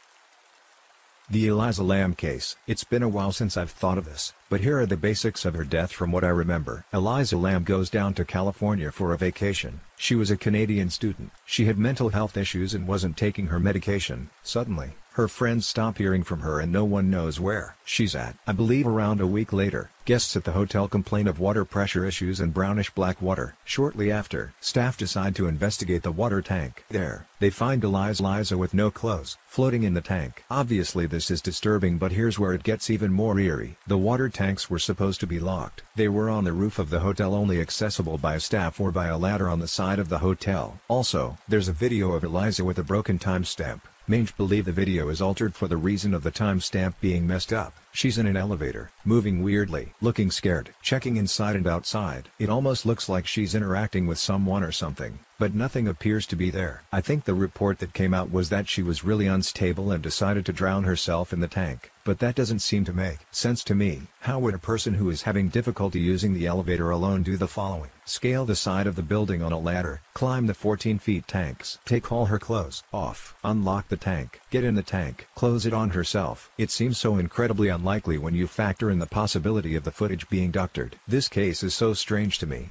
The 1.28 1.48
Eliza 1.48 1.82
Lam 1.82 2.14
case. 2.14 2.54
It's 2.68 2.84
been 2.84 3.02
a 3.02 3.08
while 3.08 3.32
since 3.32 3.56
I've 3.56 3.72
thought 3.72 3.98
of 3.98 4.04
this, 4.04 4.34
but 4.48 4.60
here 4.60 4.78
are 4.78 4.86
the 4.86 4.96
basics 4.96 5.44
of 5.44 5.54
her 5.54 5.64
death 5.64 5.90
from 5.90 6.12
what 6.12 6.22
I 6.22 6.28
remember. 6.28 6.84
Eliza 6.92 7.36
Lam 7.36 7.64
goes 7.64 7.90
down 7.90 8.14
to 8.14 8.24
California 8.24 8.92
for 8.92 9.12
a 9.12 9.18
vacation. 9.18 9.80
She 9.96 10.14
was 10.14 10.30
a 10.30 10.36
Canadian 10.36 10.90
student. 10.90 11.32
She 11.44 11.64
had 11.64 11.78
mental 11.78 12.10
health 12.10 12.36
issues 12.36 12.74
and 12.74 12.86
wasn't 12.86 13.16
taking 13.16 13.48
her 13.48 13.58
medication. 13.58 14.30
Suddenly, 14.44 14.92
her 15.14 15.28
friends 15.28 15.66
stop 15.66 15.98
hearing 15.98 16.22
from 16.22 16.40
her 16.40 16.58
and 16.58 16.72
no 16.72 16.84
one 16.84 17.10
knows 17.10 17.38
where 17.38 17.76
she's 17.84 18.14
at. 18.14 18.36
I 18.46 18.52
believe 18.52 18.86
around 18.86 19.20
a 19.20 19.26
week 19.26 19.52
later, 19.52 19.90
Guests 20.04 20.34
at 20.36 20.42
the 20.42 20.50
hotel 20.50 20.88
complain 20.88 21.28
of 21.28 21.38
water 21.38 21.64
pressure 21.64 22.04
issues 22.04 22.40
and 22.40 22.52
brownish 22.52 22.90
black 22.90 23.22
water. 23.22 23.54
Shortly 23.64 24.10
after, 24.10 24.52
staff 24.60 24.96
decide 24.96 25.36
to 25.36 25.46
investigate 25.46 26.02
the 26.02 26.10
water 26.10 26.42
tank. 26.42 26.84
There, 26.88 27.28
they 27.38 27.50
find 27.50 27.84
Eliza 27.84 28.26
Liza 28.26 28.58
with 28.58 28.74
no 28.74 28.90
clothes, 28.90 29.38
floating 29.46 29.84
in 29.84 29.94
the 29.94 30.00
tank. 30.00 30.42
Obviously 30.50 31.06
this 31.06 31.30
is 31.30 31.40
disturbing 31.40 31.98
but 31.98 32.10
here's 32.10 32.36
where 32.36 32.52
it 32.52 32.64
gets 32.64 32.90
even 32.90 33.12
more 33.12 33.38
eerie. 33.38 33.76
The 33.86 33.96
water 33.96 34.28
tanks 34.28 34.68
were 34.68 34.80
supposed 34.80 35.20
to 35.20 35.26
be 35.28 35.38
locked. 35.38 35.84
They 35.94 36.08
were 36.08 36.28
on 36.28 36.42
the 36.42 36.52
roof 36.52 36.80
of 36.80 36.90
the 36.90 36.98
hotel 36.98 37.32
only 37.32 37.60
accessible 37.60 38.18
by 38.18 38.38
staff 38.38 38.80
or 38.80 38.90
by 38.90 39.06
a 39.06 39.16
ladder 39.16 39.48
on 39.48 39.60
the 39.60 39.68
side 39.68 40.00
of 40.00 40.08
the 40.08 40.18
hotel. 40.18 40.80
Also, 40.88 41.38
there's 41.46 41.68
a 41.68 41.72
video 41.72 42.10
of 42.10 42.24
Eliza 42.24 42.64
with 42.64 42.78
a 42.80 42.82
broken 42.82 43.20
timestamp. 43.20 43.82
Mange 44.08 44.36
believe 44.36 44.64
the 44.64 44.72
video 44.72 45.10
is 45.10 45.22
altered 45.22 45.54
for 45.54 45.68
the 45.68 45.76
reason 45.76 46.12
of 46.12 46.24
the 46.24 46.32
timestamp 46.32 46.94
being 47.00 47.24
messed 47.24 47.52
up. 47.52 47.72
She's 47.94 48.16
in 48.16 48.26
an 48.26 48.38
elevator, 48.38 48.90
moving 49.04 49.42
weirdly, 49.42 49.92
looking 50.00 50.30
scared, 50.30 50.70
checking 50.80 51.18
inside 51.18 51.56
and 51.56 51.66
outside. 51.66 52.30
It 52.38 52.48
almost 52.48 52.86
looks 52.86 53.06
like 53.06 53.26
she's 53.26 53.54
interacting 53.54 54.06
with 54.06 54.18
someone 54.18 54.62
or 54.62 54.72
something, 54.72 55.18
but 55.42 55.56
nothing 55.56 55.88
appears 55.88 56.24
to 56.24 56.36
be 56.36 56.50
there. 56.50 56.84
I 56.92 57.00
think 57.00 57.24
the 57.24 57.34
report 57.34 57.80
that 57.80 57.92
came 57.92 58.14
out 58.14 58.30
was 58.30 58.48
that 58.50 58.68
she 58.68 58.80
was 58.80 59.02
really 59.02 59.26
unstable 59.26 59.90
and 59.90 60.00
decided 60.00 60.46
to 60.46 60.52
drown 60.52 60.84
herself 60.84 61.32
in 61.32 61.40
the 61.40 61.48
tank, 61.48 61.90
but 62.04 62.20
that 62.20 62.36
doesn't 62.36 62.60
seem 62.60 62.84
to 62.84 62.92
make 62.92 63.18
sense 63.32 63.64
to 63.64 63.74
me. 63.74 64.02
How 64.20 64.38
would 64.38 64.54
a 64.54 64.58
person 64.58 64.94
who 64.94 65.10
is 65.10 65.22
having 65.22 65.48
difficulty 65.48 65.98
using 65.98 66.32
the 66.32 66.46
elevator 66.46 66.90
alone 66.90 67.24
do 67.24 67.36
the 67.36 67.48
following? 67.48 67.90
Scale 68.04 68.44
the 68.44 68.54
side 68.54 68.86
of 68.86 68.94
the 68.94 69.02
building 69.02 69.42
on 69.42 69.50
a 69.50 69.58
ladder, 69.58 70.00
climb 70.14 70.46
the 70.46 70.54
14 70.54 71.00
feet 71.00 71.26
tanks, 71.26 71.80
take 71.84 72.12
all 72.12 72.26
her 72.26 72.38
clothes 72.38 72.84
off, 72.92 73.34
unlock 73.42 73.88
the 73.88 73.96
tank, 73.96 74.40
get 74.50 74.62
in 74.62 74.76
the 74.76 74.80
tank, 74.84 75.26
close 75.34 75.66
it 75.66 75.74
on 75.74 75.90
herself. 75.90 76.52
It 76.56 76.70
seems 76.70 76.98
so 76.98 77.16
incredibly 77.16 77.66
unlikely 77.66 78.16
when 78.16 78.36
you 78.36 78.46
factor 78.46 78.92
in 78.92 79.00
the 79.00 79.06
possibility 79.06 79.74
of 79.74 79.82
the 79.82 79.90
footage 79.90 80.28
being 80.28 80.52
doctored. 80.52 80.94
This 81.08 81.26
case 81.26 81.64
is 81.64 81.74
so 81.74 81.94
strange 81.94 82.38
to 82.38 82.46
me. 82.46 82.70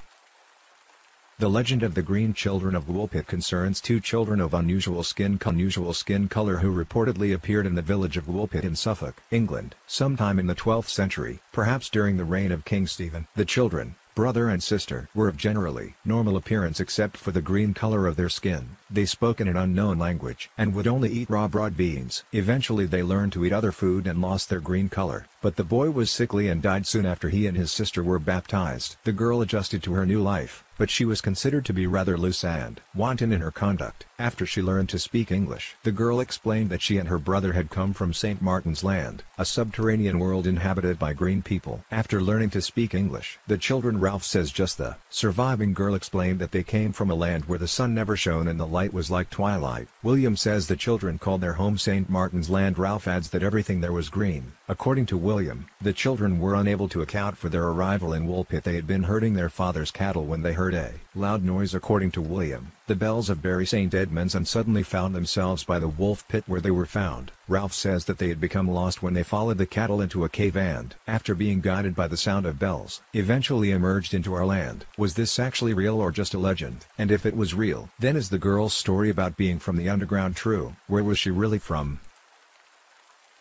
The 1.42 1.50
legend 1.50 1.82
of 1.82 1.96
the 1.96 2.02
Green 2.02 2.34
Children 2.34 2.76
of 2.76 2.86
Woolpit 2.86 3.26
concerns 3.26 3.80
two 3.80 3.98
children 3.98 4.40
of 4.40 4.54
unusual 4.54 5.02
skin 5.02 5.40
unusual 5.44 5.92
skin 5.92 6.28
color 6.28 6.58
who 6.58 6.72
reportedly 6.72 7.34
appeared 7.34 7.66
in 7.66 7.74
the 7.74 7.82
village 7.82 8.16
of 8.16 8.28
Woolpit 8.28 8.62
in 8.62 8.76
Suffolk, 8.76 9.20
England, 9.32 9.74
sometime 9.88 10.38
in 10.38 10.46
the 10.46 10.54
12th 10.54 10.86
century, 10.86 11.40
perhaps 11.50 11.90
during 11.90 12.16
the 12.16 12.24
reign 12.24 12.52
of 12.52 12.64
King 12.64 12.86
Stephen. 12.86 13.26
The 13.34 13.44
children, 13.44 13.96
brother 14.14 14.48
and 14.48 14.62
sister, 14.62 15.08
were 15.16 15.26
of 15.26 15.36
generally 15.36 15.94
normal 16.04 16.36
appearance 16.36 16.78
except 16.78 17.16
for 17.16 17.32
the 17.32 17.42
green 17.42 17.74
color 17.74 18.06
of 18.06 18.14
their 18.14 18.28
skin. 18.28 18.76
They 18.88 19.04
spoke 19.04 19.40
in 19.40 19.48
an 19.48 19.56
unknown 19.56 19.98
language 19.98 20.48
and 20.56 20.72
would 20.76 20.86
only 20.86 21.10
eat 21.10 21.28
raw 21.28 21.48
broad 21.48 21.76
beans. 21.76 22.22
Eventually 22.30 22.86
they 22.86 23.02
learned 23.02 23.32
to 23.32 23.44
eat 23.44 23.52
other 23.52 23.72
food 23.72 24.06
and 24.06 24.20
lost 24.20 24.48
their 24.48 24.60
green 24.60 24.88
color, 24.88 25.26
but 25.42 25.56
the 25.56 25.64
boy 25.64 25.90
was 25.90 26.10
sickly 26.10 26.48
and 26.48 26.62
died 26.62 26.86
soon 26.86 27.04
after 27.04 27.28
he 27.28 27.46
and 27.46 27.56
his 27.56 27.70
sister 27.70 28.02
were 28.02 28.18
baptized. 28.18 28.96
The 29.04 29.12
girl 29.12 29.42
adjusted 29.42 29.82
to 29.82 29.92
her 29.94 30.06
new 30.06 30.22
life, 30.22 30.64
but 30.78 30.88
she 30.88 31.04
was 31.04 31.20
considered 31.20 31.64
to 31.66 31.72
be 31.72 31.86
rather 31.86 32.16
loose 32.16 32.44
and 32.44 32.80
wanton 32.94 33.32
in 33.32 33.40
her 33.40 33.50
conduct. 33.50 34.06
After 34.18 34.46
she 34.46 34.62
learned 34.62 34.88
to 34.90 34.98
speak 35.00 35.32
English, 35.32 35.74
the 35.82 35.92
girl 35.92 36.20
explained 36.20 36.70
that 36.70 36.80
she 36.80 36.96
and 36.96 37.08
her 37.08 37.18
brother 37.18 37.52
had 37.52 37.70
come 37.70 37.92
from 37.92 38.12
St. 38.12 38.40
Martin's 38.40 38.84
Land, 38.84 39.24
a 39.36 39.44
subterranean 39.44 40.20
world 40.20 40.46
inhabited 40.46 40.98
by 40.98 41.12
green 41.12 41.42
people. 41.42 41.84
After 41.90 42.20
learning 42.20 42.50
to 42.50 42.62
speak 42.62 42.94
English, 42.94 43.38
the 43.48 43.58
children 43.58 43.98
Ralph 43.98 44.22
says 44.22 44.52
just 44.52 44.78
the 44.78 44.96
surviving 45.10 45.72
girl 45.72 45.96
explained 45.96 46.38
that 46.38 46.52
they 46.52 46.62
came 46.62 46.92
from 46.92 47.10
a 47.10 47.16
land 47.16 47.46
where 47.46 47.58
the 47.58 47.66
sun 47.66 47.94
never 47.94 48.16
shone 48.16 48.46
and 48.46 48.60
the 48.60 48.66
light 48.66 48.92
was 48.92 49.10
like 49.10 49.28
twilight. 49.28 49.88
William 50.02 50.36
says 50.36 50.68
the 50.68 50.76
children 50.76 51.18
called 51.18 51.40
their 51.40 51.54
home 51.54 51.78
St. 51.78 52.08
Martin's 52.08 52.48
Land. 52.48 52.78
Ralph 52.78 53.08
adds 53.08 53.30
that 53.30 53.42
everything 53.42 53.80
there 53.80 53.92
was 53.92 54.08
green. 54.08 54.52
According 54.68 55.06
to 55.06 55.16
William, 55.16 55.31
the 55.80 55.92
children 55.92 56.38
were 56.38 56.54
unable 56.54 56.88
to 56.88 57.00
account 57.00 57.38
for 57.38 57.48
their 57.48 57.64
arrival 57.64 58.12
in 58.12 58.26
Woolpit. 58.26 58.64
They 58.64 58.74
had 58.74 58.86
been 58.86 59.04
herding 59.04 59.34
their 59.34 59.48
father's 59.48 59.90
cattle 59.90 60.26
when 60.26 60.42
they 60.42 60.52
heard 60.52 60.74
a 60.74 60.92
loud 61.14 61.42
noise 61.42 61.74
according 61.74 62.10
to 62.12 62.20
William, 62.20 62.72
the 62.86 62.94
bells 62.94 63.30
of 63.30 63.40
Bury 63.40 63.64
St. 63.64 63.94
Edmunds 63.94 64.34
and 64.34 64.46
suddenly 64.46 64.82
found 64.82 65.14
themselves 65.14 65.64
by 65.64 65.78
the 65.78 65.88
wolf 65.88 66.26
pit 66.28 66.44
where 66.46 66.60
they 66.60 66.70
were 66.70 66.86
found. 66.86 67.32
Ralph 67.48 67.72
says 67.72 68.04
that 68.04 68.18
they 68.18 68.28
had 68.28 68.40
become 68.40 68.68
lost 68.68 69.02
when 69.02 69.14
they 69.14 69.22
followed 69.22 69.58
the 69.58 69.66
cattle 69.66 70.00
into 70.00 70.24
a 70.24 70.28
cave 70.28 70.56
and, 70.56 70.94
after 71.06 71.34
being 71.34 71.60
guided 71.60 71.94
by 71.94 72.08
the 72.08 72.16
sound 72.16 72.44
of 72.44 72.58
bells, 72.58 73.00
eventually 73.14 73.70
emerged 73.70 74.12
into 74.12 74.34
our 74.34 74.44
land. 74.44 74.84
Was 74.98 75.14
this 75.14 75.38
actually 75.38 75.72
real 75.72 76.00
or 76.00 76.10
just 76.10 76.34
a 76.34 76.38
legend? 76.38 76.84
And 76.98 77.10
if 77.10 77.24
it 77.24 77.36
was 77.36 77.54
real, 77.54 77.88
then 77.98 78.16
is 78.16 78.28
the 78.28 78.38
girl's 78.38 78.74
story 78.74 79.08
about 79.08 79.36
being 79.36 79.58
from 79.58 79.76
the 79.76 79.88
underground 79.88 80.36
true? 80.36 80.76
Where 80.88 81.04
was 81.04 81.18
she 81.18 81.30
really 81.30 81.58
from? 81.58 82.00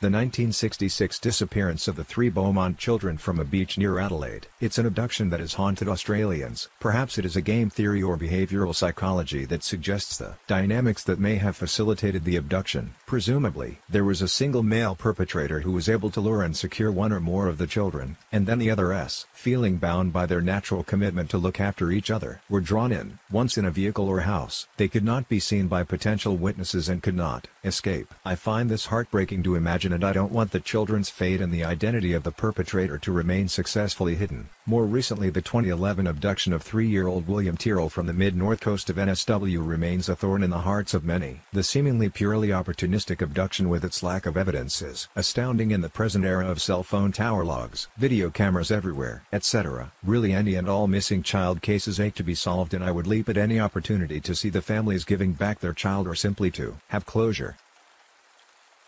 The 0.02 0.08
1966 0.08 1.20
disappearance 1.20 1.88
of 1.88 1.96
the 1.96 2.04
three 2.04 2.30
Beaumont 2.30 2.80
children 2.80 3.20
from 3.20 3.40
a 3.40 3.46
beach 3.46 3.78
near 3.78 4.00
Adelaide. 4.00 4.48
It's 4.60 4.80
an 4.80 4.88
abduction 4.88 5.30
that 5.30 5.40
has 5.40 5.54
haunted 5.54 5.88
Australians. 5.88 6.70
Perhaps 6.80 7.20
it 7.20 7.26
is 7.26 7.36
a 7.36 7.42
game 7.42 7.70
theory 7.70 8.02
or 8.02 8.18
behavioral 8.18 8.74
psychology 8.74 9.46
that 9.46 9.64
suggests 9.64 10.18
the 10.18 10.34
dynamics 10.48 11.04
that 11.04 11.20
may 11.20 11.36
have 11.36 11.56
facilitated 11.56 12.24
the 12.24 12.36
abduction. 12.36 12.96
Presumably, 13.06 13.78
there 13.88 14.04
was 14.04 14.24
a 14.24 14.28
single 14.28 14.64
male 14.64 14.96
perpetrator 14.96 15.60
who 15.60 15.72
was 15.72 15.88
able 15.88 16.10
to 16.10 16.20
lure 16.20 16.42
and 16.42 16.58
secure 16.58 16.92
one 16.92 17.14
or 17.14 17.20
more 17.20 17.48
of 17.48 17.60
the 17.60 17.68
children, 17.68 18.18
and 18.32 18.48
then 18.48 18.58
the 18.58 18.72
other 18.72 18.92
s, 18.94 19.28
feeling 19.34 19.78
bound 19.78 20.12
by 20.12 20.26
their 20.26 20.42
natural 20.42 20.84
commitment 20.84 21.30
to 21.30 21.38
look 21.38 21.60
after 21.60 21.92
each 21.92 22.10
other, 22.10 22.42
were 22.50 22.60
drawn 22.60 22.92
in. 22.92 23.20
Once 23.30 23.56
in 23.56 23.66
a 23.66 23.70
vehicle 23.70 24.08
or 24.08 24.22
house, 24.22 24.68
they 24.78 24.88
could 24.88 25.04
not 25.04 25.30
be 25.30 25.40
seen 25.40 25.68
by 25.68 25.84
potential 25.84 26.36
witnesses 26.38 26.90
and 26.90 27.04
could 27.04 27.14
not 27.16 27.48
escape. 27.64 28.12
I 28.26 28.34
find 28.34 28.68
this 28.68 28.88
heartbreaking 28.88 29.44
to 29.44 29.54
imagine 29.54 29.91
and 29.94 30.04
I 30.04 30.14
don't 30.14 30.32
want 30.32 30.52
the 30.52 30.60
children's 30.60 31.10
fate 31.10 31.42
and 31.42 31.54
the 31.54 31.64
identity 31.64 32.14
of 32.14 32.24
the 32.24 32.32
perpetrator 32.32 32.98
to 32.98 33.12
remain 33.12 33.48
successfully 33.48 34.16
hidden. 34.16 34.50
More 34.66 34.86
recently 34.86 35.30
the 35.30 35.42
2011 35.42 36.08
abduction 36.08 36.54
of 36.54 36.62
three-year-old 36.62 37.28
William 37.28 37.58
Tyrrell 37.58 37.90
from 37.90 38.06
the 38.08 38.14
mid-north 38.14 38.60
coast 38.60 38.90
of 38.90 38.96
NSW 38.96 39.68
remains 39.68 40.08
a 40.08 40.16
thorn 40.16 40.44
in 40.44 40.50
the 40.50 40.60
hearts 40.60 40.94
of 40.94 41.04
many. 41.04 41.42
The 41.54 41.64
seemingly 41.64 42.10
purely 42.10 42.50
opportunistic 42.50 43.22
abduction 43.22 43.70
with 43.70 43.84
its 43.84 44.04
lack 44.04 44.26
of 44.26 44.38
evidence 44.38 44.82
is 44.82 45.08
astounding 45.16 45.72
in 45.72 45.82
the 45.82 45.90
present 45.90 46.26
era 46.26 46.48
of 46.48 46.62
cell 46.62 46.84
phone 46.84 47.12
tower 47.12 47.44
logs, 47.44 47.88
video 47.98 48.30
cameras 48.30 48.72
everywhere, 48.72 49.24
etc. 49.34 49.92
Really 50.04 50.34
any 50.34 50.56
and 50.56 50.70
all 50.70 50.88
missing 50.88 51.24
child 51.24 51.62
cases 51.62 52.00
ache 52.00 52.16
to 52.16 52.24
be 52.24 52.36
solved 52.36 52.74
and 52.74 52.84
I 52.84 52.92
would 52.92 53.08
leap 53.08 53.30
at 53.30 53.38
any 53.38 53.60
opportunity 53.60 54.20
to 54.22 54.36
see 54.36 54.50
the 54.50 54.62
families 54.62 55.06
giving 55.06 55.34
back 55.34 55.60
their 55.60 55.74
child 55.74 56.08
or 56.08 56.16
simply 56.16 56.52
to 56.52 56.78
have 56.90 57.06
closure. 57.06 57.56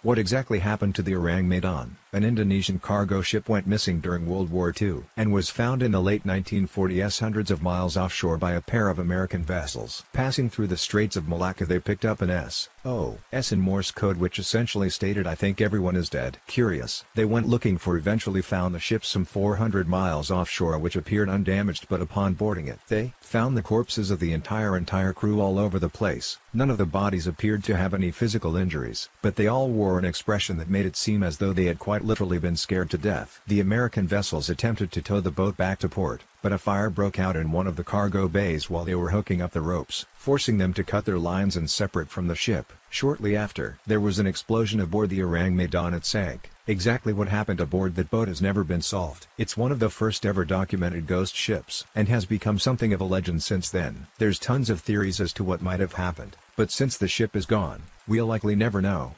What 0.04 0.20
exactly 0.20 0.60
happened 0.60 0.96
to 0.96 1.02
the 1.02 1.16
Orang 1.16 1.48
Medan? 1.48 1.96
An 2.12 2.26
Indonesian 2.26 2.78
cargo 2.78 3.22
ship 3.22 3.48
went 3.48 3.66
missing 3.66 4.02
during 4.02 4.28
World 4.28 4.50
War 4.50 4.74
II 4.82 5.04
and 5.16 5.32
was 5.32 5.50
found 5.50 5.82
in 5.82 5.94
the 5.94 6.02
late 6.02 6.26
1940s 6.26 7.22
hundreds 7.22 7.50
of 7.50 7.62
miles 7.62 7.96
offshore 7.96 8.38
by 8.38 8.52
a 8.52 8.60
pair 8.60 8.90
of 8.90 9.00
American 9.00 9.44
vessels. 9.44 10.04
Passing 10.12 10.50
through 10.50 10.68
the 10.68 10.76
Straits 10.76 11.16
of 11.16 11.30
Malacca 11.30 11.66
they 11.66 11.80
picked 11.80 12.04
up 12.04 12.22
an 12.22 12.30
S. 12.30 12.68
O. 12.86 13.18
S 13.32 13.54
in 13.54 13.62
Morse 13.62 13.92
code 13.92 14.18
which 14.18 14.38
essentially 14.38 14.90
stated 14.90 15.26
I 15.26 15.36
think 15.36 15.62
everyone 15.62 15.96
is 15.96 16.10
dead. 16.10 16.38
Curious. 16.48 17.06
They 17.16 17.24
went 17.24 17.48
looking 17.48 17.78
for 17.78 17.96
eventually 17.96 18.42
found 18.42 18.76
the 18.76 18.80
ship 18.80 19.06
some 19.06 19.24
400 19.24 19.88
miles 19.88 20.30
offshore 20.30 20.78
which 20.78 20.98
appeared 20.98 21.30
undamaged 21.30 21.88
but 21.88 22.02
upon 22.02 22.34
boarding 22.34 22.68
it 22.68 22.80
they 22.90 23.14
found 23.22 23.56
the 23.56 23.62
corpses 23.62 24.12
of 24.12 24.20
the 24.20 24.34
entire 24.34 24.76
entire 24.76 25.14
crew 25.14 25.40
all 25.40 25.58
over 25.58 25.80
the 25.80 25.88
place. 25.88 26.40
None 26.54 26.70
of 26.70 26.78
the 26.78 26.86
bodies 26.86 27.26
appeared 27.26 27.64
to 27.64 27.78
have 27.78 27.94
any 27.94 28.12
physical 28.12 28.56
injuries, 28.56 29.10
but 29.22 29.38
they 29.38 29.48
all 29.48 29.70
wore 29.70 29.98
an 29.98 30.06
expression 30.06 30.58
that 30.58 30.70
made 30.70 30.86
it 30.86 30.96
seem 30.96 31.24
as 31.24 31.38
though 31.38 31.54
they 31.54 31.66
had 31.66 31.80
quite 31.80 32.04
literally 32.04 32.38
been 32.38 32.56
scared 32.56 32.92
to 32.92 32.98
death. 32.98 33.42
The 33.48 33.60
American 33.60 34.08
vessels 34.08 34.50
attempted 34.50 34.92
to 34.92 35.02
tow 35.02 35.20
the 35.20 35.32
boat 35.32 35.58
back 35.58 35.80
to 35.80 35.90
port, 35.90 36.22
but 36.44 36.52
a 36.52 36.60
fire 36.60 36.92
broke 36.92 37.18
out 37.18 37.36
in 37.36 37.52
one 37.52 37.66
of 37.66 37.76
the 37.76 37.84
cargo 37.84 38.28
bays 38.28 38.70
while 38.70 38.86
they 38.86 38.94
were 38.94 39.10
hooking 39.10 39.42
up 39.42 39.52
the 39.52 39.62
ropes, 39.62 40.06
forcing 40.24 40.58
them 40.58 40.74
to 40.74 40.86
cut 40.86 41.04
their 41.04 41.20
lines 41.20 41.58
and 41.58 41.70
separate 41.70 42.08
from 42.08 42.30
the 42.30 42.36
ship. 42.36 42.72
Shortly 42.90 43.36
after, 43.36 43.78
there 43.86 44.00
was 44.00 44.20
an 44.20 44.26
explosion 44.26 44.80
aboard 44.80 45.10
the 45.10 45.22
Orang 45.22 45.54
Medan 45.54 45.94
it 45.94 46.06
sank. 46.06 46.50
Exactly 46.66 47.12
what 47.12 47.28
happened 47.28 47.60
aboard 47.60 47.96
that 47.96 48.10
boat 48.10 48.30
has 48.30 48.42
never 48.42 48.64
been 48.64 48.82
solved. 48.82 49.28
It's 49.38 49.58
one 49.58 49.74
of 49.74 49.80
the 49.80 49.90
first 49.90 50.26
ever 50.26 50.46
documented 50.46 51.08
ghost 51.08 51.36
ships 51.36 51.84
and 51.94 52.08
has 52.08 52.26
become 52.26 52.58
something 52.58 52.94
of 52.94 53.02
a 53.02 53.04
legend 53.04 53.44
since 53.44 53.70
then. 53.70 54.08
There's 54.18 54.40
tons 54.40 54.70
of 54.70 54.80
theories 54.80 55.20
as 55.20 55.34
to 55.34 55.44
what 55.44 55.62
might 55.62 55.82
have 55.82 55.96
happened, 55.96 56.38
but 56.56 56.72
since 56.72 56.96
the 56.96 57.10
ship 57.10 57.36
is 57.36 57.46
gone, 57.46 57.82
we'll 58.08 58.26
likely 58.26 58.56
never 58.56 58.82
know. 58.82 59.16